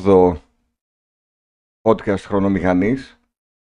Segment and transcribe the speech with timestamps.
[0.00, 0.36] 8ο
[1.82, 3.20] podcast χρονομηχανής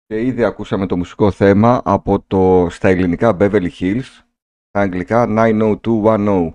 [0.06, 4.24] και ήδη ακούσαμε το μουσικό θέμα από το στα ελληνικά Beverly Hills,
[4.68, 6.52] στα αγγλικά 90210.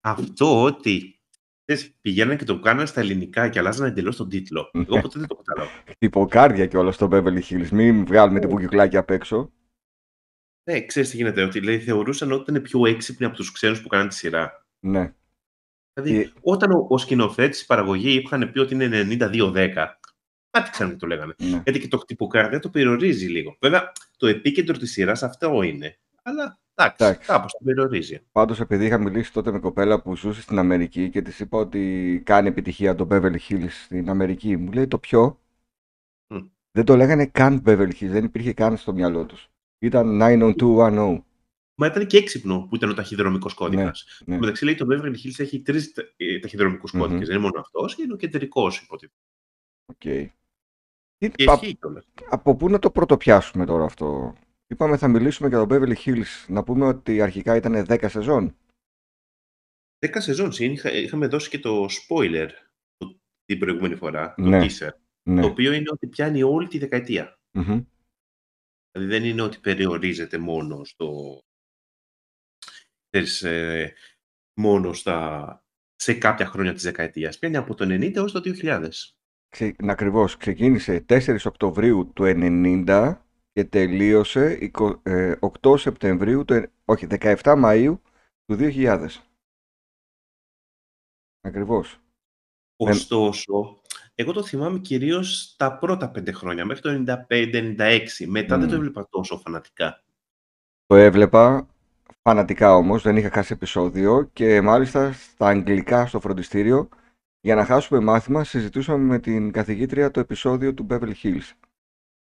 [0.00, 1.20] Αυτό ότι
[1.64, 4.70] θες, πηγαίνανε και το κάνανε στα ελληνικά και αλλάζανε εντελώς τον τίτλο.
[4.72, 5.70] Εγώ ποτέ δεν το κατάλαβα.
[5.86, 7.68] Χτυποκάρδια και όλα στο Beverly Hills.
[7.68, 9.52] Μην βγάλουμε την πουγιουκλάκια απ' έξω.
[10.70, 11.42] Ναι, ξέρεις τι γίνεται.
[11.42, 14.66] Ότι λέει, θεωρούσαν ότι ήταν πιο έξυπνοι από τους ξένους που κάνανε τη σειρά.
[14.80, 15.14] Ναι.
[16.00, 19.98] Δηλαδή, Ε, όταν ο, ο σκηνοθέτης, η παραγωγή είχαν πει ότι είναι 92-10,
[20.50, 21.34] κάτι ξέρουν τι το λέγανε.
[21.38, 21.48] ναι.
[21.64, 23.56] Γιατί και το χτυποκάρδια το περιορίζει λίγο.
[23.60, 25.98] Βέβαια, το επίκεντρο της σειράς αυτό είναι.
[26.22, 27.28] Αλλά εντάξει, Εντάξει.
[27.28, 28.20] κάπως το περιορίζει.
[28.32, 32.22] Πάντως, επειδή είχα μιλήσει τότε με κοπέλα που ζούσε στην Αμερική και της είπα ότι
[32.24, 35.40] κάνει επιτυχία το Beverly Hills στην Αμερική, μου λέει το ποιο;
[36.34, 36.38] Μμ.
[36.72, 39.48] Δεν το λέγανε καν Beverly Hills, δεν υπήρχε καν στο μυαλό τους.
[39.78, 41.18] Ήταν 90210.
[41.78, 44.22] Μα ήταν και έξυπνο που ήταν ο ταχυδρομικός κώδικας.
[44.26, 44.38] ναι.
[44.38, 45.92] Μεταξύ λέει το Beverly Hills έχει τρεις
[46.40, 47.00] ταχυδρομικούς Μμμ.
[47.00, 47.26] κώδικες.
[47.26, 49.18] Δεν είναι μόνο αυτός, είναι ο κεντρικός υποτίθεται.
[49.92, 49.98] Οκ.
[51.18, 52.06] Τι- Και πα- ισχύει κιόλας.
[52.28, 54.34] από πού να το πρωτοπιάσουμε τώρα αυτό;
[54.68, 56.44] Είπαμε θα μιλήσουμε για το Beverly Hills.
[56.48, 58.56] Να πούμε ότι αρχικά ήταν 10 σεζόν.
[60.06, 62.48] 10 σεζόν είχα, είχαμε δώσει και το spoiler
[62.96, 64.60] το- την προηγούμενη φορά, Ναι.
[64.60, 64.90] το teaser.
[65.28, 65.40] Ναι.
[65.40, 67.38] Το οποίο είναι ότι πιάνει όλη τη δεκαετία.
[67.58, 67.80] Μμμ.
[68.92, 71.40] Δηλαδή δεν είναι ότι περιορίζεται μόνο στο.
[73.24, 73.94] Ξέρεις, ε,
[74.60, 75.64] μόνο στα,
[75.94, 77.38] σε κάποια χρόνια της δεκαετίας.
[77.38, 78.88] Πιάνει από το 90 έως το 2000.
[79.48, 79.74] Ξε...
[79.78, 80.36] Ακριβώς.
[80.36, 83.16] Ξεκίνησε 4 Οκτωβρίου του 90
[83.52, 86.52] και τελείωσε 20 ε, 8 Σεπτεμβρίου, του...
[86.52, 87.98] ε- όχι, 17 Μαΐου
[88.44, 89.08] του 2000.
[91.40, 92.00] Ακριβώς.
[92.76, 93.80] Ε, Ωστόσο,
[94.14, 98.06] εγώ το θυμάμαι κυρίως τα πρώτα πέντε χρόνια, μέχρι το 95-96.
[98.26, 98.80] Μετά δεν το Μμμ.
[98.80, 100.04] έβλεπα τόσο φανατικά.
[100.86, 101.68] Το έβλεπα
[102.22, 106.88] φανατικά όμως, δεν είχα χάσει επεισόδιο και μάλιστα στα αγγλικά στο φροντιστήριο
[107.40, 111.50] για να χάσουμε μάθημα συζητούσαμε με την καθηγήτρια το επεισόδιο του Beverly Hills.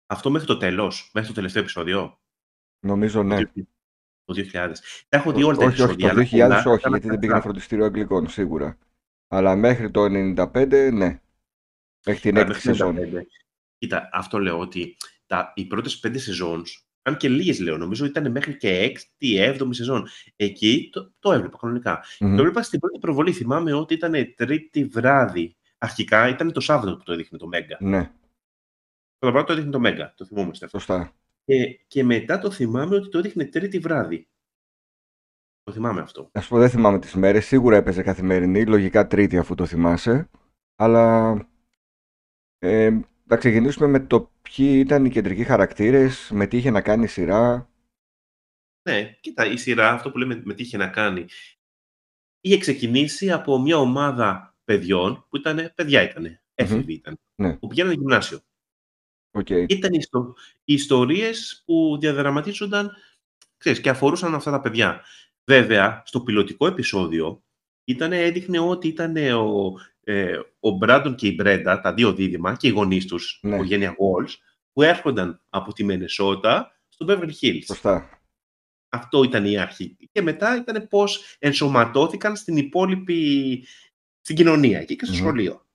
[0.06, 2.18] Αυτό μέχρι το τέλος, μέχρι το τελευταίο επεισόδιο;
[2.84, 3.44] Νομίζω ναι.
[4.24, 4.72] Το 2000.
[5.08, 6.08] Τα έχω δει όλα τα όχι, όχι, επεισόδια.
[6.08, 7.40] το αλλά 2000 πολλά όχι, ήταν γιατί δεν πήγαινα κατά.
[7.40, 8.78] φροντιστήριο Αγγλικών, σίγουρα.
[9.28, 11.20] Αλλά μέχρι το 95, ναι.
[12.06, 12.96] Μέχρι την Α, έκτη μέχρι σεζόν.
[12.96, 13.22] 95.
[13.78, 14.96] Κοίτα, αυτό λέω ότι
[15.26, 19.74] τα, οι πρώτες πέντε σεζόνς, αν και λίγες λέω, νομίζω ήταν μέχρι και έκτη, έβδομη
[19.74, 20.06] σεζόν.
[20.36, 22.04] Εκεί το, το έβλεπα κανονικά.
[22.20, 22.34] Μμμ.
[22.34, 23.32] Το έβλεπα στην πρώτη προβολή.
[23.32, 25.56] Θυμάμαι ότι ήταν τρίτη βράδυ.
[25.78, 27.76] Αρχικά ήταν το Σάββατο που το έδειχνε το Μέγκα.
[27.80, 28.10] Ναι,
[29.18, 30.14] Το βράδυ το έδειχνε το Μέγκα.
[30.16, 30.78] Το θυμόμαστε αυτό.
[30.78, 31.12] σωστά.
[31.44, 34.28] Και, και μετά το θυμάμαι ότι το έδειχνε τρίτη βράδυ.
[35.62, 36.30] Το θυμάμαι αυτό.
[36.32, 37.46] Α πω, δεν θυμάμαι τις μέρες.
[37.46, 40.30] Σίγουρα έπαιζε καθημερινή, λογικά Τρίτη αφού το θυμάσαι.
[40.76, 41.36] Αλλά
[42.58, 47.04] ε, θα ξεκινήσουμε με το ποιοι ήταν οι κεντρικοί χαρακτήρες, με τι είχε να κάνει
[47.04, 47.68] η σειρά.
[48.88, 51.26] Ναι, κοίτα, η σειρά, αυτό που λέμε με τι είχε να κάνει,
[52.40, 57.56] είχε ξεκινήσει από μια ομάδα παιδιών που ήταν, παιδιά ήταν, έφηβοι ήταν, Ναι.
[57.56, 58.40] που πηγαίνανε γυμνάσιο.
[59.30, 59.50] Οκ.
[59.50, 62.90] Ήταν ιστο, οι ιστορίες που διαδραματίζονταν,
[63.56, 65.04] ξέρεις, και αφορούσαν αυτά τα παιδιά.
[65.44, 67.42] Βέβαια, στο πιλωτικό επεισόδιο,
[67.84, 69.72] ήταν, έδειχνε ότι ήταν ο,
[70.04, 73.50] ε, ο Μπράντον και η Μπρέντα, τα δύο δίδυμα και οι γονείς τους, Ναι.
[73.50, 74.30] η οικογένεια Walls,
[74.72, 77.62] που έρχονταν από τη Μενεσότα στο Beverly Hills.
[77.64, 78.08] Σωστά.
[78.88, 79.96] Αυτό ήταν η αρχή.
[80.12, 83.64] Και μετά ήταν πώς ενσωματώθηκαν στην υπόλοιπη
[84.20, 85.20] στην κοινωνία εκεί και στο Μμμ.
[85.20, 85.66] σχολείο.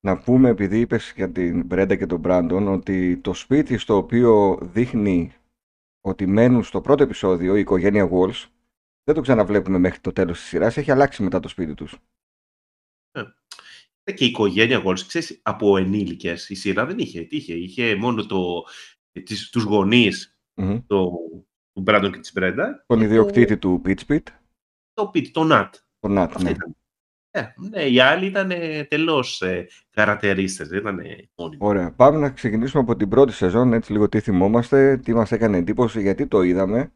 [0.00, 4.58] Να πούμε, επειδή είπες για την Μπρέντα και τον Μπράντον, ότι το σπίτι στο οποίο
[4.62, 5.32] δείχνει
[6.00, 8.44] ότι μένουν στο πρώτο επεισόδιο η οικογένεια Walls,
[9.04, 11.96] δεν το ξαναβλέπουμε μέχρι το τέλος της σειράς, έχει αλλάξει μετά το σπίτι τους.
[14.04, 17.20] Και η οικογένεια Walsh, ξέρεις, από ενήλικες η σειρά δεν είχε.
[17.22, 18.64] Τι είχε, είχε μόνο το,
[19.24, 20.78] τις, τους γονείς Μμμ.
[20.86, 21.10] το,
[21.72, 22.84] του Μπράντον και της Μπρέντα.
[22.86, 24.32] Τον και ιδιοκτήτη του Pitchpit, Το,
[24.92, 25.74] το Πιτ, το Νατ.
[25.98, 26.50] τον Νατ, Αυτή ναι.
[26.50, 26.76] ήταν.
[27.30, 28.48] Ε, ναι, οι άλλοι ήταν
[28.88, 31.58] τελώς ε, καρατερίστες, δεν ήταν ε, μόνιμοι.
[31.60, 31.92] Ωραία.
[31.92, 36.00] Πάμε να ξεκινήσουμε από την πρώτη σεζόν, έτσι λίγο τι θυμόμαστε, τι μας έκανε εντύπωση,
[36.00, 36.92] γιατί το είδαμε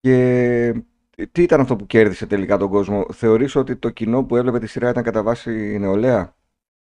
[0.00, 0.84] και
[1.26, 4.66] τι ήταν αυτό που κέρδισε τελικά τον κόσμο; Θεωρείς ότι το κοινό που έβλεπε τη
[4.66, 6.36] σειρά ήταν κατά βάση νεολαία,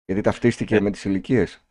[0.04, 0.80] γιατί ταυτίστηκε Ναι.
[0.80, 1.64] με τις ηλικίες;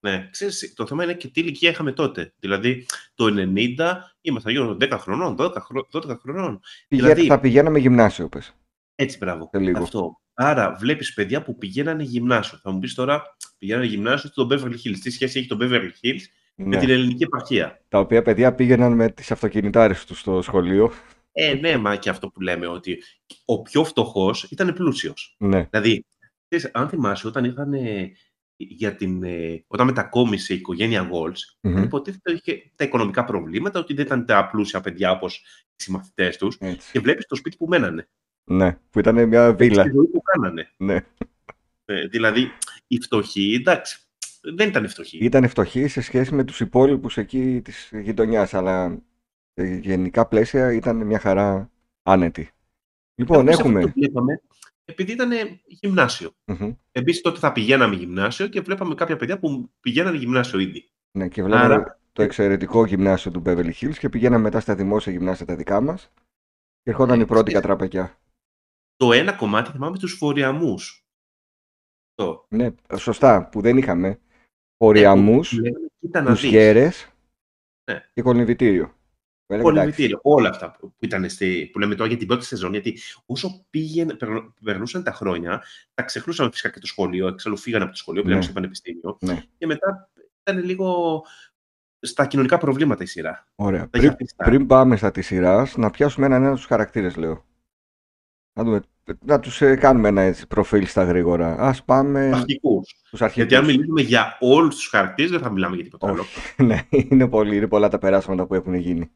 [0.00, 2.32] Ναι, ξέρεις, το θέμα είναι και τι ηλικία είχαμε τότε.
[2.38, 6.60] Δηλαδή, το 90 ήμασταν γύρω των 10 χρονών, 12, χρο- 12 χρονών.
[6.88, 8.52] Δηλαδή- Θα πηγαίναμε γυμνάσιο, πες.
[8.94, 9.48] Έτσι, μπράβο.
[9.52, 9.82] Σε λίγο.
[9.82, 10.20] Αυτό.
[10.34, 12.58] Άρα, βλέπεις παιδιά που πηγαίνανε γυμνάσιο.
[12.62, 13.22] Θα μου πεις τώρα,
[13.58, 14.98] πηγαίνανε γυμνάσιο στο Beverly Hills.
[15.02, 16.20] Τι σχέση έχει το Beverly Hills
[16.54, 16.78] με Ναι.
[16.78, 20.92] την ελληνική επαρχία; Τα οποία παιδιά πήγαιναν με τις αυτοκινητάρες τους στο σχολείο.
[21.38, 23.02] Ε, ναι, μα και αυτό που λέμε ότι
[23.44, 25.36] ο πιο φτωχός ήταν πλούσιος.
[25.38, 26.04] Ναι, Δηλαδή,
[26.48, 28.12] ξέρεις, αν θυμάσαι, όταν είχαν ε,
[28.56, 31.82] για την, ε, όταν μετακόμισε η οικογένεια Walls, Μμμ.
[31.82, 35.36] υποτίθεται ότι είχε τα οικονομικά προβλήματα, ότι δεν ήταν τα πλούσια παιδιά όπως
[35.76, 36.56] οι συμμαθητές τους.
[36.60, 36.92] έτσι.
[36.92, 38.08] Και βλέπεις το σπίτι που μένανε.
[38.44, 39.82] Ναι, που ήταν μια βίλα.
[39.82, 40.70] Τη ζωή που κάνανε.
[40.76, 40.98] Ναι.
[41.84, 42.50] Ε, δηλαδή,
[42.86, 43.98] η φτωχή, εντάξει,
[44.54, 45.18] δεν ήταν φτωχή.
[45.18, 49.02] Ήταν φτωχή σε σχέση με τους υπόλοιπους εκεί της γειτονιάς, αλλά σε
[49.62, 51.70] γενικά πλαίσια ήταν μια χαρά
[52.02, 52.50] άνετη.
[53.14, 53.80] Λοιπόν, Εμείς αυτό έχουμε...
[53.80, 54.42] το βλέπαμε,
[54.84, 55.30] επειδή ήταν
[55.66, 56.30] γυμνάσιο.
[56.44, 56.72] Μμμ.
[56.92, 60.90] Εμείς τότε θα πηγαίναμε γυμνάσιο και βλέπαμε κάποια παιδιά που πηγαίνανε γυμνάσιο ήδη.
[61.18, 65.12] Ναι, και βλέπαμε Άρα- το εξαιρετικό γυμνάσιο του Beverly Hills και πηγαίναμε μετά στα δημόσια
[65.12, 66.12] γυμνάσια τα δικά μας
[66.82, 67.60] και ερχόταν Ε, η πρώτη ξέρεις.
[67.66, 68.18] κατραπακιά.
[68.96, 71.04] Το ένα κομμάτι θυμάμαι τους φοριαμούς.
[72.14, 72.46] Το.
[72.48, 74.08] Ναι, σωστά, που δεν είχαμε.
[74.08, 74.16] Ναι,
[74.76, 76.50] Οριαμούς, που λέγανε, Κοίτα να τους δεις.
[76.50, 77.08] γέρες
[77.90, 78.10] Ναι.
[78.12, 78.95] και κολυμβητήριο.
[79.46, 82.44] Που έλεγα, εντάξει, Κολυμβητήριο, όλα αυτά που ήταν στη, που λέμε τώρα για την πρώτη
[82.44, 82.72] σεζόν.
[82.72, 85.62] Γιατί όσο πήγαινε, περνο- περνούσαν τα χρόνια,
[85.94, 87.26] τα ξεχνούσαμε φυσικά και το σχολείο.
[87.26, 88.44] Εξάλλου φύγανε από το σχολείο, πήγαν Ναι.
[88.44, 89.16] στο πανεπιστήμιο.
[89.20, 89.42] Ναι.
[89.58, 90.10] Και μετά
[90.42, 91.22] ήταν λίγο
[92.00, 93.48] στα κοινωνικά προβλήματα η σειρά.
[93.54, 93.80] Ωραία.
[93.80, 96.64] Τα Πριν, είχε αφήσει τα- πριν πάμε στα της σειράς, να πιάσουμε έναν ένα τους
[96.66, 97.44] χαρακτήρες, λέω.
[98.58, 98.80] Να, δούμε,
[99.24, 101.56] να τους ε, κάνουμε ένα έτσι, προφίλ στα γρήγορα.
[101.58, 102.94] Ας πάμε αρχικούς.
[103.04, 103.34] στους αρχικούς.
[103.48, 106.20] Γιατί αν μιλήσουμε για όλους τους χαρακτήρες, δεν θα μιλάμε για τίποτα άλλο.
[106.20, 106.40] Όχι.
[106.64, 109.10] ναι, είναι, πολύ, είναι πολλά τα περάσματα που έχουν γίνει.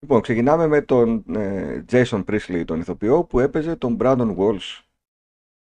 [0.00, 4.82] Λοιπόν, ξεκινάμε με τον ε, Jason Priestley, τον ηθοποιό, που έπαιζε τον Brandon Walsh.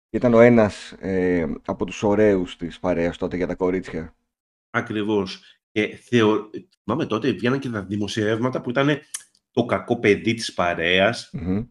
[0.09, 4.15] Ήταν ο ένας ε, από τους ωραίους της παρέας τότε για τα κορίτσια.
[4.69, 5.59] Ακριβώς.
[5.71, 6.49] Και θεω...
[6.83, 8.99] θυμάμαι τότε βγαίναν και τα δημοσιεύματα που ήταν
[9.51, 11.63] το κακό παιδί της παρέας Μμμ.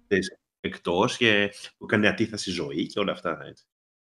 [0.60, 3.38] εκτός και που έκανε αντίθεση ζωή και όλα αυτά.
[3.44, 3.64] Έτσι.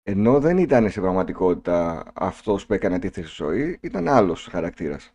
[0.02, 5.12] Ενώ δεν ήταν σε πραγματικότητα αυτός που έκανε αντίθεση στη ζωή, ήταν άλλος χαρακτήρας.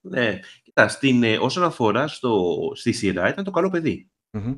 [0.00, 4.10] Ναι, κοίτα, στην, ε, όσον αφορά στο, στη σειρά ήταν το καλό παιδί.
[4.30, 4.54] Μμμ.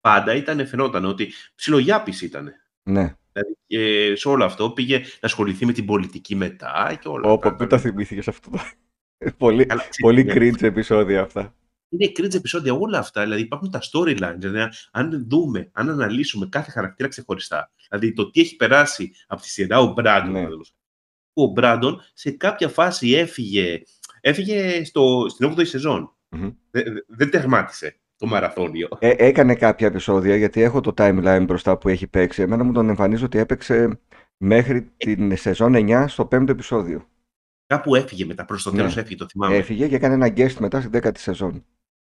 [0.00, 2.52] Πάντα ήταν, φαινόταν ότι ψιλογιάπης ήταν.
[2.82, 3.16] Ναι.
[3.32, 7.46] Δηλαδή, και σε όλο αυτό πήγε να ασχοληθεί με την πολιτική μετά και όλα Όπα,
[7.48, 7.64] αυτά.
[7.64, 8.58] πού τα θυμήθηκες αυτό το...
[9.38, 11.54] πολύ, Καλά, ξέρεις, πολύ είναι- cringe επεισόδια αυτά.
[11.88, 13.22] Είναι cringe επεισόδια όλα αυτά.
[13.22, 14.34] Δηλαδή υπάρχουν τα storylines.
[14.38, 17.72] Δηλαδή, αν δούμε, αν αναλύσουμε κάθε χαρακτήρα ξεχωριστά.
[17.88, 20.26] Δηλαδή το τι έχει περάσει από τη σειρά ο Μπράντον.
[20.26, 20.32] Ναι.
[20.32, 20.74] παραδείγματος.
[21.32, 23.82] Ο Μπράντον σε κάποια φάση έφυγε,
[24.22, 26.16] έφυγε στο, στην 8η σεζόν.
[26.28, 26.50] Μμμ.
[26.70, 28.88] Δεν, δεν- δεν τερμάτισε το μαραθώνιο.
[28.98, 32.42] Ε, έκανε κάποια επεισόδια γιατί έχω το timeline μπροστά που έχει παίξει.
[32.42, 34.00] Εμένα μου τον εμφανίζει ότι έπαιξε
[34.36, 37.06] μέχρι την σεζόν 9 στο 5ο επεισόδιο.
[37.66, 38.76] Κάπου έφυγε μετά, προς το Ναι.
[38.76, 39.56] τέλος έφυγε, το θυμάμαι.
[39.56, 41.64] Έφυγε και έκανε ένα guest μετά στην 10η σεζόν.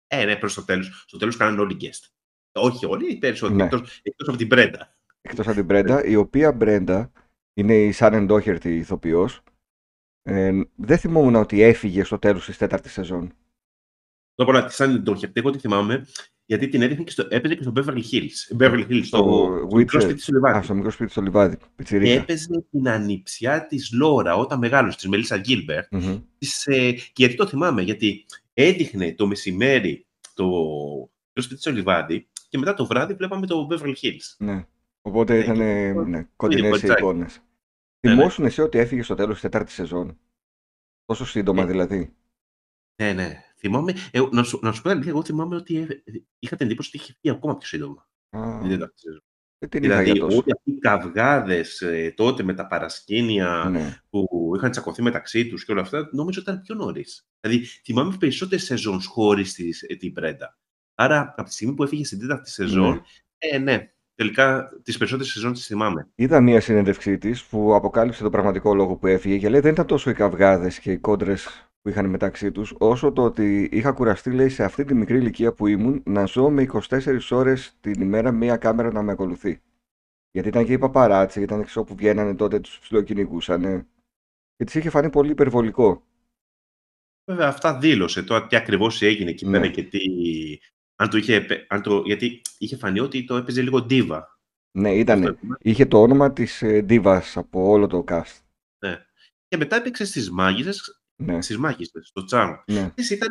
[0.06, 1.05] Ε, ναι, προς το τέλος.
[1.06, 2.09] Στο τέλος κάνανε όλοι guest.
[2.53, 3.56] Όχι όλοι, οι περισσότεροι.
[3.59, 3.65] Ναι.
[3.65, 4.97] Εκτός, εκτός από την Πρέντα.
[5.21, 7.12] Εκτός από την Μπρέντα, η οποία Μπρέντα
[7.55, 9.43] είναι η Σάνεν Ντόχερτη ηθοποιός.
[10.26, 13.32] Ε, δεν θυμόμουν ότι έφυγε στο τέλος της τέταρτης σεζόν.
[14.35, 16.06] Το πολλά, σαν τον Χερτέ, εγώ τη θυμάμαι,
[16.47, 18.61] γιατί την έδειχνε και στο, έπαιζε και στο Beverly Hills.
[18.61, 20.03] Beverly Hills, στο, Στο στο μικρό Witcher.
[20.03, 20.59] σπίτι του Λιβάδη.
[20.59, 21.56] Α, στο μικρό σπίτι στο λιβάδι.
[21.56, 22.12] Και Πιτσιρίκα.
[22.21, 25.85] έπαιζε την ανιψιά της Λόρα όταν μεγάλωσε, της Μελίσσα Γκίλμπερ.
[25.91, 26.19] Μμμ.
[26.38, 30.49] Της, ε, και γιατί το θυμάμαι, γιατί έδειχνε το μεσημέρι το,
[31.32, 34.35] το σπίτι του Λιβάδη και μετά το βράδυ βλέπαμε το Beverly Hills.
[34.38, 34.67] Ναι.
[35.03, 37.00] Οπότε Ναι, ήταν και- ναι, κοντινές οι κοριτσάκι.
[37.03, 37.41] εικόνες.
[38.09, 38.15] Ναι.
[38.15, 40.19] Θυμόσουν εσύ ότι έφυγε στο τέλος της τέταρτης σεζόν;
[41.05, 42.17] Τόσο σύντομα Ε, δηλαδή.
[43.03, 43.39] Ναι, ναι.
[43.59, 45.87] Θυμάμαι, ε, να, σου, να σου πω αλήθεια, εγώ θυμάμαι ότι ε,
[46.39, 48.09] είχα την εντύπωση ότι είχε φύγει ακόμα πιο σύντομα.
[48.31, 49.23] Α, την τέταρτη σεζόν.
[49.59, 50.37] δεν την είχα Δηλαδή, για τόσο.
[50.37, 51.83] όλοι αυτοί οι καυγάδες
[52.15, 54.01] τότε με τα παρασκήνια Ναι.
[54.11, 57.27] που είχαν τσακωθεί μεταξύ τους και όλα αυτά, νομίζω ήταν πιο νωρίς.
[57.41, 59.55] Δηλαδή, θυμάμαι περισσότερες σεζόν χωρίς
[59.99, 60.58] την Πρέντα.
[60.94, 63.01] Άρα, από τη στιγμή που έφυγε στην τέταρτη σεζόν, Ναι.
[63.39, 66.09] ε, ναι, τελικά τις περισσότερες σεζόν τις θυμάμαι.
[66.15, 69.87] Είδα μία συνέντευξή της που αποκάλυψε τον πραγματικό λόγο που έφυγε και λέει δεν ήταν
[69.87, 74.31] τόσο οι καυγάδες και οι κόντρες που είχαν μεταξύ τους, όσο το ότι είχα κουραστεί,
[74.31, 78.33] λέει, σε αυτή τη μικρή ηλικία που ήμουν να ζω με 24 ώρες την ημέρα
[78.33, 79.61] μία κάμερα να με ακολουθεί.
[80.31, 83.87] Γιατί ήταν και οι παπαράτσι, ήταν και όπου βγαίνανε τότε, τους ψιλοκυνηγούσαν.
[84.56, 86.03] Και της είχε φανεί πολύ υπερβολικό.
[87.25, 89.59] Βέβαια, αυτά δήλωσε τώρα τι ακριβώς έγινε εκεί Ναι.
[89.59, 89.99] πέρα και τι.
[90.96, 94.39] Αν το είχε, επε- αν το, γιατί είχε φανεί ότι το έπαιζε λίγο ντίβα.
[94.79, 95.22] Ναι, Αυτό ήταν.
[95.22, 95.56] έπαιζε.
[95.58, 98.41] Είχε το όνομα της Ντίβα από όλο το cast.
[99.48, 102.63] Και μετά έπαιξε στις μάγισσες, Ναι, στις μάγισσες, στο Charm.
[102.67, 102.81] ναι.
[102.81, 103.29] Αυτές ήταν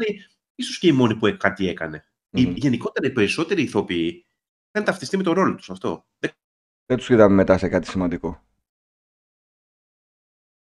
[0.55, 2.05] ίσως και η μόνη που κάτι έκανε.
[2.29, 2.55] Οι, Μμμ.
[2.55, 4.25] γενικότερα οι περισσότεροι ηθοποιοί
[4.71, 6.05] είχαν ταυτιστεί με τον ρόλο τους αυτό.
[6.19, 6.31] Δεν
[6.85, 8.43] Δεν τους είδαμε μετά σε κάτι σημαντικό.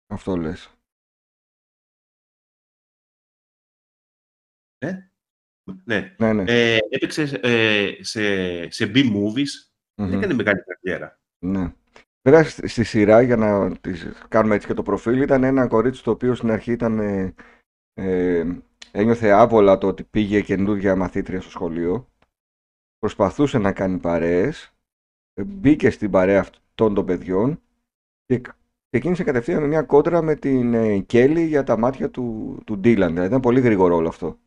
[0.06, 0.74] Αυτό λες.
[5.84, 6.14] Ναι.
[6.18, 6.44] Ναι, ναι.
[6.46, 9.70] Ε, έπαιξε ε, σε, σε B-movies.
[9.94, 10.08] Μμμ.
[10.08, 11.20] Δεν έκανε μεγάλη καριέρα.
[11.38, 11.72] Ναι.
[12.22, 16.02] Βέβαια στη στη σειρά, για να τις κάνουμε έτσι και το προφίλ, ήταν ένα κορίτσι
[16.02, 17.34] το οποίο στην αρχή ήταν, ε,
[17.94, 18.46] ε,
[18.90, 22.08] ένιωθε άβολα το ότι πήγε καινούργια μαθήτρια στο σχολείο.
[22.98, 24.74] Προσπαθούσε να κάνει παρέες,
[25.34, 27.60] ε, μπήκε στην παρέα αυτών των παιδιών
[28.26, 28.40] και
[28.88, 33.08] ξεκίνησε κατευθείαν με μια κόντρα με την ε, Κέλλη για τα μάτια του, του Ντίλαν.
[33.08, 34.38] Δηλαδή ήταν πολύ γρήγορο όλο αυτό.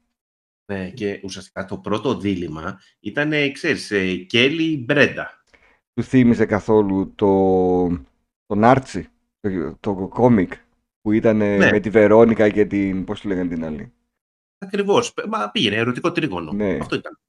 [0.66, 5.44] Ναι, και ουσιαστικά το πρώτο δίλημα ήταν, ε, ξέρεις, ε, Κέλλη Μπρέντα.
[5.94, 7.88] Του θύμιζε καθόλου το,
[8.46, 9.08] τον Άρτσι,
[9.40, 10.54] το, το κόμικ
[11.02, 11.58] που ήταν Ναι.
[11.58, 13.04] με τη Βερόνικα και την.
[13.04, 13.94] Πώς τη λέγανε την άλλη;
[14.58, 15.14] Ακριβώς.
[15.30, 16.52] Μα πήγαινε, ερωτικό τρίγωνο.
[16.52, 16.78] Ναι.
[16.82, 17.20] Αυτό ήταν.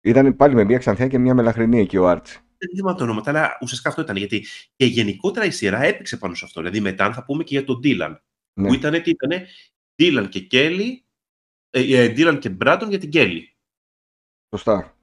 [0.00, 2.38] Ήταν πάλι με μία ξανθιά και μία μελαχρινή εκεί ο Άρτσι.
[2.58, 4.16] Δεν θυμάμαι το όνομα, αλλά ουσιαστικά αυτό ήταν.
[4.16, 4.46] Γιατί
[4.76, 6.60] και γενικότερα η σειρά έπαιξε πάνω σε αυτό.
[6.60, 8.22] Δηλαδή μετά θα πούμε και για τον Ντίλαν.
[8.60, 8.68] Ναι.
[8.68, 9.30] Που ήταν, τι ήταν,
[9.96, 11.03] Ντίλαν και Κέλλη, ε, ε,
[11.80, 13.56] Ντίλαν και Μπράντον για την Κέλλη.
[14.54, 14.96] Σωστά.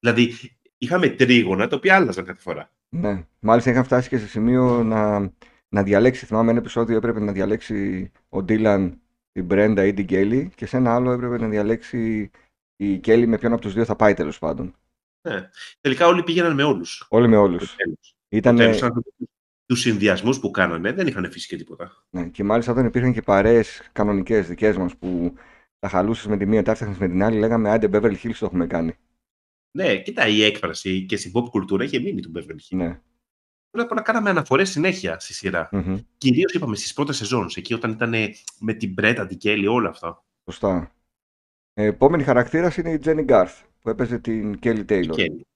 [0.00, 0.34] Δηλαδή
[0.78, 2.70] είχαμε τρίγωνα τα οποία άλλαζαν κάθε φορά.
[2.88, 3.26] Ναι.
[3.40, 5.32] Μάλιστα είχαν φτάσει και σε σημείο να,
[5.68, 6.26] να διαλέξει.
[6.26, 9.00] Θυμάμαι ένα επεισόδιο έπρεπε να διαλέξει ο Ντίλαν
[9.32, 12.30] την Μπρέντα ή την Κέλλη και σε ένα άλλο έπρεπε να διαλέξει
[12.76, 14.74] η Κέλλη με ποιον από τους δύο θα πάει τέλος πάντων.
[15.28, 15.50] Ναι.
[15.80, 17.06] Τελικά όλοι πήγαιναν με όλους.
[17.08, 17.76] Όλοι με όλους.
[18.28, 18.58] Ήταν.
[19.66, 22.04] Τους συνδυασμούς που κάνανε δεν είχαν αφήσει και τίποτα.
[22.10, 25.34] Ναι, και μάλιστα όταν υπήρχαν και παρέες κανονικές δικές μας που
[25.78, 28.46] τα χαλούσες με τη μία, τα έφτιαχνες με την άλλη, λέγαμε Άντε Beverly Hills το
[28.46, 28.94] έχουμε κάνει.
[29.70, 32.76] Ναι, κοίτα η έκφραση και στην pop κουλτούρα είχε μείνει του Beverly Hills.
[32.76, 33.00] Ναι.
[33.70, 35.68] Πρώτα απ' όλα κάναμε αναφορές συνέχεια στη σειρά.
[35.72, 36.04] Mm-hmm.
[36.18, 38.14] Κυρίως είπαμε στις πρώτες σεζόνς, εκεί όταν ήταν
[38.58, 40.24] με την Μπρέτα, την Κέλλη, όλα αυτά.
[40.44, 40.92] Σωστά.
[41.74, 45.10] Ε, επόμενη χαρακτήρας είναι η Jenny Garth που έπαιζε την Kelly Taylor.
[45.10, 45.46] Κέλλη.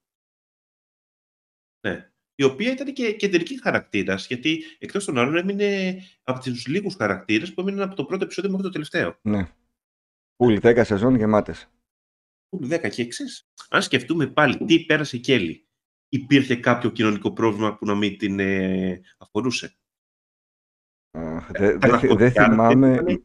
[1.87, 2.11] Ναι.
[2.35, 7.53] Η οποία ήταν και κεντρική χαρακτήρας, γιατί εκτός των άλλων έμεινε από τους λίγους χαρακτήρες
[7.53, 9.17] που έμειναν από το πρώτο επεισόδιο μέχρι το τελευταίο.
[9.21, 9.47] Ναι.
[10.35, 11.69] Πουλ 10 σεζόν γεμάτες.
[12.49, 13.23] Πουλ 10 και εξή.
[13.69, 15.67] Αν σκεφτούμε πάλι τι πέρασε η Κέλλη,
[16.09, 19.77] υπήρχε κάποιο κοινωνικό πρόβλημα που να μην την ε, αφορούσε.
[21.51, 22.93] Δεν δε, δε θυμάμαι.
[22.93, 23.23] Ήταν,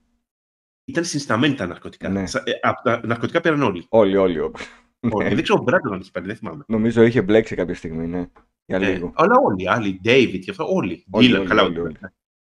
[0.85, 2.09] ήταν συνισταμένη τα ναρκωτικά.
[2.09, 2.21] Ναι.
[2.23, 3.87] Ε, από τα ναρκωτικά πήραν όλοι.
[3.89, 4.39] Όλοι, όλοι.
[4.39, 4.55] όλοι.
[5.01, 5.35] όλοι.
[5.35, 6.65] δεν ξέρω ο Μπράντον αν είχε πάρει, δεν θυμάμαι.
[6.69, 8.27] Νομίζω είχε μπλέξει κάποια στιγμή, ναι.
[8.65, 8.93] Για ναι.
[8.93, 9.13] λίγο.
[9.17, 11.05] Αλλά όλοι, άλλοι, David και αυτά, όλοι.
[11.11, 11.97] Όλοι, Dylan, όλοι, καλά, όλοι, όλοι.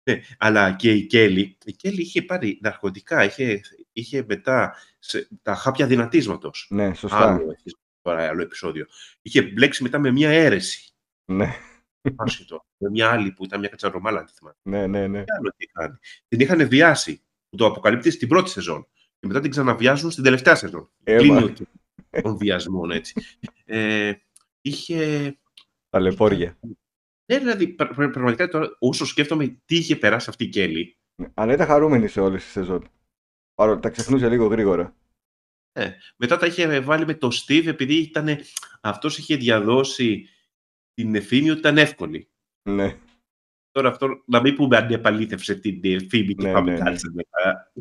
[0.10, 3.62] Ναι, αλλά και η Κέλλη, η Κέλλη είχε πάρει ναρκωτικά, είχε,
[3.94, 6.68] είχε μετά σε, τα χάπια δυνατίσματος.
[6.70, 7.34] Ναι, σωστά.
[7.34, 7.56] Άλλο,
[8.02, 8.86] τώρα, άλλο επεισόδιο.
[9.22, 10.94] Είχε μπλέξει μετά με μια αίρεση.
[11.26, 11.56] Ναι.
[12.16, 12.66] Άσχετο.
[12.78, 14.58] με μια άλλη που ήταν μια κατσαρομάλα, αν τη θυμάμαι.
[14.62, 15.24] Ναι, ναι, ναι.
[15.24, 15.98] Τι άλλο τι κάνει.
[16.28, 18.88] Την είχαν βιάσει, που το αποκαλύπτεις στην πρώτη σεζόν.
[19.20, 20.90] Και μετά την ξαναβιάζουν στην τελευταία σεζόν.
[21.04, 21.54] Κλείνει
[22.22, 23.14] των βιασμών, έτσι.
[23.66, 24.14] ε,
[24.62, 25.38] είχε...
[25.90, 26.60] Ταλαιπώρια.
[27.26, 30.98] Ναι, δηλαδή, πραγματικά τώρα, όσο σκέφτομαι τι είχε περάσει αυτή η Κέλλη.
[31.34, 32.90] Αλλά ήταν χαρούμενη σε όλες τις σεζόν.
[33.64, 34.96] Παρόλο τα ξεχνούσε λίγο γρήγορα.
[35.72, 38.38] Ε, μετά τα είχε βάλει με το Steve επειδή ήταν,
[38.82, 40.28] αυτός είχε διαδώσει
[40.94, 42.30] την ευθύνη ότι ήταν εύκολη.
[42.70, 42.98] Ναι.
[43.72, 46.84] Τώρα αυτό, να μην πούμε αν επαλήθευσε την ευθύνη και Ναι, πάμε ναι, ναι.
[46.84, 47.72] κάτσε μετά.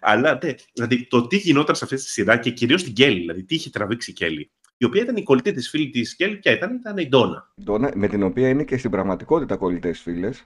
[0.00, 3.44] Αλλά ναι, δηλαδή το τι γινόταν σε αυτή τη σειράς και κυρίως την Κέλλη, δηλαδή
[3.44, 4.50] τι είχε τραβήξει η Κέλλη.
[4.76, 7.52] Η οποία ήταν η κολλητή της φίλης της Κέλλη, ποια ήταν, ήταν η Ντόνα.
[7.62, 10.44] Ντόνα, με την οποία είναι και στην πραγματικότητα κολλητές φίλες.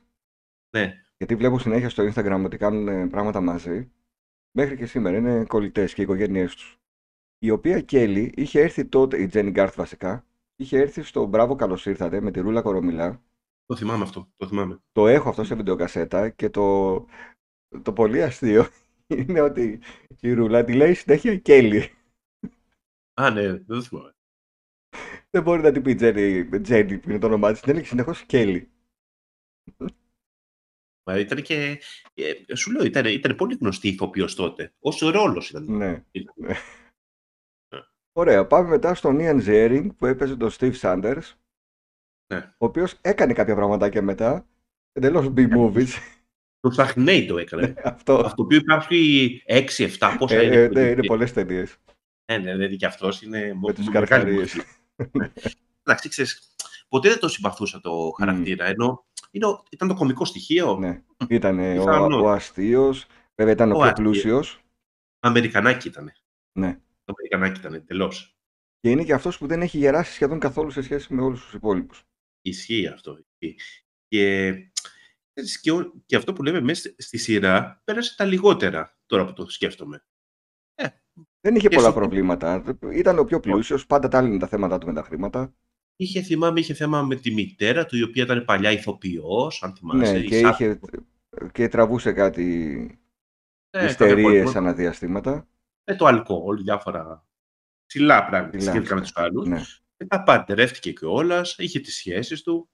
[0.76, 0.94] Ναι.
[1.16, 3.92] Γιατί βλέπω συνέχεια στο Instagram ότι κάνουν ε, πράγματα μαζί.
[4.54, 6.78] Μέχρι και σήμερα είναι κολλητές και οι οικογένειές τους.
[7.38, 11.86] Η οποία Κέλλη είχε έρθει τότε, η Τζένι Γκάρθ βασικά, είχε έρθει στο Μπράβο Καλώς
[11.86, 13.22] ήρθατε με τη Ρούλα Κορομιλά.
[13.66, 14.78] Το θυμάμαι αυτό, το θυμάμαι.
[14.92, 16.94] Το έχω αυτό σε βιντεοκασέτα και το,
[17.82, 18.66] το πολύ αστείο
[19.18, 19.80] είναι ότι
[20.20, 21.90] η Ρούλα τη λέει συνέχεια Κέλλη.
[23.14, 24.14] Α, ναι, δεν το θυμάμαι.
[25.30, 28.22] Δεν μπορεί να την πει Τζένι, Τζένι που είναι το όνομά της, την έλεγε συνεχώς
[28.22, 28.70] Κέλλη.
[31.04, 31.80] Μα ήταν και.
[32.14, 34.72] Ε, σου λέω, ήταν, ήταν πολύ γνωστή ηθοποιός τότε.
[34.78, 35.64] Όσο ρόλος ήταν.
[35.76, 36.04] Ναι.
[36.10, 36.34] Ήταν.
[36.36, 36.54] ναι.
[38.12, 41.32] Ωραία, πάμε μετά στον Ian Ziering που έπαιζε τον Steve Sanders.
[42.34, 42.38] Ναι.
[42.58, 44.46] Ο οποίος έκανε κάποια πραγματάκια μετά.
[44.92, 45.88] Εντελώς B-movies.
[46.60, 47.74] Το Sharknado έκανε.
[47.84, 48.14] Αυτό.
[48.14, 50.56] Αυτό το οποίο υπάρχει 6-7, πόσα Ε, είναι.
[50.56, 51.76] ε, ναι, είναι πολλές ταινίες.
[52.32, 53.54] Ναι, ναι, δηλαδή και αυτός είναι.
[53.60, 54.34] Με του μεγάλη καρχαρίε.
[54.34, 54.60] μορφή.
[55.82, 56.54] Εντάξει, ξέρεις,
[56.88, 58.64] ποτέ δεν το συμπαθούσα το χαρακτήρα.
[58.64, 60.76] Ενώ είναι, ο- ήταν το κομικό στοιχείο.
[60.76, 61.02] ναι.
[61.28, 62.22] Ήταν ο, Πιθανός.
[62.22, 63.06] ο αστείος.
[63.34, 63.98] Βέβαια ήταν ο, Ο πιο αστείος.
[64.10, 64.64] πλούσιος.
[65.20, 66.12] Αμερικανάκι ήταν.
[66.58, 66.80] Ναι.
[67.04, 68.36] Το Αμερικανάκι ήταν εντελώς.
[68.80, 71.54] Και είναι και αυτός που δεν έχει γεράσει σχεδόν καθόλου σε σχέση με όλους τους
[71.54, 72.02] υπόλοιπους.
[72.42, 73.18] Ισχύει αυτό.
[73.38, 73.58] ισχύει.
[74.08, 74.52] Και,
[75.32, 79.32] ξέρεις, και, ο- και αυτό που λέμε μέσα στη σειρά πέρασε τα λιγότερα τώρα που
[79.32, 80.04] το σκέφτομαι.
[81.40, 82.64] Δεν είχε Και πολλά στο- προβλήματα.
[82.92, 83.86] Ήταν ο πιο πλούσιος.
[83.86, 85.54] Πάντα τα λύνει τα θέματα του με τα χρήματα.
[85.96, 90.12] Είχε, θυμάμαι, είχε θέμα με τη μητέρα του, η οποία ήταν παλιά ηθοποιός, αν θυμάσαι.
[90.12, 90.50] Ναι, η και, Σάρα.
[90.50, 90.80] είχε,
[91.52, 92.52] και τραβούσε κάτι
[93.70, 95.46] Ε, κάποια ιστερίες προβλήματα αναδιαστήματα.
[95.84, 97.26] Με το αλκοόλ, διάφορα
[97.86, 98.70] ψηλά πράγματα Ψηλά.
[98.72, 99.48] σχετικά με τους άλλους.
[99.48, 99.60] Ναι.
[99.96, 102.68] Μετά παντρεύτηκε κιόλας, είχε τις σχέσεις του,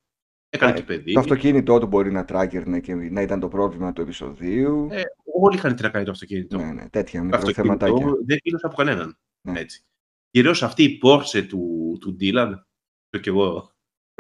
[0.49, 1.13] έκανε Ε, και παιδί.
[1.13, 4.89] Το αυτοκίνητό του μπορεί να τράκερνε και να ήταν το πρόβλημα του επεισοδίου.
[4.91, 5.03] Ε,
[5.41, 6.57] όλοι είχαν τι να κάνει το αυτοκίνητο.
[6.59, 8.25] ναι, ναι, τέτοια το αυτοκίνητο μικροθεματάκια.
[8.27, 9.19] δεν κλείνωσε από κανέναν.
[9.41, 9.61] Ναι.
[9.61, 9.83] Έτσι.
[10.31, 12.68] Κυρίως αυτή η Porsche του, του Dylan, το
[13.11, 13.73] κι εγώ.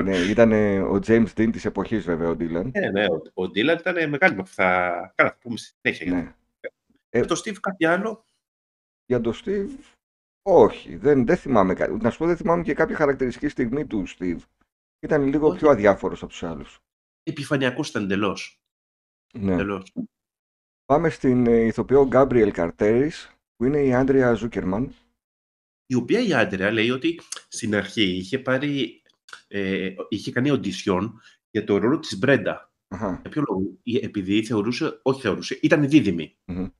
[0.02, 2.70] ναι, ήταν ε, ο James Dean της εποχής βέβαια ο Dylan.
[2.72, 4.54] Ναι, ναι, ο, ο Dylan ήταν μεγάλη μορφή.
[4.54, 6.06] Θα, καλά, θα πούμε στη συνέχεια.
[6.06, 6.34] για Ναι.
[7.08, 8.24] Ε, το Steve κάτι άλλο;
[9.06, 9.78] Για τον Steve,
[10.42, 11.92] όχι, δεν, δεν θυμάμαι κάτι.
[11.92, 14.38] Να σου πω, δεν θυμάμαι και κάποια χαρακτηριστική στιγμή του Steve.
[15.00, 15.58] Ήταν λίγο Όχι.
[15.58, 16.78] πιο αδιάφορος από τους άλλους.
[17.22, 18.60] επιφανειακός ήταν εντελώς.
[19.38, 19.56] Ναι.
[20.84, 24.94] Πάμε στην ε, ηθοποιό Γκάμπριελ Καρτέρης, που είναι η Άντρια Ζούκερμαν.
[25.90, 29.02] Η οποία η Άντρια λέει ότι στην αρχή είχε πάρει,
[29.48, 32.72] ε, είχε κάνει οντισιόν για το ρόλο της Μπρέντα.
[32.88, 33.18] Αχα.
[33.22, 36.36] Για ποιο λόγο, επειδή θεωρούσε, όχι θεωρούσε, ήταν δίδυμη.
[36.46, 36.70] Mm-hmm.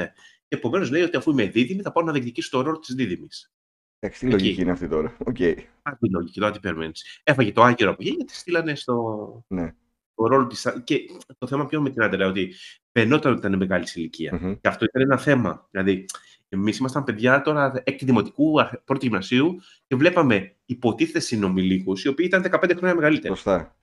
[0.00, 0.12] Ναι.
[0.48, 3.52] Και επομένως λέει ότι αφού είμαι δίδυμη, θα πάω να διεκδικήσω το ρόλο της δίδυμης.
[3.98, 5.16] Εντάξει, τι λογική είναι αυτή τώρα.
[5.24, 5.54] Okay.
[5.82, 7.20] Αυτή η λογική, τώρα τι περιμένεις.
[7.24, 9.44] Έφαγε το άγγελο από εκεί γιατί στείλανε στο.
[9.48, 9.74] Ναι.
[10.14, 10.66] Το ρόλο της...
[10.84, 11.00] Και
[11.38, 12.54] το θέμα ποιο με την άντρα, ότι
[12.92, 14.40] φαινόταν ότι ήταν μεγάλης ηλικίας.
[14.42, 14.58] Mm-hmm.
[14.60, 15.68] Και αυτό ήταν ένα θέμα.
[15.70, 16.04] Δηλαδή,
[16.52, 18.54] εμείς ήμασταν παιδιά τώρα έκτη δημοτικού,
[18.84, 23.34] πρώτη γυμνασίου και βλέπαμε υποτίθεται συνομιλίκους οι οποίοι ήταν 15 χρόνια μεγαλύτεροι.
[23.34, 23.76] Σωστά.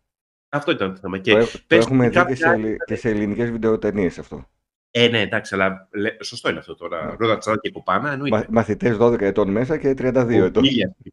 [0.50, 1.18] Αυτό ήταν το θέμα.
[1.18, 4.50] Και το, το έχουμε δει και σε, και σε ελληνικές βιντεοτενίες αυτό.
[4.92, 5.90] Ε, ναι, εντάξει, αλλά
[6.22, 7.06] σωστό είναι αυτό τώρα.
[7.06, 7.16] Ναι.
[7.20, 8.12] Ρόδα τσάδα και κοπάνα.
[8.12, 8.38] Εννοείται.
[8.38, 10.64] Μα, Μαθητές 12 ετών μέσα και 32 ετών.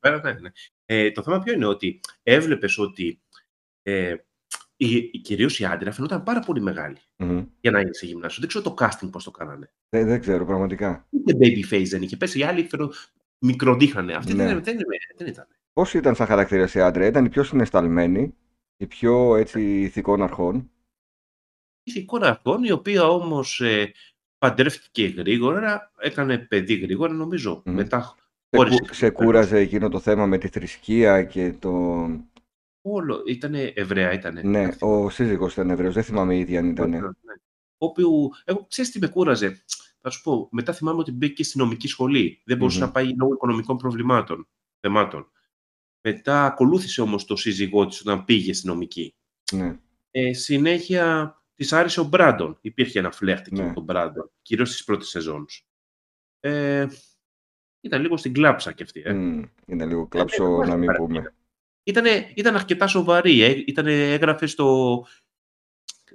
[0.01, 0.51] πέρα, ναι, ναι.
[0.85, 3.21] Ε, το θέμα ποιο είναι ότι έβλεπες ότι
[3.83, 4.15] ε,
[5.23, 7.47] κυρίως η άντρα φαινόταν πάρα πολύ μεγάλη mm-hmm.
[7.61, 8.41] για να είναι σε γυμνάσιο.
[8.41, 9.73] Δεν ξέρω το casting πώς το κάνανε.
[9.89, 11.07] Δεν, δεν ξέρω, πραγματικά.
[11.11, 12.39] Ούτε baby face δεν είχε πέσει.
[12.39, 12.91] Οι άλλοι φαινο...
[13.39, 14.13] μικροδείχνανε.
[14.15, 14.45] Αυτή ναι.
[14.45, 14.77] δεν, δεν,
[15.17, 15.47] δεν, ήταν.
[15.73, 18.35] Πώ ήταν σαν χαρακτήρας η Άντρεα, ήταν η πιο συνεσταλμένη,
[18.77, 20.69] η πιο έτσι ηθικών αρχών
[21.85, 23.93] ηθικών αρχών, η οποία όμως ε,
[24.39, 27.63] παντρεύτηκε γρήγορα, έκανε παιδί γρήγορα νομίζω.
[27.67, 27.71] Mm.
[27.71, 28.15] Μετά
[28.51, 32.07] σε, σε κούραζε εκείνο το θέμα με τη θρησκεία και το...
[32.87, 34.43] Όλο, ήτανε Εβραία, ήτανε.
[34.43, 36.91] Ναι, ο σύζυγος ήταν Εβραίος, δεν θυμάμαι ήδη αν ήταν.
[36.91, 37.01] Ναι.
[37.79, 39.65] Οποίου, εγώ ξέρεις τι με κούραζε;
[40.01, 42.43] Θα σου πω, μετά θυμάμαι ότι μπήκε στη νομική σχολή.
[42.45, 42.87] Δεν μπορούσε mm-hmm.
[42.87, 44.49] να πάει λόγω οικονομικών προβλημάτων,
[44.81, 45.31] θεμάτων.
[46.01, 49.15] Μετά ακολούθησε όμως το σύζυγό της όταν πήγε στη νομική.
[49.53, 49.79] Ναι.
[50.11, 52.59] Ε, συνέχεια Της άρεσε ο Μπράντον.
[52.61, 53.67] Υπήρχε ένα φλερτ εκεί Ναι.
[53.67, 55.47] με τον Μπράντον, κυρίως στις πρώτες σεζόν.
[56.41, 56.87] Ε,
[57.81, 59.03] ήταν λίγο στην κλάψα κι αυτή.
[59.05, 59.13] Ε.
[59.13, 61.35] Μμ, είναι λίγο κλάψο Ε, να μην πάρα πούμε.
[61.85, 63.43] Ήτανε, ήταν αρκετά σοβαρή.
[63.43, 63.63] Ε.
[63.67, 64.99] Ήτανε, έγραφε στο.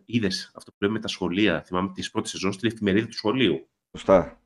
[0.06, 1.64] Είδες αυτό που λέμε με τα σχολεία.
[1.66, 3.68] Θυμάμαι τις πρώτες σεζόν στην εφημερίδα του σχολείου.
[3.98, 4.42] Σωστά.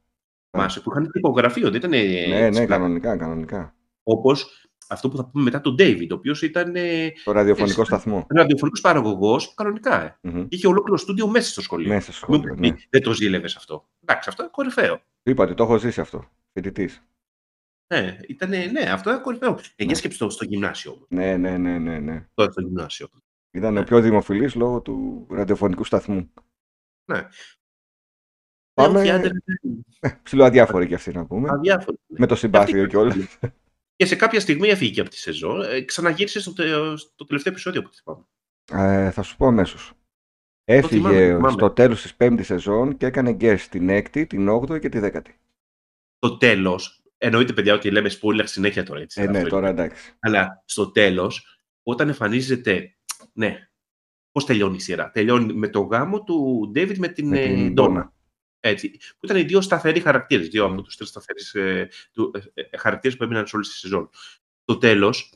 [0.58, 1.90] Μάσε που είχαν τυπογραφείο, δεν ήταν.
[1.90, 3.76] Ναι, ναι, κανονικά, κανονικά.
[4.04, 6.74] Όπως αυτό που θα πούμε μετά τον David, ο οποίος ήταν.
[7.24, 8.26] Το ραδιοφωνικό σταθμό.
[8.30, 10.04] ραδιοφωνικός παραγωγός, κανονικά.
[10.04, 10.18] Ε.
[10.22, 10.46] Μμμ.
[10.50, 11.88] Είχε ολόκληρο στούντιο μέσα στο σχολείο.
[11.88, 12.76] Μέσα στο σχολείο, Μην ναι.
[12.76, 13.90] πει, Δεν το ζήλευες αυτό.
[14.04, 15.02] Εντάξει, αυτό είναι κορυφαίο.
[15.24, 16.30] Είπατε, το έχω ζήσει αυτό.
[16.54, 17.04] Φοιτητής.
[17.88, 19.50] Ναι, ήτανε, ναι, αυτό είναι κορυφαίο.
[19.52, 19.86] Ε, Ναι.
[19.86, 21.08] για σκέψη το στο γυμνάσιο όμως.
[21.10, 22.28] Ναι, ναι, ναι, ναι, ναι.
[22.34, 23.10] Τώρα στο γυμνάσιο.
[23.52, 23.86] Ήταν ο Ναι.
[23.86, 26.34] πιο δημοφιλής λόγω του ραδιοφωνικού σταθμού.
[27.12, 27.28] Ναι.
[28.74, 29.30] Πάμε- Ε, όχι, άντε,
[30.00, 31.50] δεν- Ψιλοαδιάφοροι κι αυτοί να πούμε.
[31.52, 31.98] αδιάφορο.
[32.08, 33.16] Με το συμπάθειο Αυτή- και όλα.
[33.96, 35.62] Και σε κάποια στιγμή έφυγε και από τη σεζόν.
[35.62, 38.26] Ε, ξαναγύρισε στο, τε- στο τελευταίο επεισόδιο που θυμάμαι.
[38.72, 39.94] Ε, θα σου πω αμέσως.
[40.64, 41.52] Έφυγε θυμάμαι, θυμάμαι.
[41.52, 45.38] στο τέλος της πέμπτης σεζόν και έκανε guest την έκτη, την 8η και τη δέκατη.
[46.20, 47.03] Το τέλος.
[47.26, 49.00] Εννοείται, παιδιά, ότι λέμε spoiler συνέχεια τώρα.
[49.02, 49.82] Έτσι, Ε, ναι, Αυτό τώρα είναι.
[49.82, 50.14] εντάξει.
[50.20, 52.96] Αλλά στο τέλος, όταν εμφανίζεται.
[53.34, 53.70] Ναι.
[54.32, 57.74] Πώς τελειώνει η σειρά; Τελειώνει με το γάμο του David με την, Με ε, την
[57.78, 57.98] Donna.
[57.98, 58.08] Donna.
[58.60, 60.48] Έτσι, που ήταν οι δύο σταθεροί χαρακτήρες.
[60.48, 60.74] Δύο Μμ.
[60.74, 64.10] από τους τρεις σταθεροί ε, του- ε, ε, χαρακτήρες που έμειναν σε όλη τη σεζόν.
[64.62, 65.34] Στο τέλος,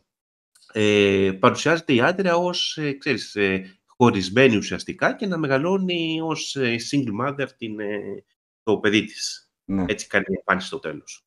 [0.74, 6.76] ε, παρουσιάζεται η άντρα ως ε, ξέρεις, ε, χωρισμένη ουσιαστικά και να μεγαλώνει ως ε,
[6.92, 8.24] single mother την, ε,
[8.64, 9.52] το παιδί της.
[9.66, 9.86] Ναι.
[9.88, 11.27] Έτσι κάνει η εμφάνιση στο τέλος.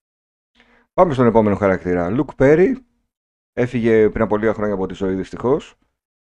[1.01, 2.11] Πάμε στον επόμενο χαρακτήρα.
[2.11, 2.85] Λουκ Πέρι.
[3.53, 5.75] Έφυγε πριν από λίγα χρόνια από τη ζωή δυστυχώς.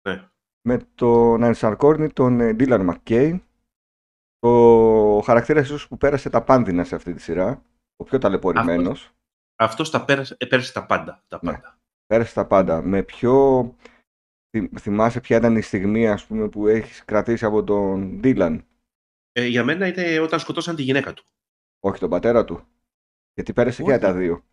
[0.09, 0.29] Ναι.
[0.69, 3.41] Με τον ενσαρκόρνη τον ε, Dylan McKay.
[4.39, 7.63] Ο χαρακτήρα ίσως που πέρασε τα πάνδυνα σε αυτή τη σειρά.
[7.97, 9.11] Ο πιο ταλαιπωρημένος.
[9.57, 11.25] Αυτός τα πέρασε, ε, πέρασε τα πάντα.
[11.29, 11.53] Τα Ναι.
[11.53, 11.79] πάντα.
[12.07, 12.83] Πέρασε τα πάντα.
[12.83, 13.63] Με ποιο.
[14.51, 18.59] θυ- Θυμάσαι ποια ήταν η στιγμή ας πούμε, που έχεις κρατήσει από τον Dylan;
[19.33, 21.25] Ε, για μένα είναι όταν σκοτώσαν τη γυναίκα του.
[21.81, 22.67] Όχι τον πατέρα του.
[23.35, 24.01] Γιατί πέρασε και Όχι.
[24.01, 24.45] τα δύο.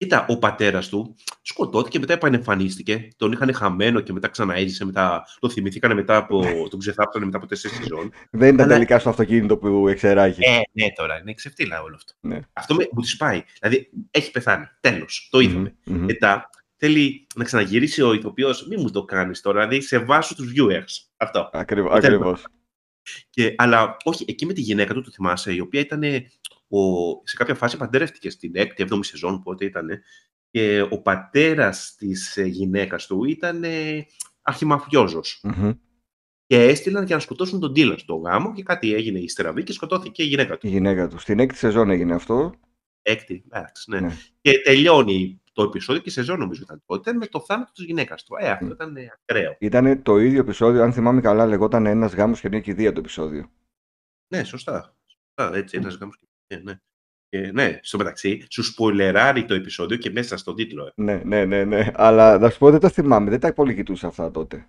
[0.00, 3.08] Κοίτα, ο πατέρας του σκοτώθηκε, μετά επανεμφανίστηκε.
[3.16, 4.84] Τον είχαν χαμένο και μετά ξαναέζησε.
[4.84, 6.66] Μετά, το θυμηθήκανε μετά από.
[6.70, 8.12] τον ξεθάψανε μετά από τέσσερις σεζόν.
[8.30, 10.38] Δεν ήταν Αλλά- τελικά στο αυτοκίνητο που εξεράγει.
[10.44, 12.12] Ε, ναι, τώρα είναι ξεφτύλα όλο αυτό.
[12.20, 12.40] Ναι.
[12.52, 13.42] Αυτό με, μου της πάει.
[13.60, 14.64] Δηλαδή, έχει πεθάνει.
[14.80, 15.28] Τέλος.
[15.30, 15.74] Το είδαμε.
[15.84, 16.04] Μμμ, μμμ.
[16.04, 18.66] Μετά θέλει να ξαναγυρίσει ο ηθοποιός.
[18.66, 19.66] Μην μου το κάνεις τώρα.
[19.66, 21.08] Δηλαδή, σε βάσου τους viewers.
[21.16, 21.50] Αυτό.
[21.52, 22.04] Ακριβ- Τέλος.
[22.04, 22.42] Ακριβώς.
[23.30, 26.02] Και, αλλά όχι, εκεί με τη γυναίκα του, το θυμάσαι, η οποία ήταν.
[26.70, 26.78] Ο,
[27.24, 29.88] σε κάποια φάση παντρεύτηκε στην 6η-7η σεζόν, πότε ήταν.
[30.50, 34.06] Και ο πατέρας της γυναίκας του ήταν ε,
[34.42, 35.40] αρχιμαφιόζος.
[35.42, 35.72] Μμμ.
[36.46, 39.72] Και έστειλαν για να σκοτώσουν τον Τίλαν στο γάμο και κάτι έγινε η στραβή και
[39.72, 40.66] σκοτώθηκε η γυναίκα του.
[40.66, 41.18] Η γυναίκα του.
[41.18, 42.52] Στην έκτη σεζόν έγινε αυτό.
[43.02, 44.00] Έκτη, εντάξει, ναι.
[44.00, 44.16] Ναι.
[44.40, 48.24] Και τελειώνει το επεισόδιο και η σεζόν νομίζω ήταν τότε με το θάνατο της γυναίκας
[48.24, 48.34] του.
[48.38, 48.70] Ε, αυτό Μμ.
[48.70, 49.56] ήταν ε, ακραίο.
[49.60, 53.50] Ήταν το ίδιο επεισόδιο, αν θυμάμαι καλά, λεγόταν ένας γάμος και μια κηδεία το επεισόδιο.
[54.34, 54.96] Ναι, σωστά.
[55.06, 56.18] σωστά έτσι, ένας γάμος.
[56.18, 56.74] και- ναι, ναι.
[57.28, 60.86] Και, ναι, στο μεταξύ, σου σποιλεράρει το επεισόδιο και μέσα στον τίτλο.
[60.86, 60.92] Ε.
[60.94, 61.90] Ναι, ναι, ναι, ναι.
[61.94, 63.30] Αλλά να σου πω, δεν τα θυμάμαι.
[63.30, 64.68] Δεν τα πολύ κοιτούσα αυτά τότε.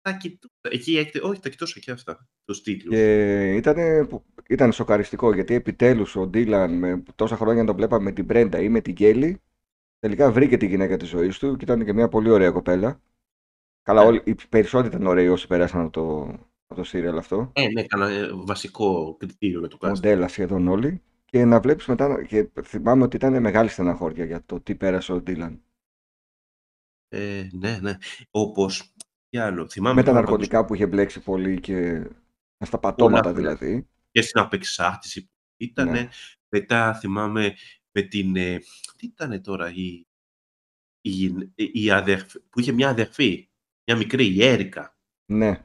[0.00, 0.54] Τα κοιτούσα.
[0.70, 1.20] Εκεί έχετε...
[1.22, 2.28] Όχι, τα κοιτούσα και αυτά.
[2.44, 2.94] Τους τίτλους.
[2.94, 4.08] Και ήταν,
[4.48, 8.68] ήταν σοκαριστικό γιατί επιτέλους ο Ντίλαν με τόσα χρόνια τον βλέπαμε με την Μπρέντα ή
[8.68, 9.40] με την Γκέλη.
[9.98, 13.00] Τελικά βρήκε τη γυναίκα της ζωής του και ήταν και μια πολύ ωραία κοπέλα.
[13.82, 14.06] Καλά, Ναι.
[14.06, 16.22] όλοι, οι περισσότεροι ήταν ωραίοι όσοι πέρασαν από το,
[16.66, 17.50] από το σύριαλ αυτό.
[17.54, 19.88] Ε, ναι, κανένα ε, βασικό κριτήριο με το casting.
[19.88, 21.02] Μοντέλα σχεδόν όλοι.
[21.30, 22.24] Και να βλέπεις μετά.
[22.24, 25.62] Και θυμάμαι ότι ήταν μεγάλη στεναχώρια για το τι πέρασε ο Ντίλαν.
[27.08, 27.96] Ε, ναι, ναι.
[28.30, 28.92] Όπως,
[29.28, 32.08] τι άλλο, θυμάμαι Με τα τώρα ναρκωτικά που είχε μπλέξει πολύ και
[32.64, 33.88] στα πατώματα Πολλά, δηλαδή.
[34.10, 35.90] και στην απεξάρτηση που ήταν.
[35.90, 36.08] Ναι.
[36.48, 37.54] Μετά θυμάμαι
[37.92, 38.36] με την.
[38.36, 38.58] ε,
[38.96, 40.06] τι ήταν τώρα η.
[41.00, 43.48] η, γυν- η αδερφή, που είχε μια αδερφή,
[43.86, 44.98] μια μικρή, η Έρικα.
[45.32, 45.64] Ναι.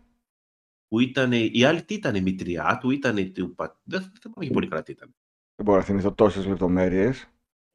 [0.87, 1.31] Που ήταν.
[1.31, 3.33] Η άλλη τι ήταν, η μητριά του, ήταν.
[3.33, 5.15] Του, πα- δεν δεν θυμάμαι και πολύ καλά τι ήταν.
[5.55, 7.27] Δεν μπορώ να θυμηθώ τόσες λεπτομέρειες.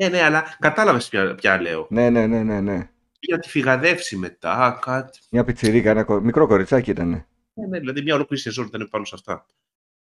[0.03, 1.87] Ναι, ναι, αλλά κατάλαβες ποια, ποια λέω.
[1.90, 2.90] Ναι, ναι, ναι, ναι, ναι.
[3.21, 5.19] Για τη φυγαδεύση μετά, κάτι.
[5.31, 7.09] Μια πιτσιρίκα, ένα κο- μικρό κοριτσάκι ήταν.
[7.55, 9.47] Ναι, ναι, δηλαδή μια ολόκληρη σεζόν ήταν πάνω σε αυτά.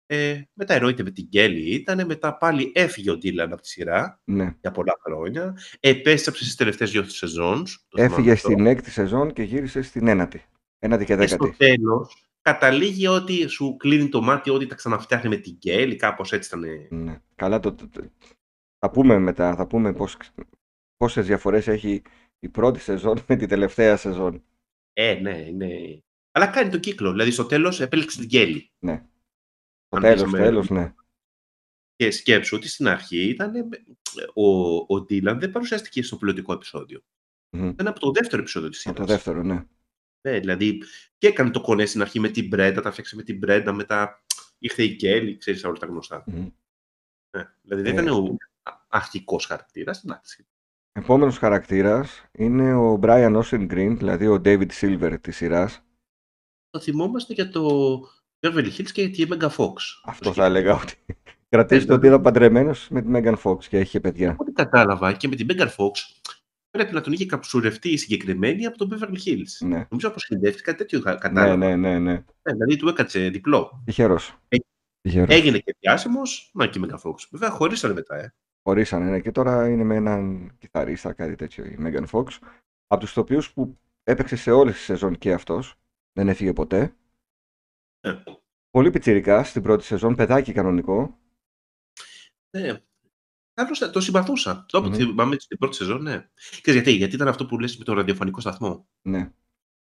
[0.06, 4.20] Ε, μετά εννοείται με την Γκέλη ήταν, μετά πάλι έφυγε ο Ντίλαν από τη σειρά
[4.24, 4.54] Ναι.
[4.60, 5.56] για πολλά χρόνια.
[5.80, 7.86] Επέστρεψε στις τελευταίες δύο σεζόνς.
[7.96, 10.42] Έφυγε στην έκτη σεζόν και γύρισε στην ένατη.
[10.78, 11.56] Ένατη και Και στο δέκατη.
[11.56, 16.48] τέλος καταλήγει ότι σου κλείνει το μάτι ότι τα ξαναφτιάχνει με την Γκέλη, κάπως έτσι
[16.56, 16.64] ήταν.
[17.02, 17.22] Ναι.
[17.34, 18.10] Καλά, το, το- το-
[18.78, 20.16] θα πούμε μετά, θα πούμε πώς,
[20.96, 22.02] πόσες διαφορές έχει
[22.38, 24.44] η πρώτη σεζόν με τη τελευταία σεζόν.
[24.92, 25.68] Ε, ναι, ναι.
[26.32, 27.10] Αλλά κάνει τον κύκλο.
[27.10, 28.70] Δηλαδή στο τέλος επέλεξε την Γκέλη.
[28.78, 29.06] Ναι.
[29.88, 30.94] Το Αν τέλος, πεις με- τέλος, ναι.
[31.96, 33.68] Και σκέψου ότι στην αρχή ήταν.
[34.34, 34.46] Ο,
[34.94, 37.00] ο Ντίλαν δεν παρουσιάστηκε στο πιλωτικό επεισόδιο.
[37.56, 37.68] Μμμ.
[37.68, 39.08] Ήταν από το δεύτερο επεισόδιο της Από σειράς.
[39.08, 39.64] το δεύτερο, ναι.
[40.28, 40.82] Ναι, δηλαδή
[41.18, 44.24] και έκανε το κονέ στην αρχή με την Μπρέντα, τα φτιάξε με την Μπρέντα, μετά
[44.58, 46.24] ήρθε η Κέλλη, ξέρεις όλα τα γνωστά.
[46.26, 46.48] Μμμ.
[47.36, 48.36] Ναι, δηλαδή δεν Ε, ήταν ο
[48.88, 50.04] αρχικός χαρακτήρας.
[50.04, 50.46] Εντάξει.
[50.92, 55.80] Επόμενος χαρακτήρας είναι ο Brian Austin Green, δηλαδή ο David Silver της σειράς.
[56.70, 57.94] Το θυμόμαστε για το
[58.46, 59.72] Beverly Hills και για τη Megan Fox.
[60.04, 60.94] Αυτό θα έλεγα ότι
[61.48, 64.36] κρατήστε Ε, ότι ήταν παντρεμένος με τη Megan Fox και είχε παιδιά.
[64.38, 65.90] Ό,τι κατάλαβα και με την Megan Fox
[66.74, 69.66] πρέπει να τον είχε καψουρευτεί η συγκεκριμένη από το Beverly Hills.
[69.66, 71.56] Ναι, Νομίζω αποσχεδεύτηκε κάτι τέτοιο κα- ναι, κατάλαβα.
[71.56, 72.12] ναι, ναι, ναι.
[72.42, 73.82] Ε, δηλαδή του έκατσε διπλό.
[73.84, 74.38] Τυχερός.
[74.48, 74.56] Ε,
[75.00, 75.34] Τυχερός.
[75.34, 76.50] Έγινε και διάσημος.
[76.54, 77.14] Να και η Megan Fox.
[77.30, 78.34] Βέβαια χωρίσανε μετά, ε.
[78.62, 82.24] Χωρίσανε ναι, και τώρα είναι με έναν κιθαρίστα, κάτι τέτοιο, η Megan Fox.
[82.86, 85.74] Από τους τοπίους που έπαιξε σε όλες τις σεζόν και αυτός,
[86.12, 86.94] δεν έφυγε ποτέ.
[88.00, 88.12] Ε.
[88.70, 91.18] Πολύ πιτσιρικά στην πρώτη σεζόν, παιδάκι κανονικό.
[92.50, 92.80] Ναι.
[93.54, 94.64] Κάπως το συμπαθούσα.
[94.68, 94.92] Το Μμμ.
[94.94, 96.28] θυμάμαι στην πρώτη σεζόν, ναι.
[96.62, 99.18] Και γιατί, γιατί ήταν αυτό που λες με το ραδιοφωνικό σταθμό; Ναι.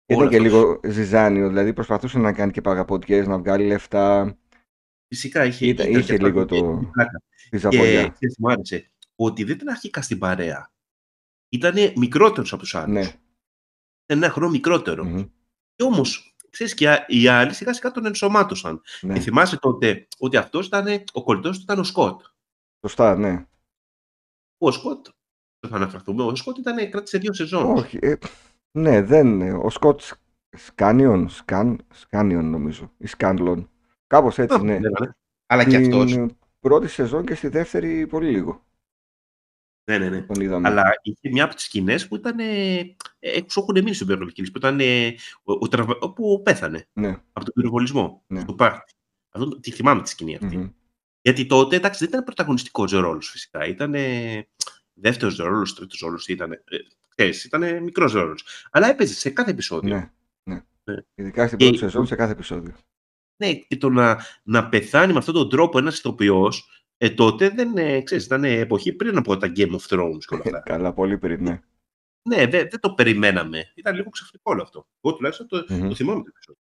[0.09, 0.49] Όλο Ήταν και αυτό.
[0.49, 4.37] λίγο ζυζάνιο, δηλαδή προσπαθούσε να κάνει και παγαποτιές, να βγάλει λεφτά,
[5.09, 7.23] Φυσικά είχε, Ήταν- ήταν είχε και αυτό λίγο και- το- η πλάκα.
[7.43, 8.09] τη Και ζαπολιά.
[8.09, 10.73] ξέρεις τι μου άρεσε; Ότι δεν ήταν αρχικά στην παρέα.
[11.49, 12.93] Ήταν μικρότερος από τους άλλους.
[12.95, 13.01] Ναι.
[13.01, 15.05] Ήταν ένα χρόνο μικρότερο.
[15.05, 15.25] Μμμ.
[15.75, 18.81] Και όμως, ξέρεις και α- οι άλλοι σιγά σιγά τον ενσωμάτωσαν.
[19.01, 19.13] ναι.
[19.15, 22.21] Και θυμάσαι τότε ότι αυτός ήταν, ο κολλητός του ήταν ο Σκοτ.
[22.81, 23.47] Σωστά, ναι.
[24.59, 25.07] Ο Σκοτ,
[25.61, 27.77] δεν θα αναφερθούμε, ο Σκοτ ήταν, κράτησε δύο σεζόν.
[27.77, 27.99] Όχι.
[28.03, 28.15] ε,
[28.79, 29.43] ναι, δεν.
[29.43, 30.01] Ο Σκοτ
[30.57, 32.93] Σκάνιον, Σκάν, Σκάνιον νομίζω.
[32.99, 33.71] Ή Σκάνλον.
[34.07, 34.79] Κάπως έτσι, ναι.
[35.47, 36.11] Αλλά και αυτός.
[36.11, 38.65] Στην πρώτη σεζόν και στη δεύτερη πολύ λίγο.
[39.91, 40.23] Ναι, ναι, ναι.
[40.23, 40.69] Τον είδαμε.
[40.69, 42.39] Αλλά είχε μια από τις σκηνές που ήταν.
[42.39, 44.81] Ε, έξω έχουν μείνει στον Beverly Hills, που ήταν.
[44.81, 45.07] Ε,
[45.43, 47.09] ο, ο, τραυμα- όπου πέθανε Ναι.
[47.09, 48.41] από τον πυροβολισμό Ναι.
[48.41, 48.93] στο πάρτι.
[49.35, 50.57] Αυτό το- τη θυμάμαι τη σκηνή αυτή.
[50.57, 50.69] Μμμ.
[51.27, 53.67] Γιατί τότε εντάξει, δεν ήταν πρωταγωνιστικός ρόλος φυσικά.
[53.67, 53.95] Ήταν
[54.93, 56.27] δεύτερος ρόλος, τρίτος ρόλος.
[56.29, 56.59] Ήταν, ε,
[57.09, 58.67] ξέρεις, ήταν μικρός ρόλος.
[58.71, 59.95] Αλλά έπαιζε σε κάθε επεισόδιο.
[59.97, 60.11] Ναι.
[60.43, 60.65] ναι.
[60.85, 60.97] Ναι.
[61.15, 62.75] Ειδικά στην Και- πρώτη σεζόν σε κάθε επεισόδιο.
[63.37, 67.77] Ναι, και το να, να πεθάνει με αυτόν τον τρόπο ένας ηθοποιός, ε, τότε δεν
[67.77, 70.61] ε, ξέρεις, ήταν εποχή πριν από τα Game of Thrones και όλα αυτά.
[70.73, 71.61] Καλά, πολύ πριν, ναι.
[72.23, 73.73] ναι, δεν, δεν το περιμέναμε.
[73.75, 74.89] Ήταν λίγο ξαφνικό όλο αυτό.
[75.01, 75.89] Εγώ τουλάχιστον το, Μμμ.
[75.89, 76.63] το θυμάμαι το επεισόδιο.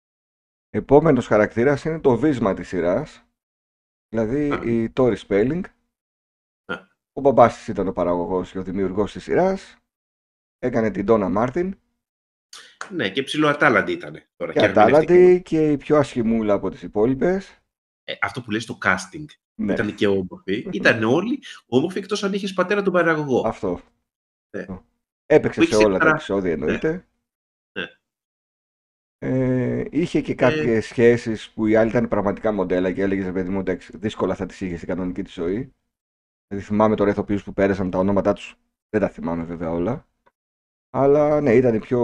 [0.71, 3.26] Επόμενος χαρακτήρας είναι το βίσμα της σειράς.
[4.09, 4.62] Δηλαδή Α.
[4.64, 5.61] η Tori Spelling.
[6.64, 6.75] Α.
[7.12, 9.77] Ο μπαμπάς της ήταν ο παραγωγός και ο δημιουργός της σειράς.
[10.59, 11.79] Έκανε την Donna Μάρτιν.
[12.90, 14.23] Ναι, και ψηλοατάλαντη ήταν.
[14.37, 14.81] Τώρα, Και ερμηνευτική.
[14.81, 17.59] ατάλαντη και η πιο ασχημούλα από τις υπόλοιπες.
[18.05, 19.25] Ε, αυτό που λες το casting.
[19.55, 20.69] Ναι, Ήταν και όμορφοι.
[20.73, 23.47] Ήταν όλοι όμορφοι εκτός αν είχες πατέρα τον παραγωγό.
[23.49, 23.81] αυτό.
[24.51, 24.61] Ναι.
[24.61, 24.85] Αυτό.
[25.27, 27.07] Έπαιξε Που σε είχε όλα τα παρα- επεισόδια εννοείται.
[29.18, 29.81] Ναι.
[29.81, 33.59] Ε, είχε και κάποιες σχέσεις που οι άλλοι ήταν πραγματικά μοντέλα και έλεγες παιδί μου
[33.59, 35.74] εντάξει, δύσκολα θα τις είχες στην κανονική της ζωή.
[36.48, 38.57] Δηλαδή θυμάμαι τώρα ηθοποιούς που πέρασαν τα ονόματά τους,
[38.90, 40.07] δεν τα θυμάμαι βέβαια όλα.
[40.90, 42.00] Αλλά ναι, ήταν η πιο,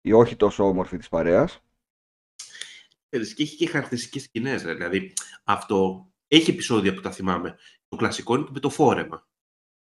[0.00, 1.60] η όχι τόσο όμορφη της παρέας.
[3.08, 4.62] Ξέρεις, Και έχει και χαρακτηριστικές σκηνές.
[4.62, 4.74] ρε.
[4.74, 5.12] Δηλαδή,
[5.44, 7.56] αυτό έχει επεισόδια που τα θυμάμαι.
[7.88, 9.26] Το κλασικό είναι με το φόρεμα.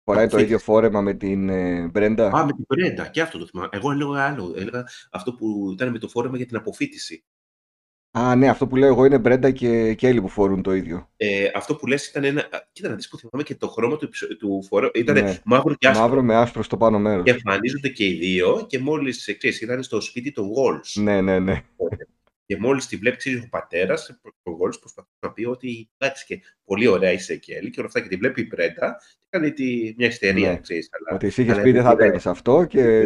[0.07, 0.43] Φοράει το Αποφύτιση.
[0.43, 3.69] ίδιο φόρεμα με την ε, Μπρέντα; Α, με την Πρέντα, και αυτό το θυμάμαι.
[3.71, 4.53] Εγώ έλεγα άλλο.
[4.57, 7.23] Έλεγα αυτό που ήταν με το φόρεμα για την αποφύτιση.
[8.11, 11.09] Α, ναι, αυτό που λέω εγώ είναι Μπρέντα και Κέλλη που φορούν το ίδιο.
[11.17, 12.41] Ε, αυτό που λες ήταν ένα.
[12.41, 14.89] α, Κοίτα να δεις που θυμάμαι και το χρώμα του, επεισο- του φορέου.
[14.93, 15.37] Ήταν Ναι.
[15.45, 16.03] μαύρο και άσπρο.
[16.03, 17.23] Μαύρο με άσπρο στο πάνω μέρος.
[17.23, 19.27] Και εμφανίζονται και οι δύο και μόλις
[19.61, 21.01] ήταν στο σπίτι των Walls.
[21.01, 21.63] Ναι, ναι, ναι.
[22.45, 24.09] Και μόλις τη βλέπεις, ξέρει ο πατέρας,
[24.43, 27.87] ο Walls προσπαθεί να πει ότι εντάξει και πολύ ωραία είσαι και Έλλη και όλα
[27.87, 28.01] αυτά.
[28.01, 30.59] Και τη βλέπει η Πρέντα και κάνει τη, μια ιστερία, Ναι.
[30.59, 33.03] ξέρεις, αλλά, Ότι εσύ είχες αλλά πει δεν θα δεν- έκανε αυτό και.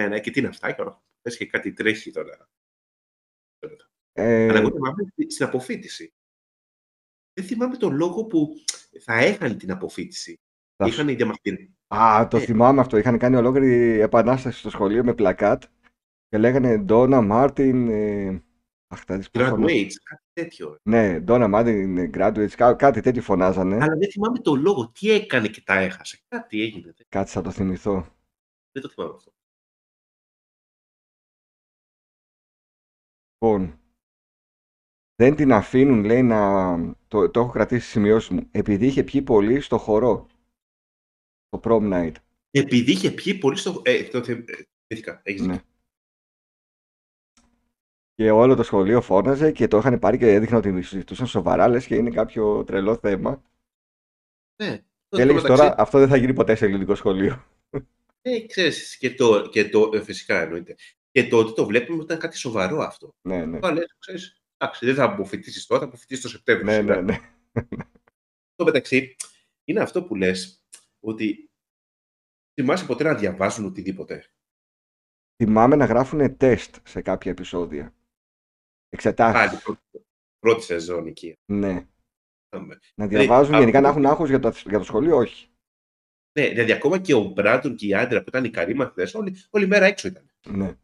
[0.00, 1.02] Ναι, ναι, και τι είναι αυτά, και όλα.
[1.22, 2.48] Πες και κάτι τρέχει τώρα.
[4.12, 6.12] Ε, Αλλά εγώ θυμάμαι στην αποφοίτηση.
[7.34, 8.54] Δεν θυμάμαι τον λόγο που
[9.00, 10.38] θα έχανε την αποφοίτηση.
[10.76, 11.70] θα σου- Είχαν οι διαμαρτυρίες.
[11.94, 12.40] Α, το Ε.
[12.40, 12.96] θυμάμαι αυτό.
[12.96, 15.62] Είχαν κάνει ολόκληρη επανάσταση στο σχολείο με πλακάτ
[16.28, 17.88] και λέγανε Donna Martin.
[17.88, 18.43] Ε...
[18.94, 19.66] Αχ, θα δεις πώς φωνάζουν.
[19.68, 20.76] Graduates, κάτι τέτοιο.
[20.82, 23.74] Ναι, Donna Martin ε, graduates, κά- κάτι τέτοιο φωνάζανε.
[23.74, 24.90] Αλλά δεν θυμάμαι τον λόγο.
[24.90, 26.20] Τι έκανε και τα έχασε.
[26.28, 26.92] Κάτι έγινε.
[26.96, 28.16] Δεν, Κάτσε θα το θυμηθώ.
[28.72, 29.32] δεν το θυμάμαι αυτό.
[33.38, 33.78] Λοιπόν,
[35.14, 36.76] δεν την αφήνουν, λέει, να.
[37.08, 38.48] Το, το έχω κρατήσει στις σημειώσεις μου.
[38.50, 40.26] Επειδή είχε πιει πολύ στο χορό.
[41.48, 42.14] Το prom night.
[42.50, 43.82] Επειδή είχε πιει πολύ στο.
[43.84, 44.32] Ε, το θε...
[44.32, 44.42] ε,
[44.86, 45.20] θυμήθηκα.
[45.24, 45.60] Έχεις Ναι.
[48.16, 48.24] Δίκιο.
[48.24, 51.86] Και όλο το σχολείο φώναζε και το είχαν πάρει και έδειχνε ότι συζητούσαν σοβαρά, λες
[51.86, 53.42] και είναι κάποιο τρελό θέμα.
[54.62, 54.84] Ναι.
[55.08, 57.44] Και έλεγε τώρα, αυτό δεν θα γίνει ποτέ σε ελληνικό σχολείο.
[58.26, 60.76] Ε, ξέρεις, και το, και το, ε, φυσικά εννοείται.
[61.10, 63.14] Και τότε το βλέπουμε ότι ήταν κάτι σοβαρό αυτό.
[63.22, 63.58] Ναι, ναι.
[63.62, 66.66] Αλλά λες, ξέρεις, εντάξει, δεν θα αποφυτίσεις τώρα, θα αποφυτίσεις το Σεπτέμβριο.
[66.66, 66.94] Ναι, σιγά.
[66.94, 67.18] ναι, ναι.
[68.52, 69.16] Στο μεταξύ,
[69.64, 70.64] είναι αυτό που λες,
[71.00, 71.50] ότι
[72.54, 74.24] θυμάσαι ποτέ να διαβάζουν οτιδήποτε;
[75.42, 77.94] Θυμάμαι να γράφουν τεστ σε κάποια επεισόδια.
[79.02, 79.62] Πάλι Εξετάσεις.
[79.62, 79.80] πρώτη,
[80.38, 81.34] πρώτη σεζόν εκεί.
[81.52, 81.86] Ναι.
[82.50, 82.78] Είχαμε.
[82.94, 85.48] Να διαβάζουν, α, γενικά να αυτό- έχουν άγχος για το, για το σχολείο, όχι.
[86.38, 89.36] Ναι, δηλαδή ακόμα και ο Μπράντον και η άντρα που ήταν οι καλοί μαθητές, όλη,
[89.50, 90.30] όλη μέρα έξω ήταν.
[90.48, 90.66] Ναι.
[90.66, 90.74] Ε,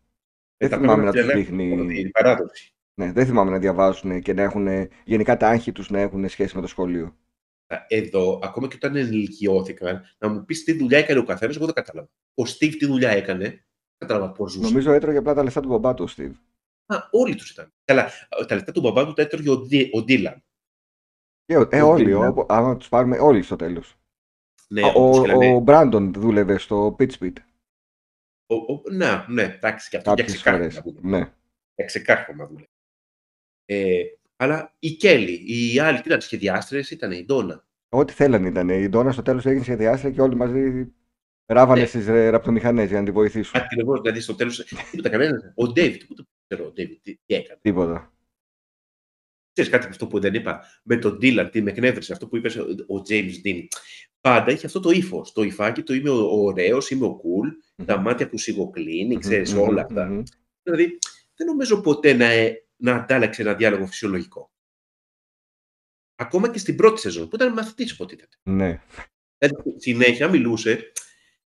[0.56, 2.02] Δεν τα θυμάμαι να πράγματα τους διαλέγουν, δείχνει.
[2.02, 2.74] την παράδοση.
[3.00, 6.54] Ναι, δεν θυμάμαι να διαβάζουν και να έχουν γενικά τα άγχη τους να έχουν σχέση
[6.56, 7.16] με το σχολείο.
[7.88, 11.74] Εδώ, ακόμα και όταν ενηλικιώθηκαν, να μου πεις τι δουλειά έκανε ο καθένας, εγώ δεν
[11.74, 12.08] κατάλαβα.
[12.34, 13.62] Ο Στίβ τι δουλειά έκανε, δεν
[13.98, 14.68] κατάλαβα πώς ζούσε.
[14.68, 16.32] Νομίζω έτρωγε απλά τα λεφτά του μπαμπά του, ο Steve.
[16.94, 17.72] Α, όλοι τους ήταν.
[17.84, 18.10] Καλά,
[18.46, 20.44] τα λεφτά του μπαμπά του τα έτρωγε ο, Ντι- ο Ντίλαν.
[21.44, 22.28] Και, ο- ε, Ο όλοι, Dylan.
[22.28, 23.94] όπου- άμα τους πάρουμε όλοι στο τέλος.
[24.68, 27.32] Ναι, Α, όπως ο, και λένε, ο Μπράντον δούλευε στο Pitchpit
[28.46, 30.82] ο, ο, ναι, ναι, εντάξει, και αυτό για κάποιες ξεκάρφωμα φορές.
[30.84, 31.08] δούλευε.
[31.18, 31.32] Ναι.
[31.74, 32.68] Για ξεκάρφωμα δούλευε.
[33.64, 34.02] Ε,
[34.36, 37.64] αλλά η Κέλλη, οι άλλοι τι ήταν σχεδιάστρες, ήταν η Ντόνα.
[37.88, 38.68] Ό,τι θέλανε ήταν.
[38.68, 40.92] Η Ντόνα στο τέλος έγινε σχεδιάστρια και όλοι μαζί
[41.46, 41.86] ράβανε Ναι.
[41.86, 43.60] στις ε, ραπτομηχανές για να τη βοηθήσουν.
[43.60, 44.64] Ακριβώς, δηλαδή στο τέλος.
[44.90, 45.52] Τίποτα κανένας.
[45.54, 47.58] Ο Ντέιβιτ, πού το ξέρω, ο Ντέιβιτ, τι, τι έκανε.
[47.62, 48.12] Τίποτα.
[49.52, 52.36] Ξέρεις κάτι από αυτό που δεν είπα με τον Ντίλαν, τι με εκνεύρισε, αυτό που
[52.36, 53.66] είπες ο, ο James Dean.
[54.20, 55.26] Πάντα είχε αυτό το ύφο.
[55.34, 59.72] Το υφάκι του είμαι ωραίος, είμαι ο cool, τα μάτια που σιγοκλίνει, ξέρεις Μμμ, όλα
[59.72, 60.06] μμμ, αυτά.
[60.06, 60.22] μμμ.
[60.62, 60.98] Δηλαδή,
[61.34, 64.50] δεν νομίζω ποτέ να, ε, να αντάλλαξε ένα διάλογο φυσιολογικό.
[66.16, 68.36] Ακόμα και στην πρώτη σεζόν, που ήταν μαθητής υποτίθεται.
[68.42, 68.82] Ναι.
[69.38, 70.92] Δηλαδή, συνέχεια μιλούσε.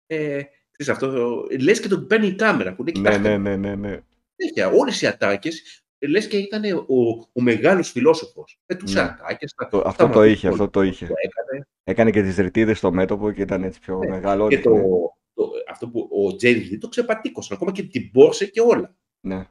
[0.06, 3.36] Ε, ξέρεις, αυτό, λες και τον παίρνει η κάμερα που είναι Ναι, κοιτάξτε.
[3.36, 4.00] ναι, ναι, ναι, ναι.
[4.36, 6.94] Συνέχεια, όλες οι ατάκες, λες και ήταν ο,
[7.32, 8.60] ο μεγάλος φιλόσοφος.
[8.66, 9.08] Πετούσε Ναι.
[9.08, 9.54] ατάκες.
[9.54, 11.06] τα- Το- τα αυτό το μαθητών είχε, αυτό το είχε.
[11.06, 11.66] που έκανε.
[11.84, 14.08] Έκανε και τις ρητίδες στο μέτωπο και ήταν έτσι πιο Ναι.
[14.08, 14.48] μεγάλο.
[14.48, 14.88] Και το, ρίχνε.
[15.34, 18.96] το, αυτό που ο James Dean το ξεπατήκωσαν, ακόμα και την πόρσε και όλα.
[19.26, 19.48] Ναι.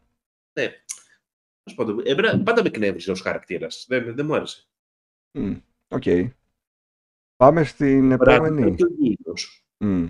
[0.54, 3.86] Τέλος πάντων, εμένα πάντα με εκνεύριζε ως χαρακτήρας.
[3.90, 4.68] Δεν, δεν μου άρεσε.
[5.38, 5.56] Μμ,
[5.88, 6.04] Οκ.
[7.36, 8.50] Πάμε στην επόμενη.
[8.50, 9.66] Μπράντον και ο Γίγος.
[9.84, 10.04] Μμ.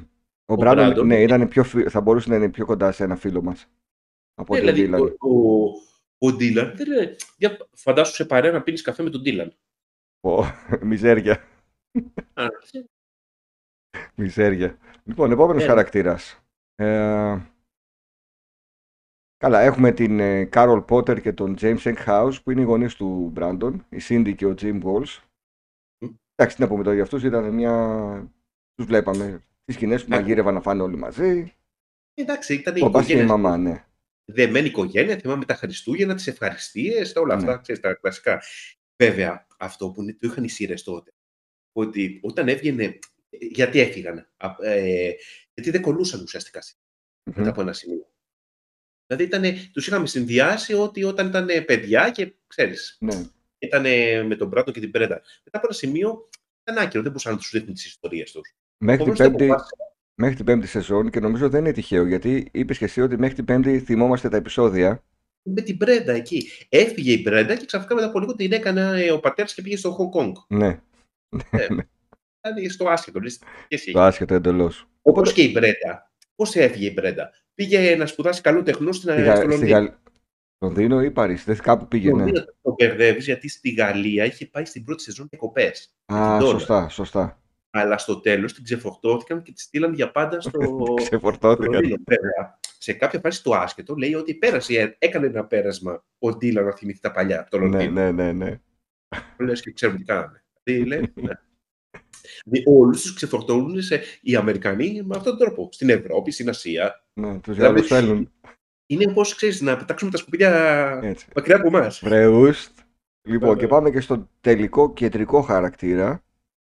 [0.45, 1.05] Ο Ο Μπράντον, Brandon.
[1.05, 3.67] ναι, ήταν πιο, φι- θα μπορούσε να είναι πιο κοντά σε ένα φίλο μας.
[4.35, 5.15] Από Ναι, τον δηλαδή, Dylan.
[5.19, 5.65] ο, ο,
[6.17, 9.49] ο Dylan, δεν είναι- για, φαντάσου σε παρέα να πίνεις καφέ με τον Dylan.
[10.19, 10.43] Πω,
[10.89, 11.43] Μιζέρια.
[12.33, 12.47] Α,
[14.15, 14.77] Μιζέρια.
[15.03, 15.67] Λοιπόν, επόμενος Ναι.
[15.67, 16.39] χαρακτήρας.
[16.75, 17.39] Ε,
[19.37, 23.33] καλά, έχουμε την ε, Carol Potter και τον James Eckhouse που είναι οι γονείς του
[23.35, 25.19] Brandon, η Cindy και ο Jim Walsh.
[26.05, 26.09] Μμ.
[26.35, 28.33] Εντάξει, τι να πούμε τώρα για αυτούς, ήταν μια...
[28.75, 30.15] Τους βλέπαμε τις σκηνές που Ναι.
[30.15, 31.53] μαγείρευαν να φάνε όλοι μαζί.
[32.13, 33.37] Εντάξει, ήταν η Ο μπας και η οικογένεια.
[33.37, 33.85] μαμά, ναι.
[34.25, 37.41] Δεμένη οικογένεια, θυμάμαι τα Χριστούγεννα, τις ευχαριστίες, τα όλα Ναι.
[37.41, 38.41] αυτά, ξέρεις, τα κλασικά.
[39.03, 41.11] Βέβαια, αυτό που το είχαν οι σειρές τότε,
[41.71, 45.15] ότι όταν έβγαινε, γιατί έφυγαν, Α, ε,
[45.53, 46.59] γιατί δεν κολούσαν ουσιαστικά
[47.29, 47.47] μετά Μμμ.
[47.49, 48.09] από ένα σημείο.
[49.07, 53.23] Δηλαδή ήταν, τους είχαμε συνδυάσει ότι όταν ήταν παιδιά και ξέρεις, Ναι.
[53.57, 53.81] ήταν
[54.27, 55.21] με τον Μπράτο και την Πρέντα.
[55.43, 56.29] Μετά από ένα σημείο
[56.63, 58.55] ήταν άκυρο, δεν μπορούσαν να τους δείχνουν τις ιστορίες τους.
[58.77, 59.94] Μέχρι την, Επομένως, το πέμπτη, αποφάσισα.
[60.15, 63.35] Μέχρι την πέμπτη σεζόν και νομίζω δεν είναι τυχαίο γιατί είπες και εσύ ότι μέχρι
[63.35, 65.03] την πέμπτη θυμόμαστε τα επεισόδια.
[65.43, 66.49] με την Πρέντα εκεί.
[66.69, 69.77] Έφυγε η Πρέντα και ξαφνικά μετά από λίγο την έκανε ε, ο πατέρας και πήγε
[69.77, 70.31] στο Hong Kong.
[70.47, 70.79] Ναι.
[71.49, 73.19] Ε, ήταν στο άσχετο.
[73.19, 73.91] λες, και εσύ.
[73.91, 74.87] Το άσχετο εντελώς.
[75.01, 76.11] Όπως και η Μπρέντα.
[76.35, 77.29] Πώς έφυγε η Μπρέντα.
[77.53, 79.71] Πήγε να σπουδάσει καλού τεχνού στην Στη, στο Γα- στη Λονδίνο.
[79.71, 79.91] Γαλλ...
[80.59, 82.17] Λονδίνο ή Παρίσι, δεν κάπου πήγαινε.
[82.17, 85.95] Λονδίνο Το μπερδεύεις γιατί στη Γαλλία είχε πάει στην πρώτη σεζόν διακοπές.
[86.05, 86.51] Α, Ντόλα.
[86.51, 87.41] σωστά, σωστά.
[87.77, 91.71] Αλλά στο τέλος την ξεφορτώθηκαν και τη στείλαν για πάντα στο στο Ξεφορτώθηκαν.
[91.73, 91.95] Λονδίνο.
[92.05, 96.71] Βέβαια, σε κάποια φάση το άσχετο λέει ότι πέρασε, έκανε ένα πέρασμα ο Ντίλα να
[96.71, 97.91] θυμηθεί τα παλιά από το ναι, Λονδίνο.
[97.91, 98.59] ναι, ναι, ναι.
[99.39, 100.43] Λες και ξέρουμε τι κάναμε.
[100.63, 101.33] Δηλαδή, λέει, ναι.
[102.43, 105.69] Δηλαδή, όλους τους ξεφορτώνουν σε, οι Αμερικανοί με αυτόν τον τρόπο.
[105.71, 107.05] Στην Ευρώπη, στην Ασία.
[107.13, 108.31] ναι τους Δηλαδή, Γάλλους θέλουν.
[108.85, 111.27] Είναι πώς, ξέρεις, να πετάξουμε τα σκουπίδια Έτσι.
[111.35, 111.99] μακριά από εμάς.
[112.03, 112.77] Βρεούστ.
[113.27, 113.63] Λοιπόν, Βέβαια.
[113.63, 116.24] και πάμε και στο τελικό κεντρικό χαρακτήρα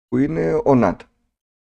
[0.10, 1.02] που είναι ο Νατ.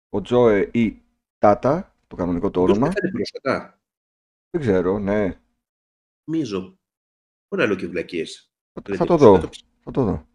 [0.09, 1.03] Ο Τζόε ή
[1.39, 2.89] Τάτα, το κανονικό το Πώς όνομα.
[2.93, 3.81] πέθανε πρόσφατα;
[4.51, 5.41] Δεν ξέρω, ναι.
[6.25, 6.61] Νομίζω.
[7.49, 8.51] Μπορεί να λέω και βλακίες.
[8.97, 9.41] Θα το δω.
[9.81, 10.27] Θα το δω.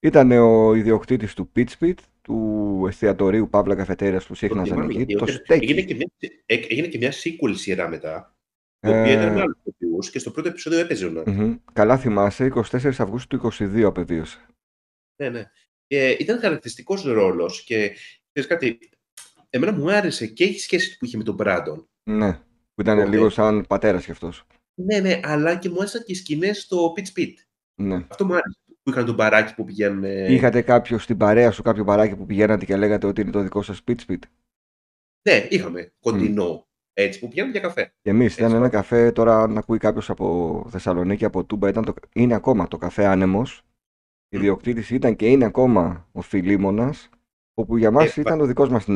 [0.00, 5.34] Ήταν ο ιδιοκτήτης του Pitch Pit, του εστιατορίου Παύλα Καφετέριας που συχνάζαν θυμάμαι, εκεί, γιατί
[5.34, 5.84] το Έγινε Steak.
[5.86, 6.06] και, μια,
[6.46, 8.36] ε, έγινε και μια sequel σειρά μετά,
[8.80, 11.26] η οποία ήταν με Ε, άλλους ηθοποιούς και στο πρώτο επεισόδιο έπαιζε ο Νατ.
[11.28, 11.56] μμμ.
[11.72, 14.46] Καλά θυμάσαι, 24 Αυγούστου του 22 απεβίωσε.
[15.22, 15.50] Ναι, ναι.
[15.94, 17.92] Και ήταν χαρακτηριστικός ρόλος και
[18.32, 18.78] ξέρεις κάτι,
[19.50, 21.88] εμένα μου άρεσε και η σχέση που είχε με τον Μπράντον.
[22.10, 22.32] Ναι,
[22.74, 24.46] που ήταν Οπότε- λίγο σαν πατέρας κι αυτός.
[24.74, 27.32] Ναι, ναι, αλλά και μου άρεσαν και οι σκηνές στο Pitch Pit.
[27.74, 27.94] Ναι.
[28.08, 28.58] Αυτό μου άρεσε.
[28.82, 30.04] Που είχαν τον μπαράκι που πηγαίνουν.
[30.04, 33.62] Είχατε κάποιο στην παρέα σου, κάποιο παράκι που πηγαίνατε και λέγατε ότι είναι το δικό
[33.62, 34.18] σας Pitch Pit.
[35.28, 36.66] Ναι, είχαμε κοντινό.
[36.92, 37.94] Έτσι, που πηγαίνουν για καφέ.
[38.02, 38.56] Και εμείς ήταν Έτσι.
[38.56, 42.76] ένα καφέ, τώρα αν ακούει κάποιος από Θεσσαλονίκη, από Τούμπα, ήταν το, είναι ακόμα το
[42.76, 43.62] καφέ Άνεμος.
[44.36, 44.40] Μμ.
[44.40, 46.94] Ιδιοκτήτη ήταν και είναι ακόμα ο Φιλίμονα,
[47.54, 48.86] όπου για μας Ε, ήταν ο δικός μας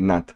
[0.00, 0.28] Νατ.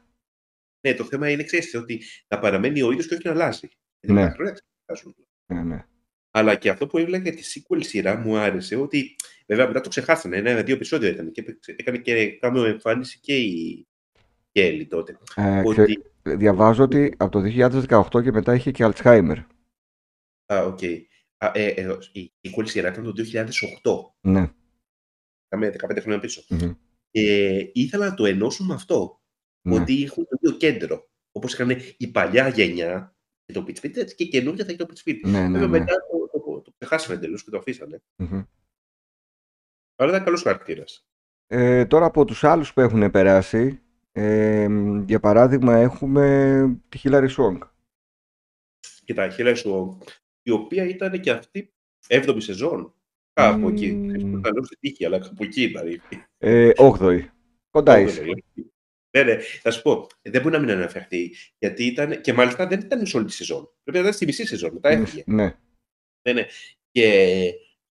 [0.86, 3.68] Ναι, το θέμα είναι, ξέρεις, ότι να παραμένει ο ίδιος και όχι να αλλάζει.
[4.00, 4.22] Γιατί Ναι.
[4.22, 4.52] με τα χρόνια
[4.86, 5.14] ξεχάσουν.
[5.52, 5.84] Ναι, ναι.
[6.30, 9.16] Αλλά και αυτό που έβλεπα για τη sequel σειρά μου άρεσε ότι.
[9.46, 10.36] Βέβαια, μετά το ξεχάσανε.
[10.36, 11.30] Ένα-δύο επεισόδια ήταν.
[11.32, 13.86] Και έπαιξε- έκανε και κάμιο εμφάνιση και η
[14.52, 15.18] Kelly τότε.
[15.36, 15.82] Ε, Ότι.
[15.84, 19.38] ξε- διαβάζω ότι από το 2018 και μετά είχε και Αλτσχάιμερ.
[20.52, 20.78] Α, οκ.
[20.82, 20.86] Α,
[21.38, 24.30] ε, ε, η sequel σειρά ήταν το 2008.
[24.30, 24.52] Ναι.
[25.48, 26.42] Πάμε 15 χρόνια πίσω.
[26.48, 26.72] μμμ,
[27.10, 29.20] Και ήθελα να το ενώσω με αυτό.
[29.68, 29.74] ναι.
[29.80, 31.08] Ότι έχουν το ίδιο κέντρο.
[31.32, 34.78] Όπως είχαν η παλιά γενιά και το Pitch Fit, έτσι και η καινούργια θα έχει
[34.78, 35.18] το Pitch Fit.
[35.22, 35.78] Ναι, ναι, Βέβαια ναι.
[35.78, 38.02] μετά το, το, το ξεχάσανε εντελώς και το αφήσανε.
[38.16, 38.42] Μμμ.
[39.96, 41.06] Αλλά ήταν καλός χαρακτήρας.
[41.46, 43.80] Ε, τώρα από τους άλλους που έχουν περάσει,
[44.12, 44.68] ε,
[45.06, 47.62] για παράδειγμα έχουμε τη Χίλαρη Σουόγκ.
[49.04, 49.98] Και τα χέρια σου,
[50.48, 51.72] η οποία ήταν και αυτή
[52.08, 52.94] 7η σεζόν.
[53.32, 53.68] Κάπου Μμμ.
[53.68, 53.90] εκεί.
[53.90, 56.02] Δεν θα λέω στη τύχη, αλλά κάπου εκεί ήταν.
[56.38, 57.24] Ε, 8η.
[57.70, 58.22] Κοντά είσαι.
[59.16, 61.34] Ναι, ναι, θα σου πω, δεν μπορεί να μην αναφερθεί.
[61.58, 63.64] Γιατί ήταν, και μάλιστα δεν ήταν σε όλη τη σεζόν.
[63.82, 65.22] Πρέπει να ήταν στη μισή σεζόν, μετά έφυγε.
[65.26, 65.58] Ναι.
[66.28, 66.46] Ναι, ναι.
[66.90, 67.34] Και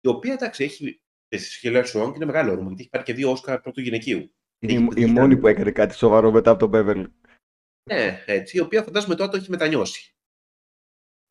[0.01, 1.01] η οποία εντάξει, έχει.
[1.35, 4.17] Στη Χίλια Σουόγκ είναι μεγάλο όνομα, γιατί έχει πάρει και δύο Όσκαρ πρώτου γυναικείου.
[4.59, 5.39] Είναι Έχει η, η πετύχει μόνη κανένα.
[5.39, 7.05] που έκανε κάτι σοβαρό μετά από τον Beverly.
[7.89, 10.13] Ναι, έτσι, η οποία φαντάζομαι τώρα το έχει μετανιώσει.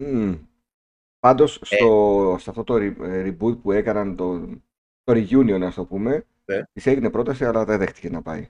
[0.05, 0.41] Mm.
[1.19, 4.39] Πάντως στο, σε αυτό το re- ε, reboot που έκαναν το,
[5.03, 6.63] το reunion ας το πούμε Ναι.
[6.73, 8.49] της έγινε πρόταση αλλά δεν δέχτηκε να πάει.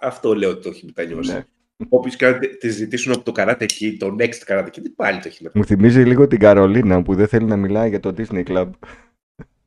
[0.00, 1.32] Αυτό λέω ότι το έχει μετανιώσει.
[1.32, 1.44] Ναι.
[1.88, 5.28] Όποιος και αν τη ζητήσουν από το Karate Kid, το Next Karate Kid, πάλι το
[5.28, 5.52] έχει μετανιώσει.
[5.54, 8.70] Μου θυμίζει λίγο την Καρολίνα που δεν θέλει να μιλάει για το Disney Club.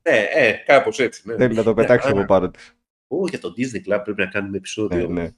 [0.09, 1.21] Ναι, ε, κάπως έτσι.
[1.27, 1.35] Ναι.
[1.35, 2.75] θέλει να το πετάξει άρα- από πάνω της.
[3.07, 5.07] Ω, για το Disney Club πρέπει να κάνουμε Ναι, επεισόδιο.
[5.07, 5.29] ναι.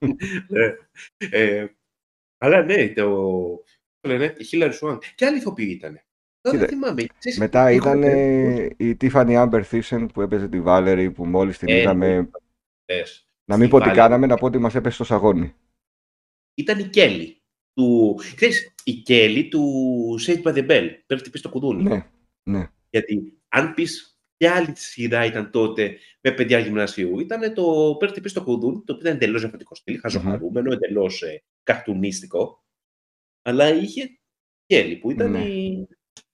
[0.48, 0.74] Ναι.
[1.30, 1.66] Ε,
[2.38, 3.28] αλλά ναι, το.
[4.00, 4.98] Το λένε, η Hillary Swank.
[5.14, 6.00] Και άλλοι ηθοποιοί ήταν.
[6.40, 7.04] Τώρα δεν Κοίτα, θυμάμαι.
[7.18, 8.74] Ξέρεις, Μετά έχω ήταν μπερδευτεί.
[8.88, 12.30] η Tiffany Amber Thyssen που έπαιζε τη Valerie που μόλις την Ε, είδαμε.
[12.92, 13.28] Λες.
[13.44, 13.94] Να μην η πω τι Valerie.
[13.94, 15.54] κάναμε, να πω ότι μας έπεσε στο σαγόνι.
[16.54, 17.42] Ήταν η Κέλλη.
[17.74, 18.18] Του...
[18.34, 19.64] Ξέρεις, η Κέλλη του
[20.26, 20.88] Saved by the Bell.
[21.06, 21.82] Πρέπει να πει το κουδούνι.
[21.82, 22.06] Ναι,
[22.42, 22.70] ναι.
[22.90, 28.30] Γιατί αν πεις ποια άλλη σειρά ήταν τότε με παιδιά γυμνασίου, ήταν το Πρέπει να
[28.32, 32.64] το κουδούνι, το οποίο ήταν εντελώς διαφορετικό στυλ, χαζοχαρούμενο, εντελώς ε, καρτουνίστικο.
[33.42, 34.18] Αλλά είχε
[34.66, 35.38] Κέλλη που ήταν Ναι.
[35.44, 35.88] η.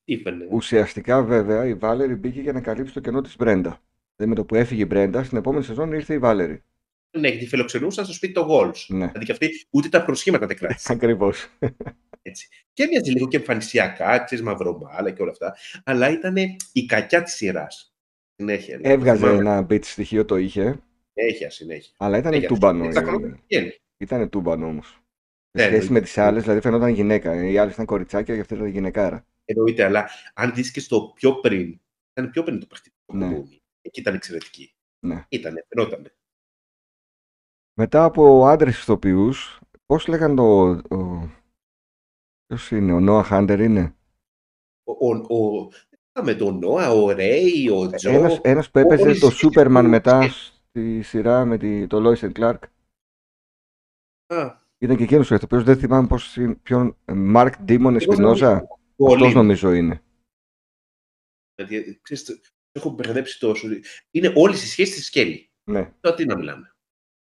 [0.05, 0.47] Ήφερνε.
[0.51, 3.73] Ουσιαστικά βέβαια η Valerie μπήκε για να καλύψει το κενό της Brenda.
[4.17, 6.59] Δηλαδή με το που έφυγε η Brenda, στην επόμενη σεζόν ήρθε η Valerie.
[7.19, 8.87] Ναι, τη φιλοξενούσαν στο σπίτι των Γόλς.
[8.89, 10.93] Ναι, Δηλαδή και αυτή ούτε τα προσχήματα δεν κράτησε.
[10.97, 11.47] ακριβώς.
[12.23, 12.49] Έτσι.
[12.73, 15.57] Και μοιάζει λίγο και εμφανισιακά, ξέρεις μαυρομάλα και όλα αυτά.
[15.85, 16.37] Αλλά ήταν
[16.73, 17.95] η κακιά της σειράς.
[18.37, 18.77] Συνέχεια.
[18.77, 19.39] δηλαδή, Έβγαζε θυμάμαι.
[19.39, 20.79] ένα beat στοιχείο το είχε,
[21.15, 21.93] Συνέχεια, συνέχεια.
[21.97, 22.49] αλλά ήταν Συνέχεια.
[22.49, 22.85] τούμπανο.
[22.85, 23.73] Έτσι, τα κολόπια πηγαίνει.
[23.97, 25.01] Ήταν τούμπανο όμως.
[25.59, 25.93] Σε Ναι, σχέση εννοείται.
[25.93, 27.45] με τις άλλες, δηλαδή φαινόταν γυναίκα.
[27.45, 29.27] Οι άλλες ήταν κοριτσάκια και αυτή ήταν γυναικάρα.
[29.45, 31.81] Εννοείται, αλλά αν δεις και στο πιο πριν,
[32.13, 32.97] ήταν πιο πριν το παιχνίδι.
[33.07, 33.27] του Ναι.
[33.27, 33.63] κουδούνι.
[33.81, 34.75] Εκεί ήταν εξαιρετική.
[35.07, 35.25] Ναι.
[35.29, 36.15] Ήτανε, φαινότανε.
[37.79, 40.69] Μετά από άντρες ηθοποιούς, πώς λέγαν το...
[40.71, 41.29] Ο...
[42.47, 43.97] Ποιος είναι, ο Νόα Χάντερ είναι;
[44.85, 45.69] Ο, ο, ο,
[46.23, 48.11] με τον Νόα, ο Ρέι, ο Τζο.
[48.11, 49.91] Ένας, ένας που έπαιζε όλες το οι Σούπερμαν ηθοποιοί.
[49.91, 50.29] μετά
[50.73, 52.59] Τη σειρά με τη, το Lois and Clark.
[54.27, 56.97] Α, Ήταν και εκείνος ο ηθοποιός, δεν θυμάμαι πώς, ποιον.
[57.07, 58.53] Μαρκ Ντίμον Εσπινόζα.
[58.53, 59.34] Αυτός πολύ.
[59.34, 60.03] νομίζω είναι.
[61.55, 62.34] Δηλαδή, ξέρεις, το-
[62.72, 63.68] έχω μπερδέψει τόσο.
[64.11, 65.51] Είναι όλες οι σχέσεις της Σκέλη.
[65.70, 65.93] Ναι.
[66.01, 66.74] Τώρα τι να μιλάμε.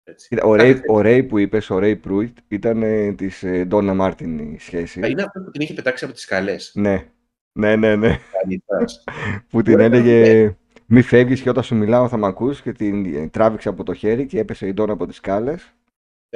[0.02, 0.28] Έτσι.
[0.28, 3.66] Κοίτα, Ο Ray, Κάθε- ο Ray που είπες, ο Ray Pruitt, ήταν ε, της ε,
[3.70, 5.10] Donna Martin η σχέση.
[5.10, 6.72] Είναι αυτό που την είχε πετάξει από τις σκαλές.
[6.74, 7.10] Ναι.
[7.58, 8.18] Ναι, ναι, ναι.
[8.40, 9.04] Κανητάς.
[9.48, 13.14] Που την Ωραία, έλεγε μη φεύγεις και όταν σου μιλάω θα μ' ακούς και την
[13.14, 15.72] ε, τράβηξε από το χέρι και έπεσε η Donna από τις σκάλες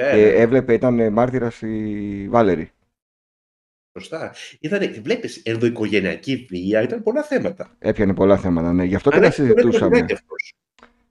[0.01, 2.71] Ναι, και ναι, έβλεπε, ήταν ε, μάρτυρας η Βάλερη.
[3.99, 4.35] Σωστά.
[4.59, 7.75] Ήτανε, βλέπεις, ενδοοικογενειακή βία, ήταν πολλά θέματα.
[7.79, 8.83] Έπιανε πολλά θέματα, ναι.
[8.83, 9.99] Γι' αυτό και Αλλά τα έχει το συζητούσαμε.
[9.99, 10.53] Netflix αυτός.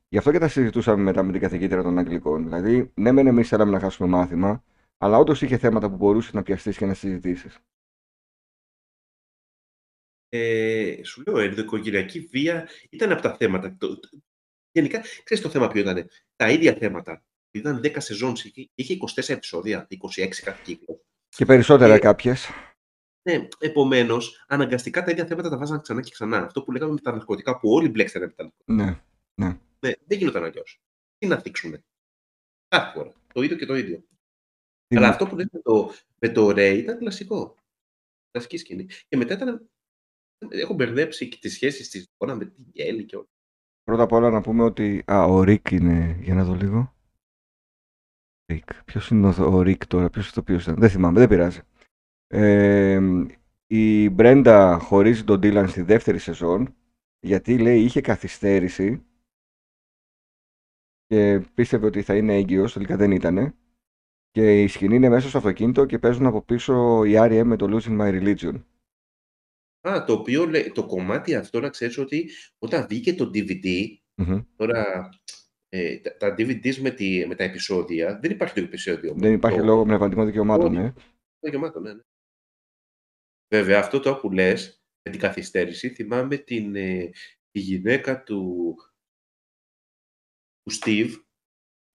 [0.09, 2.45] Γι' αυτό και τα συζητούσαμε μετά με την καθηγήτρια των Αγγλικών.
[2.45, 4.64] Δηλαδή, ναι, μεν εμείς θέλαμε να χάσουμε μάθημα,
[4.99, 7.59] αλλά όντως είχε θέματα που μπορούσε να πιαστείς και να συζητήσεις.
[10.28, 13.76] Ε, σου λέω, ενδοοικογενειακή βία ήταν από τα θέματα.
[13.78, 14.09] Το, το-
[14.72, 16.09] γενικά, ξέρεις το θέμα ποιο ήταν.
[16.37, 17.24] Τα ίδια θέματα.
[17.59, 21.00] Ήταν 10 σεζόν, είχε, είχε 24 επεισόδια, 26 κάθε κύκλο.
[21.28, 22.48] Και περισσότερα Ε, κάποιες.
[23.28, 26.38] Ναι, επομένως, αναγκαστικά τα ίδια θέματα τα βάζαν ξανά και ξανά.
[26.38, 28.72] Αυτό που λέγαμε με τα ναρκωτικά, που όλοι μπλέξανε με τα ναρκωτικά.
[29.34, 29.59] Ναι.
[29.80, 30.80] Ναι, δεν γινόταν αλλιώς.
[31.18, 31.84] Τι να θίξουνε.
[32.68, 33.12] Κάθε φορά.
[33.34, 34.04] Το ίδιο και το ίδιο.
[34.86, 37.57] Τι Αλλά να- αυτό που λες με το, με το Ray ήταν κλασικό.
[38.30, 38.86] Κλασική σκηνή.
[39.09, 39.70] Και μετά ήταν.
[40.48, 43.26] Έχω μπερδέψει και τις σχέσεις της Donna με την Kelly και όλα.
[43.84, 45.02] Πρώτα απ' όλα να πούμε ότι.
[45.07, 46.18] Α, ο Rick είναι.
[46.20, 46.95] Για να δω λίγο.
[48.47, 48.84] Rick.
[48.84, 50.74] Ποιος είναι ο, ο Rick τώρα, ποιος το οποίο ήταν.
[50.78, 51.61] Δεν θυμάμαι, δεν πειράζει.
[52.26, 53.01] Ε,
[53.66, 56.74] η Brenda χωρίζει τον Dylan στη δεύτερη σεζόν
[57.20, 59.05] γιατί λέει είχε καθυστέρηση
[61.07, 63.55] και πίστευε ότι θα είναι έγκυος, τελικά δεν ήτανε.
[64.30, 67.42] Και η σκηνή είναι μέσα στο αυτοκίνητο και παίζουν από πίσω οι R.E.M.
[67.44, 68.62] με το Losing My Religion.
[69.88, 73.66] Α, το οποίο λέ- το κομμάτι αυτό να ξέρεις ότι όταν βγήκε το DVD,
[74.14, 74.40] Μμμ.
[74.57, 75.09] τώρα
[75.69, 79.14] ε, τα, τα DVDs με, τη, με τα επεισόδια, δεν υπάρχει το επεισόδιο.
[79.17, 80.85] Δεν υπάρχει το, λόγο πνευματικών δικαιωμάτων, Όχι.
[80.87, 80.93] ε.
[81.39, 82.01] Το γεμάτο, ναι, ναι.
[83.55, 87.11] Βέβαια, αυτό το που λες, με την καθυστέρηση, θυμάμαι την, ε,
[87.51, 88.75] τη γυναίκα του,
[90.62, 91.11] του Steve,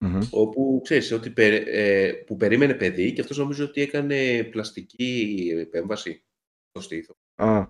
[0.03, 0.19] Μμμ.
[0.31, 6.23] όπου ξέρεις ότι περι- ε, που περίμενε παιδί και αυτός νομίζω ότι έκανε πλαστική επέμβαση
[6.69, 7.15] στο στήθος.
[7.35, 7.67] Α,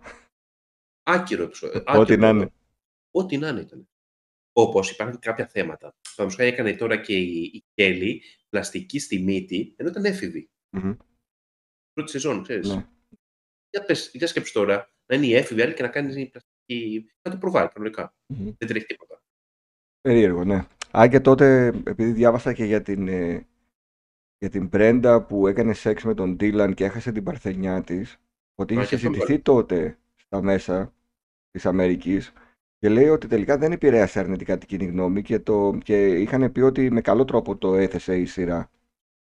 [1.04, 1.78] Άκυρο επεισόδιο.
[1.80, 2.30] ό,τι άκυρο να επεισόδιο.
[2.42, 2.52] είναι.
[3.12, 3.90] Ό,τι να είναι ήταν.
[4.54, 5.96] Όπως υπάρχουν κάποια θέματα.
[6.16, 10.50] Παραδείγματος χάρη έκανε τώρα και η, η Κέλλη πλαστική στη μύτη, ενώ ήταν έφηβη.
[10.70, 10.94] Μμμ.
[11.94, 12.68] Πρώτη σεζόν, ξέρεις.
[12.68, 12.86] Ναι.
[13.70, 17.12] Για, πες, για σκέψου τώρα, να είναι η έφηβη άλλη και να κάνει πλαστική.
[17.22, 18.16] Να το προβάλλει κανονικά.
[18.28, 18.54] Μμμ.
[18.58, 19.24] Δεν τρέχει τίποτα.
[20.02, 20.66] Περίεργο, ναι.
[20.98, 23.48] Α, και τότε, επειδή διάβασα και για την, ε,
[24.38, 28.18] για την Brenda που έκανε σεξ με τον Dylan και έχασε την παρθενιά της,
[28.56, 30.94] ότι είχε Α, και αυτό συζητηθεί τότε στα μέσα
[31.52, 32.34] της Αμερικής
[32.82, 36.62] και λέει ότι τελικά δεν επηρέασε αρνητικά την κοινή γνώμη και, το, και είχαν πει
[36.62, 38.70] ότι με καλό τρόπο το έθεσε η σειρά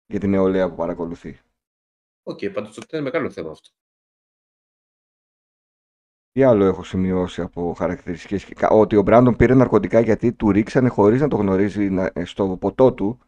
[0.06, 1.40] για την νεολαία που παρακολουθεί.
[2.22, 3.70] Οκ, okay, πάντως τότε είναι μεγάλο θέμα αυτό.
[6.32, 8.44] Τι άλλο έχω σημειώσει από χαρακτηριστικές.
[8.44, 12.24] Κα- Ότι ο Μπράντον πήρε ναρκωτικά γιατί του ρίξανε χωρίς να το γνωρίζει να- ε,
[12.24, 13.18] στο ποτό του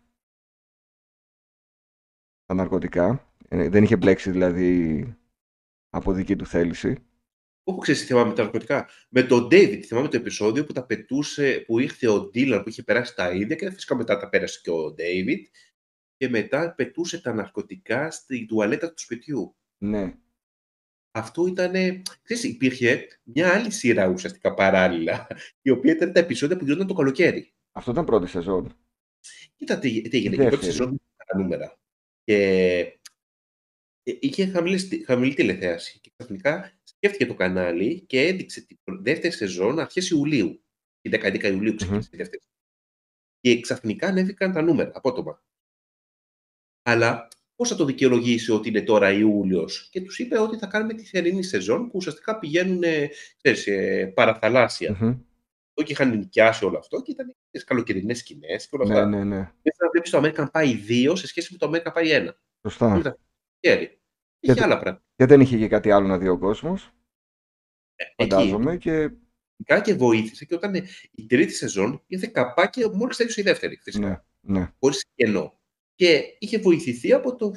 [2.45, 3.33] τα ναρκωτικά.
[3.49, 5.05] Ε, δεν είχε μπλέξει δηλαδή
[5.91, 7.06] από δική του θέληση.
[7.69, 8.89] Όπου ξέρεις τι θυμάμαι με τα ναρκωτικά.
[9.09, 12.83] Με τον David, θυμάμαι το επεισόδιο που τα πετούσε, που ήρθε ο Dylan που είχε
[12.83, 15.41] περάσει τα ίδια και φυσικά μετά τα πέρασε και ο David.
[16.17, 19.57] Και μετά πετούσε τα ναρκωτικά στη τουαλέτα του σπιτιού.
[19.79, 20.15] Ναι.
[21.11, 21.73] Αυτό ήταν.
[22.23, 25.27] Ξέρεις, υπήρχε μια άλλη σειρά ουσιαστικά παράλληλα,
[25.63, 27.53] η οποία ήταν τα επεισόδια που γινόταν το καλοκαίρι.
[27.73, 28.77] Αυτό ήταν πρώτη σεζόν.
[29.57, 30.37] Κοίτα τι, τι έγινε.
[30.37, 30.73] Και η πρώτη Δεύτερη.
[30.73, 31.79] σεζόν είχε τα νούμερα.
[32.25, 32.79] Και
[34.03, 36.01] ε, είχε χαμηλή, χαμηλή τηλεθέαση.
[36.01, 36.76] Και ξαφνικά
[37.07, 40.65] σκέφτηκε το κανάλι και έδειξε τη δεύτερη σεζόν αρχές Ιουλίου.
[41.01, 42.43] Η 10 Ιουλίου ξεκίνησε η δεύτερη.
[43.41, 45.43] Και ξαφνικά ανέβηκαν τα νούμερα απότομα.
[46.83, 50.95] Αλλά πώς θα το δικαιολογήσει ότι είναι τώρα Ιούλιος; Και τους είπε ότι θα κάνουμε
[50.95, 53.09] τη θερινή σεζόν που ουσιαστικά πηγαίνουν ε,
[53.43, 54.97] ξέρεις, ε, παραθαλάσσια.
[55.01, 55.19] Μμμ.
[55.75, 59.07] Το και είχαν νοικιάσει όλο αυτό και ήταν τις καλοκαιρινές σκηνές και όλα Ναι, αυτά.
[59.07, 59.53] ναι, ναι.
[59.63, 60.77] Πρέπει να βλέπει το American Pie
[61.11, 62.35] 2 σε σχέση με το American Pie 1.
[62.63, 62.97] Σωστά.
[62.97, 63.19] Μετά.
[63.67, 63.87] Χέρι.
[63.89, 65.05] Και Είχε το- άλλα πράγματα.
[65.17, 66.39] Και δεν είχε και κάτι άλλο να δει ο
[67.97, 68.31] κόσμος, Εκεί.
[68.31, 68.77] φαντάζομαι.
[68.77, 69.11] Και
[69.59, 70.75] Ειδικά και βοήθησε και όταν
[71.11, 73.77] η τρίτη σεζόν ήρθε καπάκι μόλις τέλειωσε η δεύτερη.
[73.77, 74.27] Φυσικά.
[74.41, 74.73] ναι, ναι.
[74.79, 75.61] Χωρίς κενό.
[75.95, 77.53] Και είχε βοηθηθεί από το,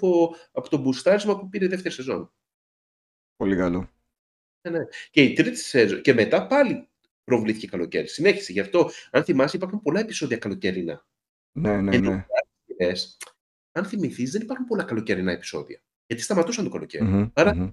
[0.52, 2.34] από το μπουστάρισμα που πήρε η δεύτερη σεζόν.
[3.36, 3.90] Πολύ καλό.
[5.12, 6.02] Και η τρίτη σεζόν.
[6.02, 6.88] Και μετά πάλι
[7.24, 8.08] προβλήθηκε καλοκαίρι.
[8.08, 8.52] Συνέχισε.
[8.52, 11.06] Γι' αυτό, αν θυμάσαι, υπάρχουν πολλά επεισόδια καλοκαιρινά.
[11.52, 12.26] Ναι, ναι, Ενώ ναι.
[12.80, 13.18] Λες,
[13.72, 15.82] αν θυμηθείς, δεν υπάρχουν πολλά καλοκαιρινά επεισόδια.
[16.06, 17.04] Γιατί σταματούσαν το καλοκαίρι.
[17.04, 17.70] Μμμ, Άρα, μμμ.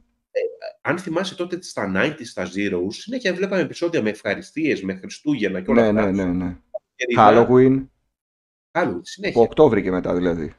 [0.83, 5.71] Αν θυμάσαι τότε στα 90s, στα Zeros, συνέχεια βλέπαμε επεισόδια με ευχαριστίες, με Χριστούγεννα και
[5.71, 6.13] όλα Ναι, αυτά.
[6.13, 6.57] ναι, ναι, ναι.
[6.97, 7.87] Καλοκαιρινά, Halloween.
[8.71, 9.41] Άλλο, Από συνέχεια.
[9.41, 10.55] Οκτώβρη και μετά δηλαδή.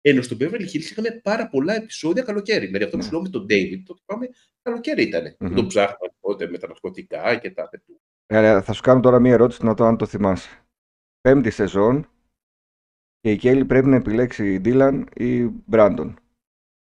[0.00, 2.66] Ενώ στο Beverly Hills είχαμε πάρα πολλά επεισόδια καλοκαίρι.
[2.66, 3.08] Δηλαδή αυτό που Ναι.
[3.08, 4.28] σου λέω με τον David, το θυμάμαι
[4.62, 5.34] καλοκαίρι ήταν.
[5.38, 5.54] Που Μμμ.
[5.54, 8.00] τον ψάχναν τότε με τα ναρκωτικά και τα πετού.
[8.26, 10.64] Ε, θα σου κάνω τώρα μία ερώτηση να το αν το θυμάσαι.
[11.20, 12.08] Πέμπτη σεζόν
[13.20, 16.18] και η Κέλλη πρέπει να επιλέξει Ντίλαν ή Μπράντον.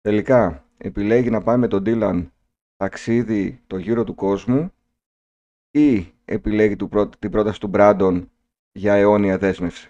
[0.01, 2.33] Τελικά επιλέγει να πάει με τον Ντίλαν
[2.85, 4.71] ταξίδι το γύρο του κόσμου
[5.71, 8.31] ή επιλέγει του πρό- την πρόταση του Μπράντον
[8.71, 9.89] για αιώνια δέσμευση.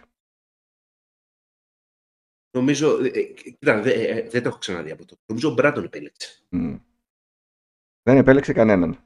[2.58, 3.04] Νομίζω.
[3.04, 5.22] ε, ε, κοίτα, δε- ε, δεν το έχω ξαναδεί από τότε.
[5.26, 6.44] Νομίζω ο Μπράντον επέλεξε.
[6.50, 6.76] Μμ.
[8.04, 9.04] Δεν επέλεξε κανέναν.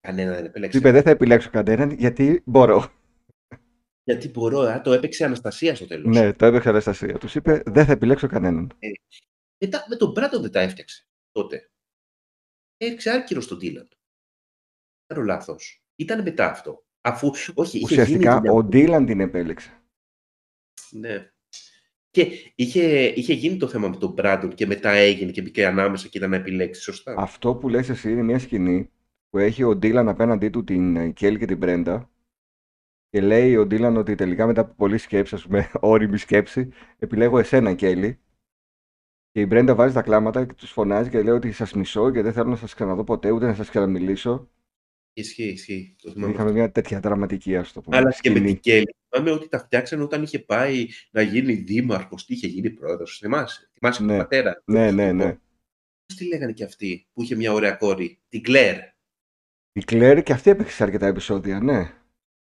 [0.00, 0.78] Κανένα δεν Του επέλεξε.
[0.78, 2.92] είπε δεν θα επιλέξω κανέναν γιατί μπορώ.
[4.04, 6.16] Γιατί μπορώ, α, το έπαιξε η Αναστασία στο τέλος.
[6.16, 7.18] Ναι, το έπαιξε Αναστασία.
[7.18, 8.72] Τους είπε δεν θα επιλέξω κανέναν.
[9.64, 11.69] Μετά με τον Μπράντον δεν τα έφτιαξε τότε.
[12.82, 13.88] Έριξε άκυρο στον Τίλαν.
[15.06, 15.82] Κάνω λάθος.
[15.96, 16.84] Ήταν μετά αυτό.
[17.00, 17.30] Αφού.
[17.54, 18.48] Όχι, είχε Ουσιαστικά γίνει.
[18.48, 19.82] ο Ντίλαν την επέλεξε.
[20.90, 21.30] Ναι.
[22.10, 26.08] Και είχε, είχε γίνει το θέμα με τον Μπράντον και μετά έγινε και μπήκε ανάμεσα
[26.08, 26.82] και ήταν να επιλέξει.
[26.82, 27.14] Σωστά.
[27.18, 28.90] Αυτό που λες εσύ είναι μια σκηνή
[29.30, 32.10] που έχει ο Ντίλαν απέναντί του την ε, Κέλλη και την Μπρέντα
[33.10, 36.68] και λέει ο Ντίλαν ότι τελικά μετά από πολλή σκέψη, ας πούμε, όρημη σκέψη,
[36.98, 38.20] επιλέγω εσένα Κέλλη
[39.32, 42.22] και η Μπρέντα βάζει τα κλάματα και τους φωνάζει και λέει ότι σας μισώ και
[42.22, 44.50] δεν θέλω να σας ξαναδώ ποτέ ούτε να σας ξαναμιλήσω.
[45.12, 45.96] Ισχύει, ισχύει.
[46.02, 46.32] Το θυμάμαι.
[46.32, 48.52] Είχαμε μια τέτοια δραματική, ας το πούμε, Αλλά και με σκηνή.
[48.52, 48.94] την Κέλλη.
[49.08, 53.18] Θυμάμαι ότι τα φτιάξανε όταν είχε πάει να γίνει δήμαρχος, τι είχε γίνει πρόεδρος.
[53.18, 54.08] Θυμάσαι; Θυμάσαι Ναι.
[54.08, 55.38] τον πατέρα; Ναι, ναι, ναι.
[56.06, 58.76] Πώς τη λέγανε και αυτή που είχε μια ωραία κόρη, την Κλέρ.
[59.72, 61.94] Η Κλέρ και αυτή έπαιξε σε αρκετά επεισόδια, ναι.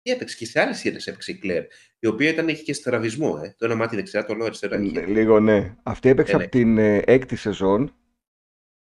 [0.04, 1.66] Και έπαιξε και σε άλλες σειρές έπαιξε η Κλέρ.
[2.00, 3.40] Η οποία ήταν, είχε και στραβισμό.
[3.44, 3.56] Ε.
[3.58, 4.82] Το ένα μάτι δεξιά, το άλλο αριστερά.
[4.82, 5.02] είχε.
[5.02, 5.76] Λ- Λίγο ναι.
[5.84, 6.44] Αυτή έπαιξε Ναι, ναι.
[6.44, 7.96] από την ε, έκτη σεζόν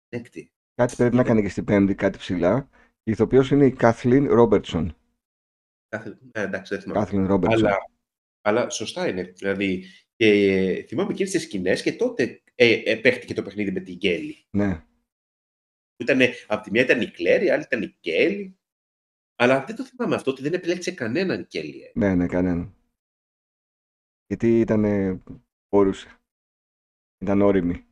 [0.08, 0.52] Έκτη.
[0.74, 2.68] Κάτι πρέπει να έκανε και στην πέμπτη, κάτι ψηλά.
[3.02, 4.96] Η ηθοποιός είναι η Κάθλιν Ρόμπερτσον.
[5.88, 6.18] Κάθε...
[6.32, 7.00] Ε, εντάξει, δεν θυμάμαι.
[7.00, 7.66] Κάθλιν Ρόμπερτσον.
[7.66, 7.76] Αλλά,
[8.40, 9.22] αλλά σωστά είναι.
[9.22, 9.84] Δηλαδή,
[10.16, 13.98] και ε, θυμάμαι εκείνε τι σκηνές και τότε ε, ε, παίχτηκε το παιχνίδι με την
[13.98, 14.46] Κέλλη.
[14.50, 14.82] Ναι.
[15.96, 18.57] Ήτανε, απ' τη μια ήταν η Κλέρ, η άλλη ήταν η Κέλλη.
[19.41, 21.82] Αλλά δεν το θυμάμαι αυτό ότι δεν επιλέξε κανέναν Κέλλη.
[21.82, 21.91] Ε.
[21.95, 22.74] ναι, ναι, κανέναν.
[24.26, 24.84] Γιατί ήταν.
[25.68, 26.09] μπορούσε.
[27.18, 27.84] Ήταν όρημη.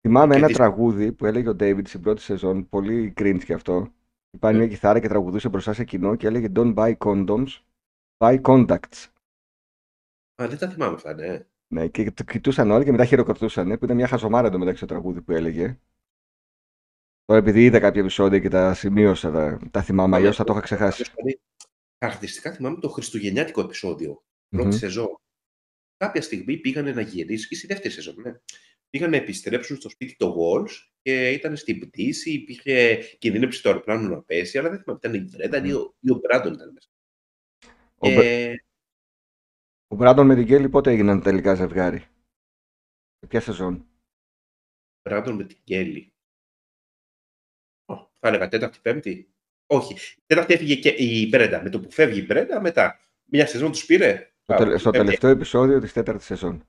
[0.00, 3.52] Θυμάμαι Και ένα τις- τραγούδι που έλεγε ο David στην πρώτη σεζόν, πολύ cringe και
[3.54, 3.94] αυτό.
[4.30, 4.64] Υπάρχει Ναι.
[4.64, 7.46] μια κιθάρα και τραγουδούσε μπροστά σε κοινό και έλεγε Don't buy condoms,
[8.18, 9.06] buy contacts.
[10.42, 11.46] Α, δεν τα θυμάμαι αυτά, ναι.
[11.74, 15.22] Ναι, και το κοιτούσαν όλοι και μετά χειροκροτούσαν, που ήταν μια χαζομάρα εντωμεταξύ το τραγούδι
[15.22, 15.78] που έλεγε.
[17.24, 20.62] Τώρα επειδή είδα κάποια επεισόδια και τα σημείωσα, τα, τα θυμάμαι, αλλιώς θα το είχα
[20.62, 21.04] ξεχάσει.
[21.16, 21.40] Δηλαδή,
[22.04, 24.76] Χαρακτηριστικά θυμάμαι το χριστουγεννιάτικο επεισόδιο, πρώτη Μμμ.
[24.76, 25.20] σεζόν.
[25.96, 28.32] Κάποια στιγμή πήγανε να γυρίσουν, ή στη δεύτερη σεζόν, ναι.
[28.90, 30.70] Πήγαν να επιστρέψουν στο σπίτι το Walls
[31.02, 35.24] και ήταν στην πτήση, υπήρχε κινδύνευση το αεροπλάνο να πέσει, αλλά δεν θυμάμαι, ήταν η
[35.24, 36.88] Βρένταν ή ο, ή ο Μπράντον ήταν μέσα.
[37.96, 38.64] Ο, Μπρ- Και
[39.88, 41.98] ο Μπράντον με την Κέλλη πότε έγιναν τελικά ζευγάρι;
[43.18, 43.86] Σε ποια σεζόν;
[45.08, 46.13] Μπράντον με την Κέλλη.
[48.24, 49.28] Ω, θα έλεγα τέταρτη, πέμπτη.
[49.66, 49.96] Όχι.
[50.26, 51.62] Τέταρτη έφυγε και η Μπρέντα.
[51.62, 53.00] Με το που φεύγει η Μπρέντα, μετά.
[53.24, 54.30] Μια σεζόν τους πήρε.
[54.42, 56.64] Στο, Α, τελε- στο πέμπτη, τελευταίο επεισόδιο της τέταρτης σεζόν.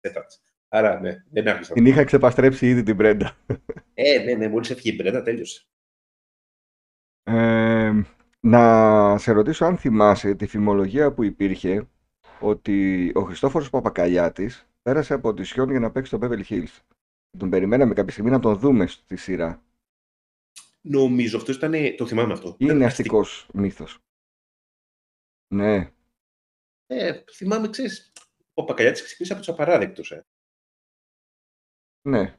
[0.00, 0.40] τέταρτης.
[0.68, 1.72] Άρα, ναι, δεν άφησα.
[1.74, 3.36] Την είχα ξεπαστρέψει ήδη την Μπρέντα.
[3.94, 5.66] Ε, ναι, ναι, μόλις έφυγε η Μπρέντα, τέλειωσε.
[7.22, 7.92] Ε,
[8.40, 11.88] να σε ρωτήσω αν θυμάσαι τη φημολογία που υπήρχε
[12.40, 16.78] ότι ο Χριστόφορος Παπακαλιάτης πέρασε από τη Σιόν για να παίξει στο Beverly Hills.
[17.38, 19.62] Τον περιμέναμε κάποια στιγμή να τον δούμε στη σειρά.
[20.88, 21.72] Νομίζω αυτός ήταν.
[21.96, 22.48] Το θυμάμαι αυτό.
[22.48, 23.30] Ή Ήταν είναι αστικός.
[23.32, 23.98] αστικός μύθος.
[25.54, 25.92] Ναι,
[26.86, 28.12] Ε, θυμάμαι, ξέρεις.
[28.54, 30.10] Ο Πακαλιάτης ξεκίνησε από τους απαράδεκτους.
[30.10, 30.26] Ε.
[32.08, 32.38] ναι,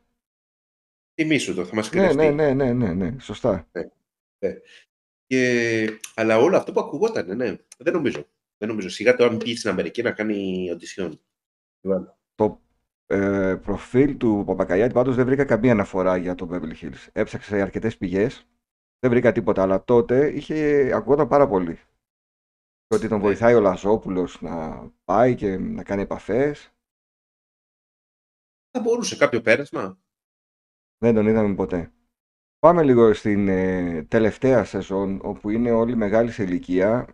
[1.21, 2.15] Θυμήσου το, θα μας ναι, κρυφτεί.
[2.15, 3.69] ναι, ναι, ναι, ναι, ναι, σωστά.
[5.25, 5.99] Και...
[6.15, 7.55] Αλλά όλο αυτό που ακουγόταν, ναι.
[7.77, 8.27] Δεν νομίζω.
[8.57, 8.89] Δεν νομίζω.
[8.89, 11.21] Σιγά το αν πήγε στην Αμερική να κάνει οντισιόν.
[12.35, 12.61] Το
[13.07, 17.07] ε, προφίλ του Παπακαλιάτη πάντως δεν βρήκα καμία αναφορά για το Beverly Hills.
[17.11, 18.47] Έψαξα σε αρκετές πηγές,
[18.99, 21.75] δεν βρήκα τίποτα, αλλά τότε είχε, ακουγόταν πάρα πολύ.
[22.87, 23.23] Και ότι τον Ναι.
[23.23, 26.71] βοηθάει ο Λαζόπουλος να πάει και να κάνει επαφές.
[28.71, 29.99] Θα μπορούσε κάποιο πέρασμα.
[30.97, 31.91] Δεν τον είδαμε ποτέ.
[32.59, 37.07] Πάμε λίγο στην ε, τελευταία σεζόν, όπου είναι όλοι μεγάλοι σε ηλικία.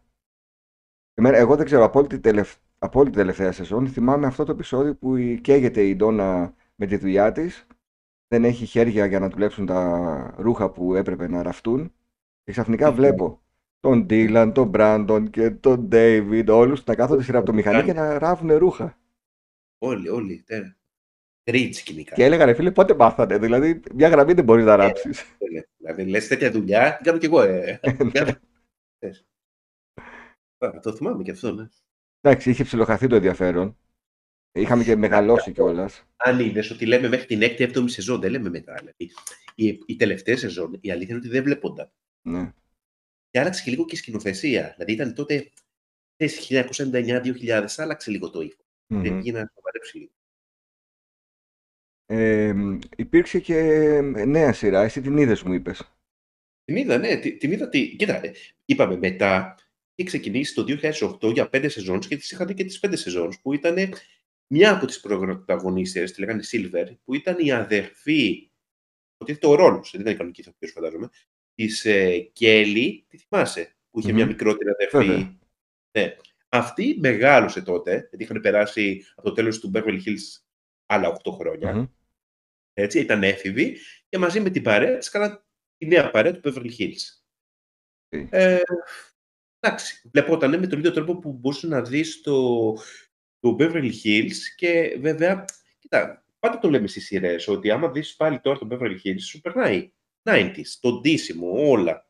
[1.13, 4.43] Εμένα, εγώ δεν ξέρω, από όλη, τη τελευ- από όλη τη τελευταία σεζόν θυμάμαι αυτό
[4.43, 7.67] το επεισόδιο που η- καίγεται η Ντόνα με τη δουλειά της.
[8.27, 11.93] Δεν έχει χέρια για να δουλέψουν τα ρούχα που έπρεπε να ραφτούν.
[12.43, 12.95] Και ξαφνικά Μμμ.
[12.95, 13.41] βλέπω
[13.79, 17.93] τον Ντίλαν, τον Μπράντον και τον Ντέιβιντ, όλους να κάθονται σειρά από το μηχανή και
[17.93, 18.97] να ράβουν ρούχα.
[19.77, 20.43] Όλοι, όλοι.
[20.45, 20.75] τε-
[21.43, 22.15] Τρίτς σκηνικά.
[22.15, 25.23] Και έλεγα ρε φίλε πότε μάθανε, δηλαδή μια γραμμή δεν μπορείς να ράψεις.
[25.77, 27.41] Δηλαδή, λες τέτοια δουλειά, την κάνω κι εγώ.
[27.41, 27.79] Ε.
[28.13, 28.31] Ναι.
[28.99, 29.25] Θες.
[30.57, 31.67] Α, το θυμάμαι και αυτό, ναι.
[32.26, 33.78] Εντάξει, είχε ψιλοχαθεί το ενδιαφέρον.
[34.51, 36.03] Είχαμε και μεγαλώσει κιόλας.
[36.15, 38.74] Αν είδε ότι λέμε μέχρι την 6η-7η σεζόν, δεν λέμε μετά.
[38.74, 39.13] Δηλαδή,
[39.55, 41.91] η, η τελευταία σεζόν, η αλήθεια είναι ότι δεν βλέπονταν.
[42.21, 42.53] Ναι.
[43.30, 44.71] Και άλλαξε και λίγο και η σκηνοθεσία.
[44.71, 45.51] Δηλαδή ήταν τότε
[46.17, 49.01] 1999-2000, άλλαξε λίγο το ηφο Μμμ.
[49.01, 50.11] Δεν πήγε να σοβαρέψει λίγο.
[52.05, 52.53] Ε,
[52.97, 53.61] υπήρξε και
[54.26, 54.82] νέα σειρά.
[54.82, 55.93] Εσύ την είδες, μου είπες.
[56.63, 57.69] Την είδα, ναι, τη- την είδα.
[57.69, 57.95] Τη...
[57.95, 58.34] Κοίτα, ε,
[58.65, 59.55] είπαμε μετά,
[59.95, 60.65] είχε ξεκινήσει το
[61.21, 63.75] 2008 για πέντε σεζόν και τις είχαν και τις πέντε σεζόν που ήταν
[64.47, 68.51] μια από τις πρωταγωνίστριες, τη λέγανε Silver, που ήταν η αδερφή,
[69.17, 71.09] ότι το ρόλο, δεν ήταν η κανονική ηθοποιός φαντάζομαι,
[71.55, 74.15] της ε, Κέλλη, τη θυμάσαι, που είχε Μμμ.
[74.15, 74.97] μια μικρότερη αδερφή.
[74.97, 75.37] Βέβαια.
[75.97, 76.15] Ναι.
[76.49, 80.41] Αυτή μεγάλωσε τότε, γιατί είχαν περάσει από το τέλος του Beverly Hills
[80.85, 81.73] άλλα 8 χρόνια.
[81.73, 81.85] Μμμ.
[82.73, 83.77] Έτσι, ήταν έφηβη
[84.09, 85.45] και μαζί με την παρέα της κάναν
[85.77, 87.23] τη νέα παρέα του Beverly Hills.
[88.09, 88.27] Ε.
[88.29, 88.61] Ε,
[89.64, 92.74] εντάξει, βλεπόταν με τον ίδιο τρόπο που μπορούσες να δεις το,
[93.39, 95.45] το Beverly Hills και βέβαια,
[95.80, 99.41] κοίτα, πάντα το λέμε στις σειρές, ότι άμα δεις πάλι τώρα το Beverly Hills, σου
[99.41, 99.93] περνάει
[100.30, 102.07] 90s, το ντύσιμο, όλα,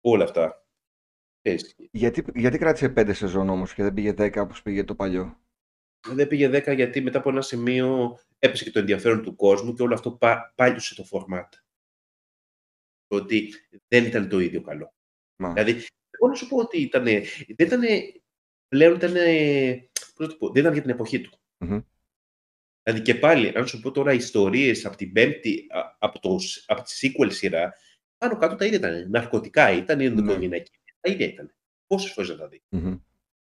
[0.00, 0.66] όλα αυτά.
[1.40, 5.40] Ξέρεις, Γιατί, γιατί κράτησε πέντε σεζόν όμως και δεν πήγε 10 όπως πήγε το παλιό;
[6.08, 9.82] Δεν πήγε 10 γιατί μετά από ένα σημείο έπεσε και το ενδιαφέρον του κόσμου και
[9.82, 11.48] όλο αυτό πά, πάλιωσε το format.
[13.06, 13.54] Ότι
[13.88, 14.94] δεν ήταν το ίδιο καλό.
[15.36, 15.52] Μα.
[15.52, 15.86] Δηλαδή,
[16.20, 17.80] εγώ να σου πω ότι ήταν, δεν ήταν,
[18.68, 19.12] πλέον ήταν,
[20.14, 21.30] πώς να το πω, δεν ήταν για την εποχή του.
[21.58, 21.80] Μμμ.
[22.82, 26.70] Δηλαδή και πάλι, αν σου πω τώρα ιστορίες από την πέμπτη, α- από, το, σ-
[26.70, 27.72] από τη sequel σειρά,
[28.18, 29.10] πάνω κάτω τα ίδια ήταν.
[29.10, 31.54] Ναρκωτικά ήταν, ενδοοικογενειακή, τα ίδια ήταν.
[31.86, 32.62] Πόσες φορές να τα δεις.
[32.68, 32.96] Μμμ.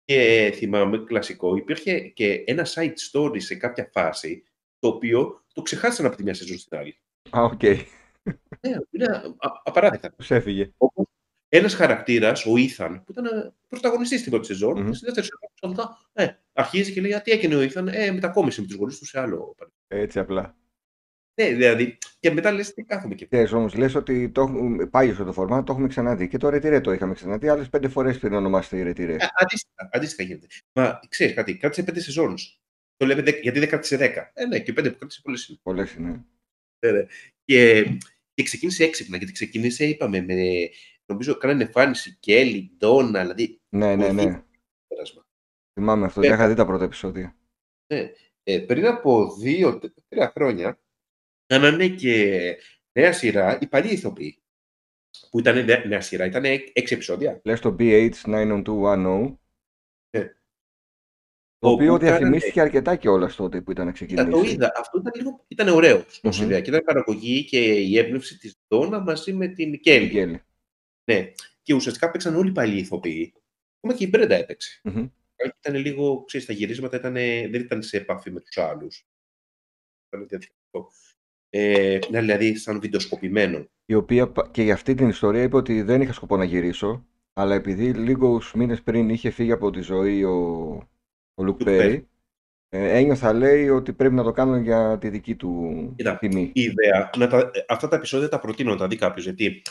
[0.06, 4.44] Και θυμάμαι, κλασικό, υπήρχε και ένα side story σε κάποια φάση,
[4.80, 6.98] το οποίο το ξεχάσαν από τη μια σεζόν στην άλλη.
[7.30, 7.64] Α, οκ.
[8.60, 9.06] Ναι, είναι
[9.38, 10.12] α- απαράδεκτα.
[10.12, 10.72] Τους έφυγε.
[10.78, 11.03] Όπως
[11.58, 14.90] ένας χαρακτήρας, ο Ήθαν, που ήταν πρωταγωνιστής στην πρώτη σεζόν, Μμμ.
[14.90, 18.12] και στη δεύτερη σεζόν ξαφνικά, ε, αρχίζει και λέει, «Α, τι έκανε ο Ήθαν, ε,
[18.12, 19.56] μετακόμισε με τους γονείς του σε άλλο.
[19.88, 20.58] Έτσι απλά.
[21.42, 25.26] Ναι, δηλαδή, και μετά λες, τι κάθομαι και Ξέρεις όμως, λες ότι το, έχουμε- πάγιο
[25.26, 26.28] το φορμά, το έχουμε ξαναδεί.
[26.28, 29.14] Και το ρετυρέ το είχαμε ξαναδεί άλλες πέντε φορές πριν ονομάστε ρετυρέ.
[29.14, 30.48] Ε, αντίστοιχα, αντίστοιχα γίνεται.
[30.74, 32.60] Μα ξέρεις κάτι, κράτησε πέντε σεζόνους.
[32.98, 34.32] Το λέμε δέκα- γιατί δεν κράτησε δέκα.
[34.34, 35.60] Ε, ναι, και πέντε που κράτησε πολλές είναι.
[35.64, 36.26] Πολλές είναι.
[36.86, 37.06] Ναι, ναι.
[37.46, 37.84] Και,
[38.34, 40.36] και ξεκίνησε έξυπνα, γιατί ξεκίνησε, είπαμε, με,
[41.06, 44.22] νομίζω, κάνανε εμφάνιση Κέλλη, Ντόνα, δηλαδή, Ναι, ναι, ναι.
[44.24, 44.44] βοηθή-
[44.88, 45.26] πέρασμα.
[45.80, 46.20] Θυμάμαι αυτό.
[46.22, 46.24] Ε.
[46.28, 47.36] Δεν είχα δει τα πρώτα επεισόδια.
[48.46, 50.80] Ε, πριν από δύο, τε- τρία χρόνια,
[51.46, 52.40] κάνανε και
[53.00, 54.38] νέα σειρά, οι παλιοί ηθοποιοί.
[55.30, 57.42] Που ήταν νέα, νέα σειρά, ήταν έξι επεισόδια.
[57.44, 59.38] Λες το BH90210.
[60.18, 60.34] Ναι.
[61.58, 64.46] Το οποίο Όπου κάνανε- διαφημίστηκε αρκετά κιόλας τότε που ήταν να Κοίτα, ξεκινήσει.
[64.46, 64.72] το είδα.
[64.78, 66.34] Αυτό ήταν λίγο, ήταν ωραίο στο Μμμ.
[66.38, 66.60] σειρά.
[66.60, 70.42] Και ήταν παραγωγή και η έμπνευση της Ντόνα μαζί με την Η Κέλλη.
[71.12, 71.20] Γκέλη.
[71.22, 71.32] Ναι.
[71.62, 73.34] Και ουσιαστικά παίξαν όλοι οι παλιοί ηθοποιοί.
[73.82, 74.82] Ακόμα και η Μπρέντα έπαιξε.
[74.84, 75.08] Μμμ.
[75.60, 79.06] Ήταν λίγο, ξέρεις, τα γυρίσματα ήταν, δεν ήταν σε επαφή με τους άλλους.
[80.08, 80.92] Ήταν διαφορετικό.
[81.50, 83.66] Ε, ναι, δηλαδή σαν βιντεοσκοπημένο.
[83.86, 87.06] Η οποία πα- και για αυτή την ιστορία είπε ότι δεν είχα σκοπό να γυρίσω,
[87.34, 90.38] αλλά επειδή λίγους μήνες πριν είχε φύγει από τη ζωή ο,
[91.34, 92.08] ο Λουκ Luke Πέρι,
[92.70, 96.52] ε, ένιωθα λέει ότι πρέπει να το κάνω για τη δική του Κοίτα, τιμή.
[96.54, 99.24] η ιδέα, να τα, ε, αυτά τα επεισόδια τα προτείνω να τα δει κάποιος.
[99.26, 99.62] Γιατί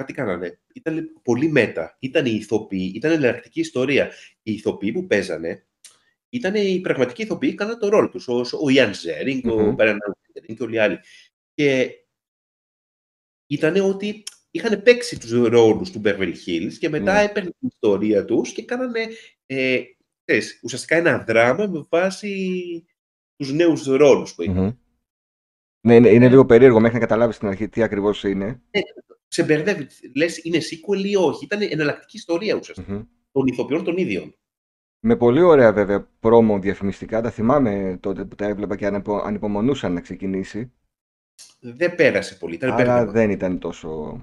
[0.00, 0.60] κάτι κάνανε.
[0.72, 1.96] Ήταν πολύ μέτα.
[2.00, 4.10] Ήταν οι ηθοποιοί, ήταν εναλλακτική ιστορία.
[4.42, 5.66] Οι ηθοποιοί που παίζανε
[6.28, 8.28] ήταν οι πραγματικοί ηθοποιοί, κάναν το ρόλο τους.
[8.28, 9.74] Ο, ο Ιαν Ζέρινγκ, ο Μμμ.
[9.74, 9.98] Μπέραν
[10.34, 10.98] Ζέρινγκ και όλοι οι άλλοι.
[11.54, 11.90] Και
[13.46, 17.22] ήταν ότι είχαν παίξει τους ρόλους του Beverly Hills και μετά Ναι.
[17.22, 19.08] έπαιρνε την ιστορία τους και κάνανε
[19.46, 19.82] ε,
[20.24, 22.84] ξέρεις, ουσιαστικά ένα δράμα με βάση
[23.36, 24.62] τους νέους ρόλους που είχαν.
[24.62, 24.70] Μμμ.
[25.86, 28.62] Ναι, είναι, είναι λίγο περίεργο μέχρι να καταλάβεις στην αρχή τι ακριβώς είναι.
[29.32, 29.86] Σε μπερδεύει.
[30.16, 31.44] Λες, είναι sequel ή όχι.
[31.44, 32.92] Ήταν εναλλακτική ιστορία ουσιαστικά.
[32.92, 33.04] Μμμ.
[33.32, 34.34] Των ηθοποιών των ίδιων.
[35.02, 39.92] Με πολύ ωραία βέβαια πρόμο διαφημιστικά, τα θυμάμαι τότε που τα έβλεπα και ανυπο, ανυπομονούσαν
[39.92, 40.72] να ξεκινήσει,
[41.60, 42.54] Δεν πέρασε πολύ.
[42.54, 43.12] Ήταν αλλά μπέρδεμα.
[43.12, 44.20] δεν ήταν τόσο...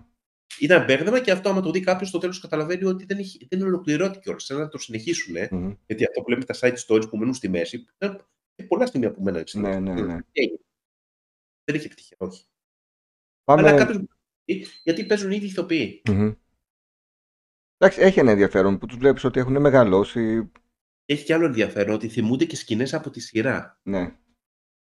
[0.60, 3.62] Ήταν μπέρδεμα και αυτό, άμα το δει κάποιος, στο τέλος καταλαβαίνει ότι δεν, έχει, δεν
[3.62, 4.40] ολοκληρώθηκε όλο.
[4.40, 5.36] Σαν να το συνεχίσουν.
[5.52, 5.74] Μμμ.
[5.86, 9.12] Γιατί αυτό που λέμε τα side stories που μένουν στη μέση, ήταν και πολλά στιγμή
[9.12, 9.80] που μέναν στη Ναι, μέση.
[9.82, 10.22] ναι, ναι.
[10.32, 10.60] Τι έγινε.
[11.64, 12.46] Δεν είχε επιτυχία, όχι.
[13.44, 13.70] Πάμε...
[13.70, 14.06] Αλλά κάποιο.
[14.84, 16.02] Γιατί παίζουν ήδη ηθοποιοί.
[16.10, 16.32] Μμμ.
[17.78, 20.52] Εντάξει, έχει ένα ενδιαφέρον που τους βλέπεις ότι έχουν μεγαλώσει.
[21.06, 23.80] Έχει και άλλο ενδιαφέρον ότι θυμούνται και σκηνές από τη σειρά.
[23.84, 24.10] Ναι.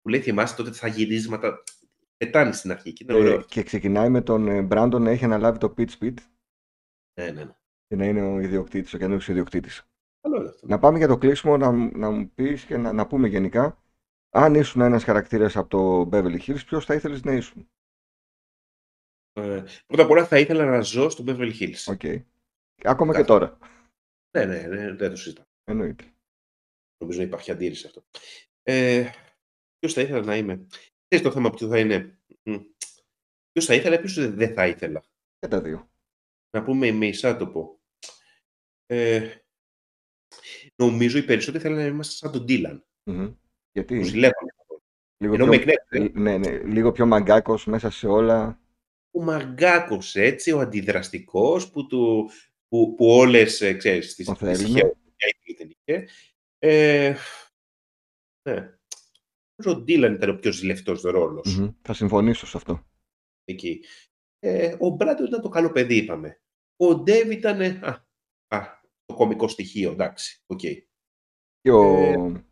[0.00, 1.62] Που λέει, θυμάστε τότε τα γυρίσματα.
[2.16, 3.42] Πετάνε στην αρχή και είναι Ε, ωραίο.
[3.42, 6.14] και ξεκινάει με τον ε, Μπράντον να έχει αναλάβει το pitch pit
[7.20, 7.56] Ναι, ναι, ναι.
[7.86, 9.88] και να είναι ο ιδιοκτήτης, ο καινούργιος ιδιοκτήτης.
[10.20, 10.66] Καλό είναι αυτό.
[10.66, 13.82] Να πάμε για το κλείσιμο, να, μου- να μου πεις και να, να πούμε γενικά,
[14.30, 17.68] αν ήσουν ένας χαρακτήρας από το Beverly Hills, ποιος θα ήθελες να ήσουν;
[19.36, 21.84] Ε, πρώτα απ' όλα θα ήθελα να ζω στο Beverly Hills.
[21.86, 22.00] Οκ.
[22.84, 23.58] Ακόμα και Κάθε- τώρα.
[24.36, 25.44] Ναι, ναι, ναι, δεν το συζητάω.
[25.64, 26.04] Εννοείται.
[26.98, 28.04] Νομίζω να υπάρχει αντίρρηση σε αυτό.
[28.62, 29.10] Ε,
[29.78, 30.66] ποιος θα ήθελα να είμαι;
[31.08, 32.18] Ξέρεις το θέμα ποιο θα είναι.
[33.52, 35.02] Ποιος θα ήθελα, ποιος δεν θα ήθελα;
[35.38, 35.90] Και τα δύο.
[36.50, 37.80] Να πούμε με εισάτοπο.
[38.86, 39.34] Ε,
[40.76, 42.84] νομίζω οι περισσότεροι θέλουν να είμαστε σαν τον Ντίλαν.
[43.10, 43.34] Μμμ.
[43.72, 44.50] Γιατί; Που ζηλεύαμε.
[45.18, 46.18] Λίγο Ενώ πιο, με εκνεύριζε.
[46.20, 48.60] ναι, ναι, λίγο πιο μαγκάκος μέσα σε όλα.
[49.16, 52.30] Ο μαγκάκος έτσι, ο αντιδραστικός που, του,
[52.68, 54.78] που, που όλες, ε, ξέρεις, τις, Τον τις θέλουμε.
[54.78, 56.08] είχε, δεν είχε.
[56.58, 57.16] Ε,
[58.48, 58.54] ναι.
[59.56, 61.70] Νομίζω ο Ντίλαν ήταν ο πιο ζηλευτός ρόλος Μμμ.
[61.82, 62.86] Θα συμφωνήσω σε αυτό.
[63.44, 63.84] εκεί.
[64.38, 66.40] Ε, ο Μπράντο ήταν το καλό παιδί, είπαμε.
[66.76, 68.06] Ο Ντέβ ήταν ε, α,
[68.56, 70.58] α, το κωμικό στοιχείο, εντάξει, οκ.
[71.60, 72.44] Και ο, Ε,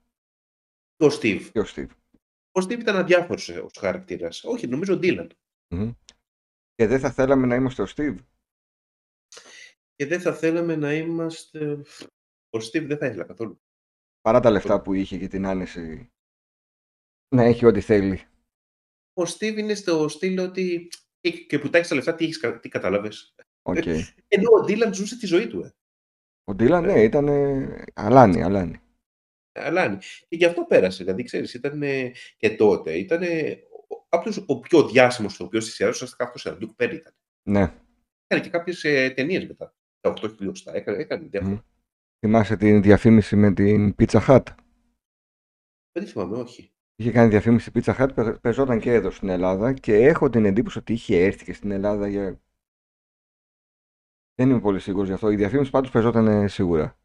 [0.97, 1.51] Και ο Στίβ.
[1.51, 1.89] και ο Steve.
[2.53, 4.45] Ο Στίβ ήταν αδιάφορος ε, ως χαρακτήρας.
[4.45, 5.31] Όχι, νομίζω ο Ντίλαν.
[5.75, 5.93] Μμμ.
[6.75, 8.17] Και δεν θα θέλαμε να είμαστε ο Steve.
[9.95, 11.83] Και δεν θα θέλαμε να είμαστε...
[12.51, 13.61] Ο Στίβ δεν θα ήθελα καθόλου.
[14.21, 16.13] Παρά τα λεφτά που είχε και την άνεση
[17.29, 18.23] να έχει ό,τι θέλει.
[19.13, 20.89] Ο Στίβ είναι στο στυλ ότι
[21.21, 23.35] και, και που τα έχεις τα λεφτά, τι, έχεις, κα- τι κατάλαβες.
[23.63, 23.87] Οκ.
[24.29, 25.61] Ενώ ο Ντίλαν ζούσε τη ζωή του.
[25.61, 25.75] Ε.
[26.45, 27.29] Ο Ντίλαν, ναι, ήταν
[27.95, 28.81] αλάνι, αλάνι.
[29.53, 29.99] Αλλά ναι.
[30.29, 31.05] και γι' αυτό πέρασε.
[31.05, 31.83] Δηλαδή, ξέρεις, ήταν
[32.37, 32.99] και τότε.
[32.99, 33.23] Ήταν
[34.15, 36.59] από τους, ο πιο διάσημος ηθοποιός της σειράς, ουσιαστικά αυτός ήταν.
[36.61, 37.15] Luke Perry ήταν.
[37.43, 37.61] Ναι.
[38.27, 39.75] Έκανε και κάποιες ε, ταινίες μετά.
[40.01, 40.75] Τα 8 χιλιοστά.
[40.75, 41.55] Έκανε, έκανε διάφορα.
[41.55, 41.59] Μμ.
[42.19, 44.43] Θυμάσαι την διαφήμιση με την Pizza Hut;
[45.93, 46.73] Δεν θυμάμαι, όχι.
[46.97, 50.79] Είχε κάνει διαφήμιση Pizza Hut, παι- παίζονταν και εδώ στην Ελλάδα και έχω την εντύπωση
[50.79, 52.41] ότι είχε έρθει και στην Ελλάδα για...
[54.35, 55.31] Δεν είμαι πολύ σίγουρος γι' αυτό.
[55.31, 56.99] Η διαφήμιση πάντως παίζονταν ε, σίγουρα.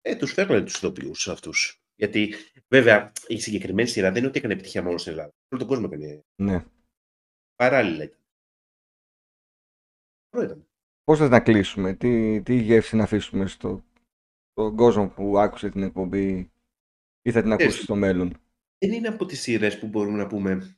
[0.00, 1.83] Ε, τους φέρνανε τους ηθοποιούς αυτούς.
[1.96, 2.34] Γιατί,
[2.68, 5.30] βέβαια, η συγκεκριμένη σειρά δεν είναι ότι έκανε επιτυχία μόνο στην Ελλάδα.
[5.48, 6.64] Όλο τον κόσμο έκανε Ναι.
[7.56, 8.04] παράλληλα.
[8.04, 8.18] Ήταν.
[10.30, 10.66] Ωραίο ήταν.
[11.04, 13.84] Πώς θες να κλείσουμε, τι, τι γεύση να αφήσουμε στο,
[14.52, 16.50] στον κόσμο που άκουσε την εκπομπή
[17.22, 18.40] ή θα την ακούσει Ξέρεις, στο μέλλον;
[18.78, 20.76] δεν είναι από τις σειρές που μπορούμε να πούμε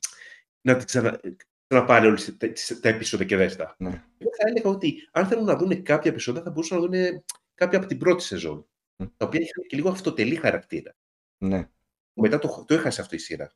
[0.61, 1.19] να την ξανα,
[1.67, 3.75] ξαναπάρει όλες τα, τις- τα επεισόδια και δέστα.
[3.79, 3.89] Ναι.
[4.17, 7.77] Εγώ θα έλεγα ότι αν θέλουν να δουν κάποια επεισόδια θα μπορούσαν να δουν κάποια
[7.77, 8.67] από την πρώτη σεζόν.
[8.97, 9.05] Μμ.
[9.17, 10.95] Τα οποία είχαν και λίγο αυτοτελή χαρακτήρα.
[11.37, 11.69] Ναι.
[12.13, 13.51] Μετά το, το έχασε αυτό η σειρά.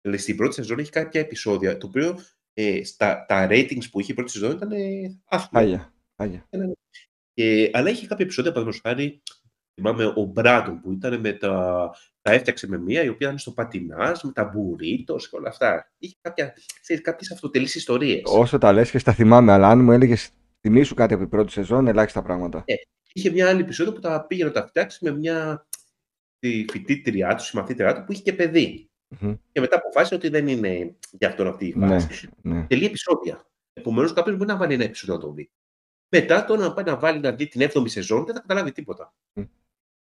[0.00, 2.18] Δηλαδή στην πρώτη σεζόν έχει κάποια επεισόδια, το οποίο
[2.54, 5.60] ε, στα, τα ratings που είχε η πρώτη σεζόν ήταν ε, άθλια.
[5.60, 5.92] Χάλια.
[6.16, 6.48] Χάλια.
[7.34, 9.22] Ε, αλλά είχε κάποια επεισόδια, παραδείγματος χάρη,
[9.74, 11.90] θυμάμαι ο Μπράντον που ήταν με τα,
[12.22, 15.92] τα έφτιαξε με μία, η οποία ήταν στο πατινάζ, με τα μπουρίτος και όλα αυτά.
[15.98, 18.22] Είχε κάποια, ξέρεις, κάποιες αυτοτελείς ιστορίες.
[18.24, 21.52] Όσο τα λες και στα θυμάμαι, αλλά αν μου έλεγες θυμήσου κάτι από την πρώτη
[21.52, 22.62] σεζόν, ελάχιστα πράγματα.
[22.66, 22.74] Ε,
[23.12, 25.66] είχε μια άλλη επεισόδιο που τα πήγε να τα φτιάξει με μια
[26.38, 28.90] τη φοιτήτριά του, συμμαθήτριά του, που είχε και παιδί.
[29.20, 29.34] Μμμ.
[29.52, 32.28] Και μετά αποφάσισε ότι δεν είναι για αυτόν αυτή η Ναι, φάση.
[32.42, 32.66] ναι.
[32.66, 33.46] Τελεί επεισόδια.
[33.72, 35.50] Επομένως, κάποιος μπορεί να βάλει ένα επεισόδιο να το δει.
[36.08, 39.14] Μετά, το να πάει να βάλει να δει την 7η σεζόν, δεν θα καταλάβει τίποτα.
[39.32, 39.42] Μμ.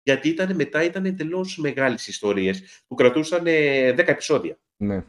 [0.03, 4.59] Γιατί ήταν, μετά ήταν εντελώς μεγάλες ιστορίες που κρατούσαν ε, 10 επεισόδια.
[4.77, 5.05] ναι.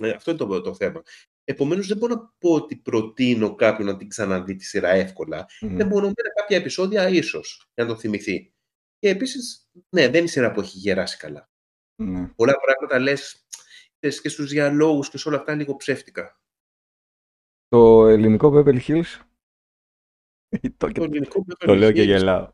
[0.00, 1.02] Ε, αυτό είναι το, το θέμα.
[1.44, 5.46] Επομένως, δεν μπορώ να πω ότι προτείνω κάποιον να την ξαναδεί τη σειρά εύκολα.
[5.60, 5.70] Μμ.
[5.70, 8.52] Είναι μονομένα κάποια επεισόδια, ίσως, για να το θυμηθεί.
[8.98, 11.50] Και επίσης, ναι, δεν είναι η σειρά που έχει γεράσει καλά.
[12.02, 12.28] ναι.
[12.28, 13.46] Πολλά πράγματα λες
[13.98, 16.40] και στους διαλόγους και σε όλα αυτά λίγο ψεύτικα.
[17.68, 19.20] Το ελληνικό Beverly Hills.
[20.76, 22.52] το, Το ελληνικό το λέω Beverly και Hills, γελάω.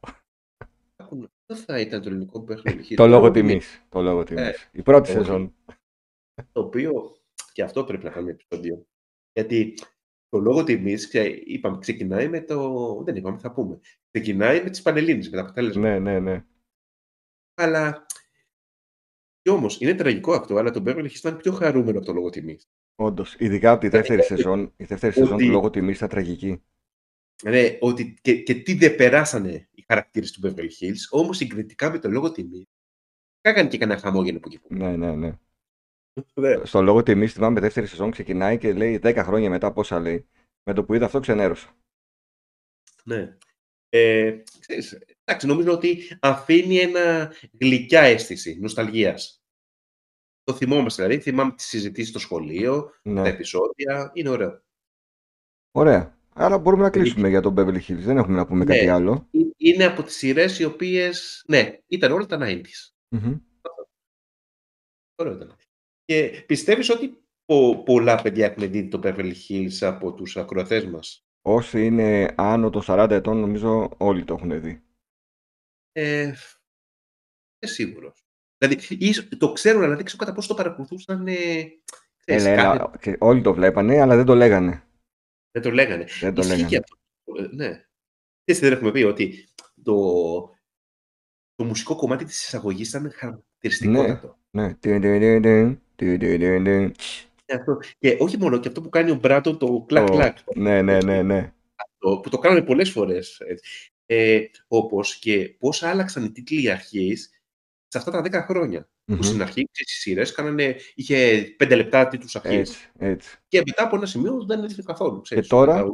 [1.47, 2.95] Δεν θα ήταν το ελληνικό Beverly Hills.
[2.95, 3.85] Το λόγο τιμή, τιμής.
[3.89, 4.43] Το λόγο τιμής.
[4.63, 5.19] Ε, Η πρώτη όχι.
[5.19, 5.55] σεζόν.
[6.53, 7.17] Το οποίο
[7.53, 8.87] και αυτό πρέπει να κάνουμε επεισόδιο.
[9.33, 9.75] Γιατί
[10.33, 11.13] το λόγο τιμής,
[11.45, 13.03] είπαμε, ξεκινάει με το.
[13.05, 13.81] Δεν είπαμε, θα πούμε.
[14.11, 15.83] Ξεκινάει με τις Πανελλήνες, με τα αποτέλεσμα.
[15.83, 16.45] Ναι, ναι, ναι.
[17.55, 18.07] Αλλά.
[19.43, 22.31] Κι όμως είναι τραγικό αυτό, αλλά το Beverly Hills ήταν πιο χαρούμενο από το λόγο
[22.31, 22.71] τιμής.
[22.95, 23.37] Όντως.
[23.39, 24.73] Ειδικά από τη δεύτερη σεζόν.
[24.77, 26.63] Η δεύτερη σεζόν Ότι- του λόγω τιμής ήταν τραγική.
[27.43, 31.99] Ναι, ότι και, και τι δεν περάσανε οι χαρακτήρες του Beverly Hills, όμως συγκριτικά με
[31.99, 32.67] το λόγο τιμής.
[33.41, 34.75] Κάγανε και κανένα χαμόγελο που εκεί που.
[34.75, 35.39] Ναι, ναι, ναι.
[36.35, 36.65] Ναι.
[36.65, 40.27] Στο λόγο τιμή, θυμάμαι, δεύτερη σεζόν ξεκινάει και λέει 10 χρόνια μετά πόσα λέει.
[40.65, 41.77] Με το που είδα αυτό ξενέρωσα.
[43.05, 43.37] Ναι.
[43.89, 49.43] Ε, ξέρεις, εντάξει, νομίζω ότι αφήνει ένα γλυκιά αίσθηση νοσταλγίας.
[50.43, 53.29] Το θυμόμαστε, δηλαδή θυμάμαι τις συζητήσεις στο σχολείο, τα Ναι.
[53.29, 54.63] επεισόδια, είναι ωραίο.
[55.73, 56.17] Ωραία.
[56.35, 57.99] Άρα μπορούμε να κλείσουμε για τον Beverly Hills.
[57.99, 58.75] Δεν έχουμε να πούμε Ναι.
[58.75, 59.29] κάτι άλλο.
[59.33, 62.95] Ε- Είναι από τις σειρές οι οποίες, ναι, ήταν όλα τα 90s.
[63.09, 63.39] Μμμ.
[65.15, 65.57] Ωραίο ήταν.
[66.05, 71.27] Και πιστεύεις ότι πο- πολλά παιδιά έχουν δει το Beverly Hills από τους ακροατές μας;
[71.43, 74.83] Όσοι είναι άνω των 40 ετών, νομίζω όλοι το έχουν δει.
[75.93, 76.25] Ε,
[77.59, 78.25] δεν σίγουρος.
[78.59, 81.27] Δηλαδή, ίσως- το ξέρουν, αλλά δεν ξέρω κατά πόσο το παρακολουθούσαν.
[81.27, 81.35] Ε,
[82.17, 84.87] ξέρεις, Έλα, κάθε- έλα, και όλοι το βλέπανε, αλλά δεν το λέγανε.
[85.51, 86.05] Δεν το λέγανε.
[86.21, 86.69] Δεν το Ισχύει λέγανε.
[86.69, 86.97] και αυτό.
[87.43, 87.85] Ε, Ναι.
[88.45, 89.49] Και δεν έχουμε πει ότι
[89.83, 89.95] το,
[91.55, 94.39] το μουσικό κομμάτι της εισαγωγής ήταν χαρακτηριστικότατο.
[94.51, 94.75] Ναι.
[94.75, 96.95] Τιν, τιν, τιν, τιν, τιν, τιν, τιν, τιν.
[97.45, 97.79] Και, αυτό.
[97.99, 100.37] και όχι μόνο, και αυτό που κάνει ο Μπράντον το κλακ Το- κλακ.
[100.57, 101.53] Ναι, ναι, ναι, ναι.
[101.77, 103.41] Αυτό, που το κάνανε πολλές φορές.
[103.41, 103.91] έτσι.
[104.07, 107.31] Ε, όπως και πώς άλλαξαν οι τίτλοι αρχής
[107.89, 108.89] σε αυτά τα 10 χρόνια.
[109.05, 109.23] Που Μμμ.
[109.23, 112.59] στην αρχή στις σειρές κάνανε, είχε 5 λεπτά τίτλους αρχής.
[112.59, 113.37] Έτσι, έτσι.
[113.49, 115.21] Και μετά από ένα σημείο δεν έδειχνε καθόλου.
[115.21, 115.93] Ξέρεις, τώρα; Τα-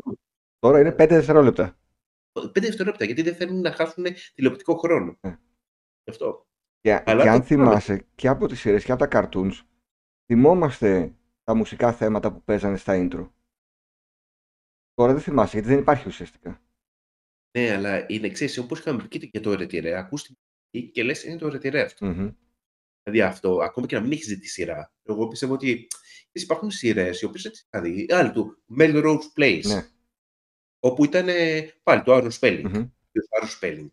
[0.58, 1.78] Τώρα είναι 5 δευτερόλεπτα.
[2.32, 4.04] 5 δευτερόλεπτα, γιατί δεν θέλουν να χάσουν
[4.34, 5.16] τηλεοπτικό χρόνο.
[5.20, 5.28] Ε.
[6.04, 6.46] Γι' αυτό.
[6.80, 9.52] Και, Αλλά και αν το- θυμάσαι και από τις σειρές και από τα cartoons,
[10.32, 11.14] θυμόμαστε
[11.44, 13.30] τα μουσικά θέματα που παίζανε στα intro.
[14.94, 16.62] Τώρα δεν θυμάσαι γιατί δεν υπάρχει ουσιαστικά.
[17.58, 20.36] Ναι, αλλά είναι εξή, όπως είχαμε πει και για το ρετυρέ, ακούς την
[20.72, 22.06] μουσική και λες είναι το ρετυρέ αυτό.
[22.06, 22.30] Μμμ.
[23.02, 24.92] Δηλαδή αυτό, ακόμα και να μην έχεις δει τη σειρά.
[25.02, 28.06] Εγώ πιστεύω ότι ξέρεις, υπάρχουν σειρές οι οποίες έτσι θα δει.
[28.10, 29.64] Άλλη του Melrose Place.
[29.66, 29.86] Ναι.
[30.80, 32.62] Όπου ήταν ε, πάλι το Aaron Spelling.
[32.62, 32.88] Μμμ.
[33.12, 33.88] Το Aaron Spelling.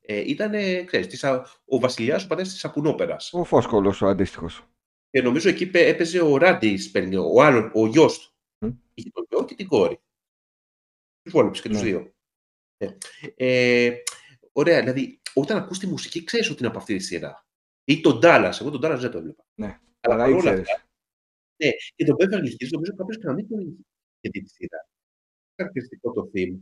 [0.00, 0.52] Ε, ήταν,
[0.86, 3.32] ξέρεις, της, α- ο βασιλιάς ο πατέρας της Σαπουνόπερας.
[3.32, 4.64] Ο Φόσκολος ο αντίστοιχος.
[5.10, 8.34] Και νομίζω εκεί πέ- έπαιζε ο Ράντι Spelling, ο άλλο, ο γιος του.
[8.66, 8.70] Μμ.
[8.94, 10.00] Είχε τον γιο και την κόρη.
[11.22, 11.84] Τους βόλεψε και τους Ναι.
[11.84, 12.12] δύο.
[12.76, 12.96] Ε,
[13.36, 14.02] ε,
[14.52, 17.46] ωραία, δηλαδή όταν ακούς τη μουσική ξέρεις ότι είναι από αυτή τη σειρά.
[17.84, 19.44] Ή τον Dallas, εγώ τον Dallas δεν το έβλεπα.
[19.54, 20.60] Ναι, Αλλά Αλλά παρόλα ήξερες.
[20.70, 20.88] αυτά,
[21.56, 23.76] ναι, και τον Beverly Hills νομίζω κάποιος και να μην τον είχε
[24.20, 24.88] γιατί τη σειρά.
[25.56, 26.58] Χαρακτηριστικό το theme.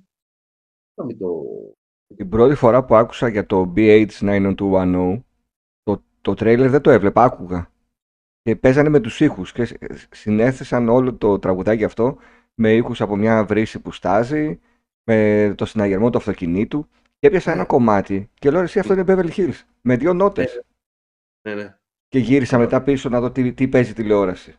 [0.95, 1.43] Να μην το.
[2.17, 5.23] Την πρώτη φορά που άκουσα για το BH90210,
[5.83, 7.73] το, το τρέιλερ δεν το έβλεπα, άκουγα.
[8.49, 9.77] Και παίζανε με τους ήχους και σ-
[10.15, 12.17] συνέθεσαν όλο το τραγουδάκι αυτό
[12.55, 14.61] με ήχους από μια βρύση που στάζει,
[15.05, 16.89] με το συναγερμό του αυτοκινήτου.
[17.19, 17.67] Και έπιασα ένα Ναι.
[17.67, 19.61] κομμάτι και λέω εσύ αυτό είναι Beverly Hills.
[19.81, 20.63] Με δύο νότες.
[21.49, 21.79] Ναι, ναι.
[22.09, 24.55] Και γύρισα μετά πίσω να δω τι, τι παίζει τηλεόραση.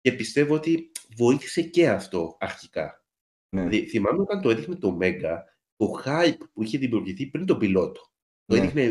[0.00, 3.04] Και πιστεύω ότι βοήθησε και αυτό αρχικά.
[3.56, 3.60] Ναι.
[3.68, 5.44] Δηλαδή, θυμάμαι όταν το έδειχνε το Μέγκα,
[5.76, 8.00] το hype που είχε δημιουργηθεί πριν τον πιλότο.
[8.44, 8.60] Το Ναι.
[8.62, 8.82] έδειχνε.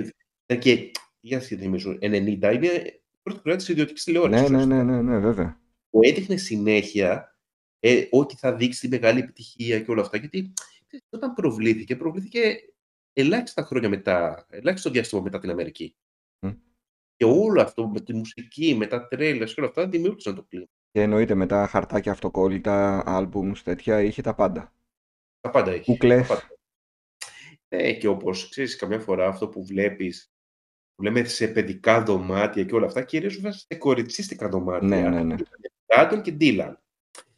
[0.46, 4.50] ήταν Και για να θυμίσω, 90 είναι η πρώτη χρονιά της ιδιωτικής τηλεόρασης.
[4.50, 5.60] Ναι, ναι, ναι, ναι, ναι, βέβαια.
[5.90, 7.38] Το έδειχνε συνέχεια
[7.80, 10.18] ε, ότι θα δείξει τη μεγάλη επιτυχία και όλα αυτά.
[10.18, 10.54] Γιατί
[10.88, 12.56] ξέρεις, όταν προβλήθηκε, προβλήθηκε
[13.14, 15.96] ελάχιστα χρόνια μετά, ελάχιστο διάστημα μετά την Αμερική.
[16.40, 16.52] Μμ.
[17.16, 20.68] Και όλο αυτό με τη μουσική, με τα τρέλες και όλα αυτά δημιούργησαν το κλίμα.
[20.92, 24.74] Και εννοείται μετά χαρτάκια αυτοκόλλητα, άλμπουμς, τέτοια, είχε τα πάντα.
[25.40, 25.92] Τα πάντα έχει.
[25.92, 26.28] Κούκλες.
[26.28, 26.48] Τα πάντα.
[27.76, 30.35] Ναι, και όπως ξέρεις, καμιά φορά αυτό που βλέπεις,
[30.96, 34.88] που λέμε σε παιδικά δωμάτια και όλα αυτά, κυρίως βέβαια σε κοριτσίστικα δωμάτια.
[34.88, 35.36] Ναι, ναι, ναι.
[35.88, 36.80] Άντων και Ντίλαν.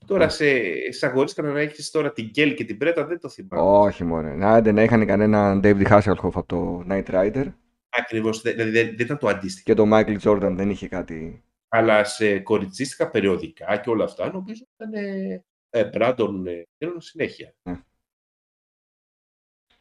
[0.05, 0.31] Τώρα Ναι.
[0.31, 0.45] σε,
[0.91, 3.69] σε αγορίσκα να έχεις τώρα την Γκέλ και την Πρέτα, δεν το θυμάμαι.
[3.69, 4.35] Όχι μωρέ.
[4.35, 7.53] Να, άντε να είχαν κανένα David Hasselhoff από το Night Rider
[7.89, 9.63] Ακριβώς, δε- δηλαδή δεν, δεν ήταν το αντίστοιχο.
[9.63, 11.43] και το Michael Jordan δεν είχε κάτι.
[11.67, 17.53] Αλλά σε κοριτσίστικα περιοδικά και όλα αυτά, νομίζω ήταν ε, ε, Brandon ε, Taylor συνέχεια.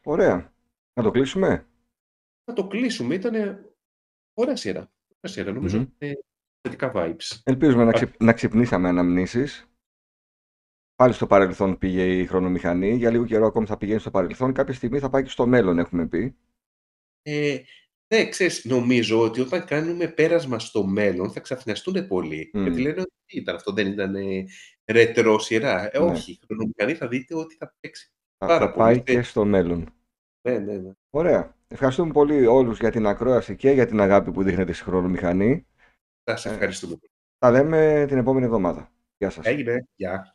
[0.03, 0.53] Ωραία.
[0.93, 1.65] Να το κλείσουμε;
[2.45, 3.65] Να το κλείσουμε, ήταν
[4.37, 4.79] ωραία σειρά.
[5.21, 5.85] Ωραία σειρά, νομίζω Μμμ.
[5.99, 6.19] είναι
[6.61, 7.39] θετικά vibes.
[7.43, 8.21] Ελπίζουμε να, ξυπ...
[8.23, 9.69] να ξυπνήσαμε αναμνήσεις.
[10.95, 12.95] Πάλι στο παρελθόν πήγε η χρονομηχανή.
[12.95, 14.53] Για λίγο καιρό ακόμη θα πηγαίνει στο παρελθόν.
[14.53, 16.35] Κάποια στιγμή θα πάει και στο μέλλον, έχουμε πει.
[17.21, 17.61] Ε,
[18.13, 22.49] ναι, ξέρεις, νομίζω ότι όταν κάνουμε πέρασμα στο μέλλον θα ξαφνιαστούν πολύ.
[22.53, 22.61] Μμ.
[22.61, 24.45] Γιατί λένε ότι τι ήταν αυτό, δεν ήταν ε,
[24.85, 25.95] ρετρό σειρά.
[25.95, 26.05] Ε, Ναι.
[26.05, 28.11] όχι, η χρονομηχανή θα δείτε ότι θα παίξει.
[28.37, 28.83] Θα, Πάρα θα πολύ.
[28.85, 29.93] πάει και στο μέλλον.
[30.47, 30.91] Ναι, ναι, ναι.
[31.09, 31.56] Ωραία.
[31.67, 35.67] Ευχαριστούμε πολύ όλους για την ακρόαση και για την αγάπη που δείχνετε στη χρονομηχανή.
[36.23, 36.51] Θα σε Ε.
[36.51, 36.95] ευχαριστούμε.
[37.37, 38.91] Τα λέμε την επόμενη εβδομάδα.
[39.17, 39.45] Γεια σας.
[39.45, 39.87] Έγινε.
[39.95, 40.33] Γεια.